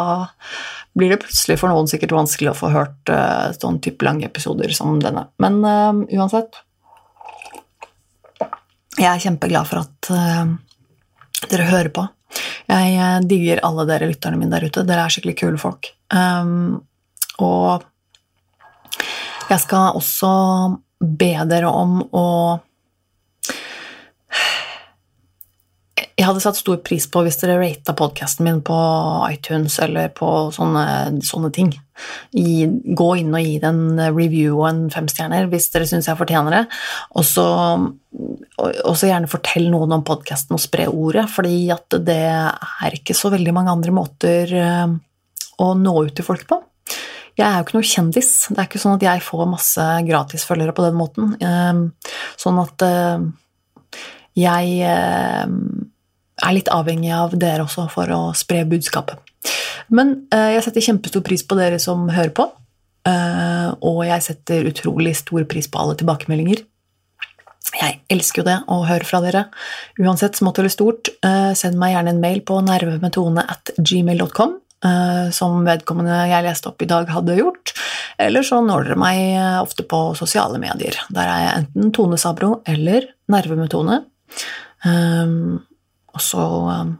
blir 0.95 1.11
det 1.11 1.21
plutselig 1.23 1.57
for 1.59 1.71
noen 1.71 1.89
sikkert 1.91 2.15
vanskelig 2.15 2.53
å 2.53 2.57
få 2.61 2.71
hørt 2.71 3.11
uh, 3.11 3.51
sånn 3.57 3.81
type 3.83 4.07
lange 4.07 4.27
episoder 4.29 4.71
som 4.75 5.01
denne. 5.03 5.27
Men 5.43 5.59
uh, 5.65 6.03
uansett 6.15 6.61
Jeg 9.01 9.09
er 9.09 9.23
kjempeglad 9.23 9.65
for 9.65 9.81
at 9.81 10.11
uh, 10.13 10.51
dere 11.49 11.69
hører 11.71 11.89
på. 11.93 12.05
Jeg 12.69 13.25
digger 13.27 13.59
alle 13.67 13.87
dere 13.89 14.07
lytterne 14.11 14.37
mine 14.39 14.53
der 14.53 14.69
ute. 14.69 14.85
Dere 14.87 15.07
er 15.07 15.13
skikkelig 15.13 15.39
kule 15.41 15.59
folk. 15.59 15.89
Um, 16.13 16.83
og 17.41 17.83
jeg 19.49 19.59
skal 19.65 19.97
også 19.99 20.31
be 21.01 21.33
dere 21.49 21.71
om 21.73 21.97
å 22.13 22.27
Jeg 26.21 26.27
hadde 26.27 26.41
satt 26.43 26.59
stor 26.59 26.77
pris 26.85 27.07
på 27.09 27.23
hvis 27.25 27.39
dere 27.41 27.55
rata 27.57 27.95
podkasten 27.97 28.45
min 28.45 28.59
på 28.61 28.75
iTunes 29.31 29.79
eller 29.81 30.11
på 30.13 30.27
sånne, 30.53 30.83
sånne 31.25 31.49
ting. 31.55 31.71
I, 32.37 32.67
gå 32.97 33.07
inn 33.17 33.33
og 33.33 33.41
gi 33.41 33.55
det 33.63 33.69
en 33.71 34.01
review 34.13 34.59
og 34.59 34.67
en 34.67 34.81
femstjerner 34.93 35.47
hvis 35.49 35.71
dere 35.73 35.87
syns 35.89 36.09
jeg 36.11 36.19
fortjener 36.19 36.53
det. 36.53 36.59
Og 37.17 37.25
så 37.25 39.09
gjerne 39.09 39.31
fortell 39.31 39.65
noen 39.73 39.95
om 39.97 40.03
podkasten 40.05 40.53
og 40.59 40.61
spre 40.61 40.85
ordet, 40.91 41.25
fordi 41.33 41.55
at 41.73 41.97
det 42.05 42.19
er 42.21 42.97
ikke 42.99 43.15
så 43.17 43.31
veldig 43.33 43.55
mange 43.57 43.73
andre 43.73 43.93
måter 43.95 44.53
eh, 44.61 44.93
å 45.57 45.71
nå 45.79 45.95
ut 46.05 46.13
til 46.19 46.27
folk 46.27 46.45
på. 46.51 46.59
Jeg 47.39 47.47
er 47.47 47.55
jo 47.55 47.65
ikke 47.65 47.79
noe 47.79 47.87
kjendis. 47.95 48.29
Det 48.51 48.59
er 48.59 48.69
ikke 48.69 48.83
sånn 48.83 48.99
at 48.99 49.07
jeg 49.07 49.23
får 49.25 49.49
masse 49.49 49.87
gratisfølgere 50.05 50.77
på 50.77 50.85
den 50.85 51.01
måten. 51.01 51.33
Eh, 51.41 52.13
sånn 52.45 52.61
at 52.61 52.85
eh, 52.85 53.25
jeg 54.37 54.85
er 56.45 56.55
litt 56.57 56.71
avhengig 56.73 57.11
av 57.15 57.35
dere 57.39 57.65
også 57.65 57.87
for 57.91 58.11
å 58.13 58.21
spre 58.37 58.63
budskapet. 58.69 59.19
Men 59.93 60.15
eh, 60.33 60.55
jeg 60.55 60.65
setter 60.67 60.87
kjempestor 60.87 61.23
pris 61.25 61.43
på 61.45 61.57
dere 61.59 61.79
som 61.81 62.07
hører 62.11 62.33
på, 62.35 62.47
eh, 63.09 63.69
og 63.87 64.03
jeg 64.07 64.27
setter 64.27 64.69
utrolig 64.71 65.15
stor 65.19 65.45
pris 65.49 65.69
på 65.71 65.81
alle 65.81 65.97
tilbakemeldinger. 65.99 66.63
Jeg 67.71 68.01
elsker 68.11 68.41
jo 68.41 68.47
det 68.47 68.57
å 68.73 68.81
høre 68.87 69.07
fra 69.07 69.21
dere. 69.23 69.45
Uansett 70.01 70.35
smått 70.39 70.59
eller 70.59 70.73
stort, 70.73 71.11
eh, 71.23 71.53
send 71.57 71.79
meg 71.79 71.95
gjerne 71.95 72.15
en 72.15 72.23
mail 72.23 72.41
på 72.43 72.59
nervemetone 72.65 73.45
at 73.47 73.73
gmail.com, 73.77 74.59
som 75.37 75.59
vedkommende 75.61 76.15
jeg 76.25 76.41
leste 76.41 76.71
opp 76.71 76.81
i 76.81 76.87
dag, 76.89 77.05
hadde 77.13 77.35
gjort. 77.37 77.69
Eller 78.17 78.41
så 78.41 78.63
når 78.65 78.87
dere 78.87 78.95
meg 78.97 79.19
ofte 79.61 79.85
på 79.85 79.99
sosiale 80.17 80.57
medier. 80.57 80.97
Der 81.13 81.29
er 81.29 81.43
jeg 81.43 81.59
enten 81.59 81.91
Tone 81.93 82.17
Sabro 82.17 82.63
eller 82.65 83.05
Nervemetone. 83.29 83.99
Og 86.15 86.23
så 86.23 86.41
um, 86.41 86.95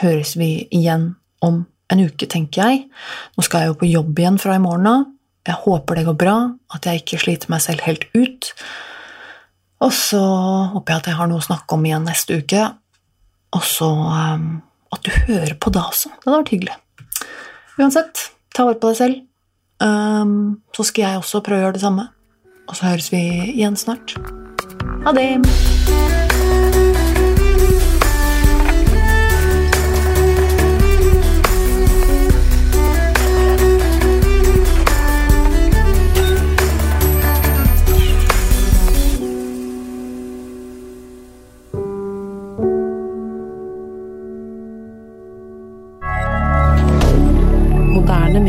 høres 0.00 0.34
vi 0.40 0.66
igjen 0.74 1.12
om 1.44 1.64
en 1.92 2.04
uke, 2.04 2.26
tenker 2.30 2.64
jeg. 2.64 2.84
Nå 3.36 3.44
skal 3.46 3.64
jeg 3.64 3.72
jo 3.72 3.80
på 3.82 3.90
jobb 3.90 4.18
igjen 4.18 4.40
fra 4.42 4.56
i 4.58 4.62
morgen 4.62 4.90
av. 4.90 5.06
Jeg 5.44 5.60
håper 5.66 5.98
det 5.98 6.06
går 6.06 6.16
bra, 6.18 6.36
at 6.72 6.86
jeg 6.88 7.02
ikke 7.02 7.20
sliter 7.20 7.52
meg 7.52 7.60
selv 7.62 7.84
helt 7.84 8.06
ut. 8.16 8.52
Og 9.84 9.92
så 9.92 10.22
håper 10.72 10.94
jeg 10.94 11.02
at 11.02 11.10
jeg 11.10 11.18
har 11.18 11.28
noe 11.28 11.42
å 11.42 11.44
snakke 11.44 11.76
om 11.76 11.84
igjen 11.84 12.08
neste 12.08 12.40
uke. 12.40 12.62
Og 13.54 13.66
så 13.68 13.90
um, 13.90 14.48
at 14.94 15.04
du 15.04 15.12
hører 15.28 15.54
på 15.60 15.72
da 15.74 15.86
også. 15.90 16.10
Det 16.16 16.28
hadde 16.30 16.40
vært 16.40 16.54
hyggelig. 16.54 16.76
Uansett, 17.78 18.26
ta 18.54 18.66
vare 18.68 18.80
på 18.80 18.92
deg 18.92 19.00
selv. 19.02 19.22
Um, 19.82 20.36
så 20.76 20.86
skal 20.86 21.08
jeg 21.08 21.22
også 21.22 21.42
prøve 21.44 21.60
å 21.60 21.66
gjøre 21.66 21.78
det 21.78 21.84
samme. 21.84 22.08
Og 22.64 22.78
så 22.78 22.88
høres 22.88 23.10
vi 23.12 23.24
igjen 23.52 23.76
snart. 23.76 24.16
Ha 25.04 25.12
det! 25.12 26.23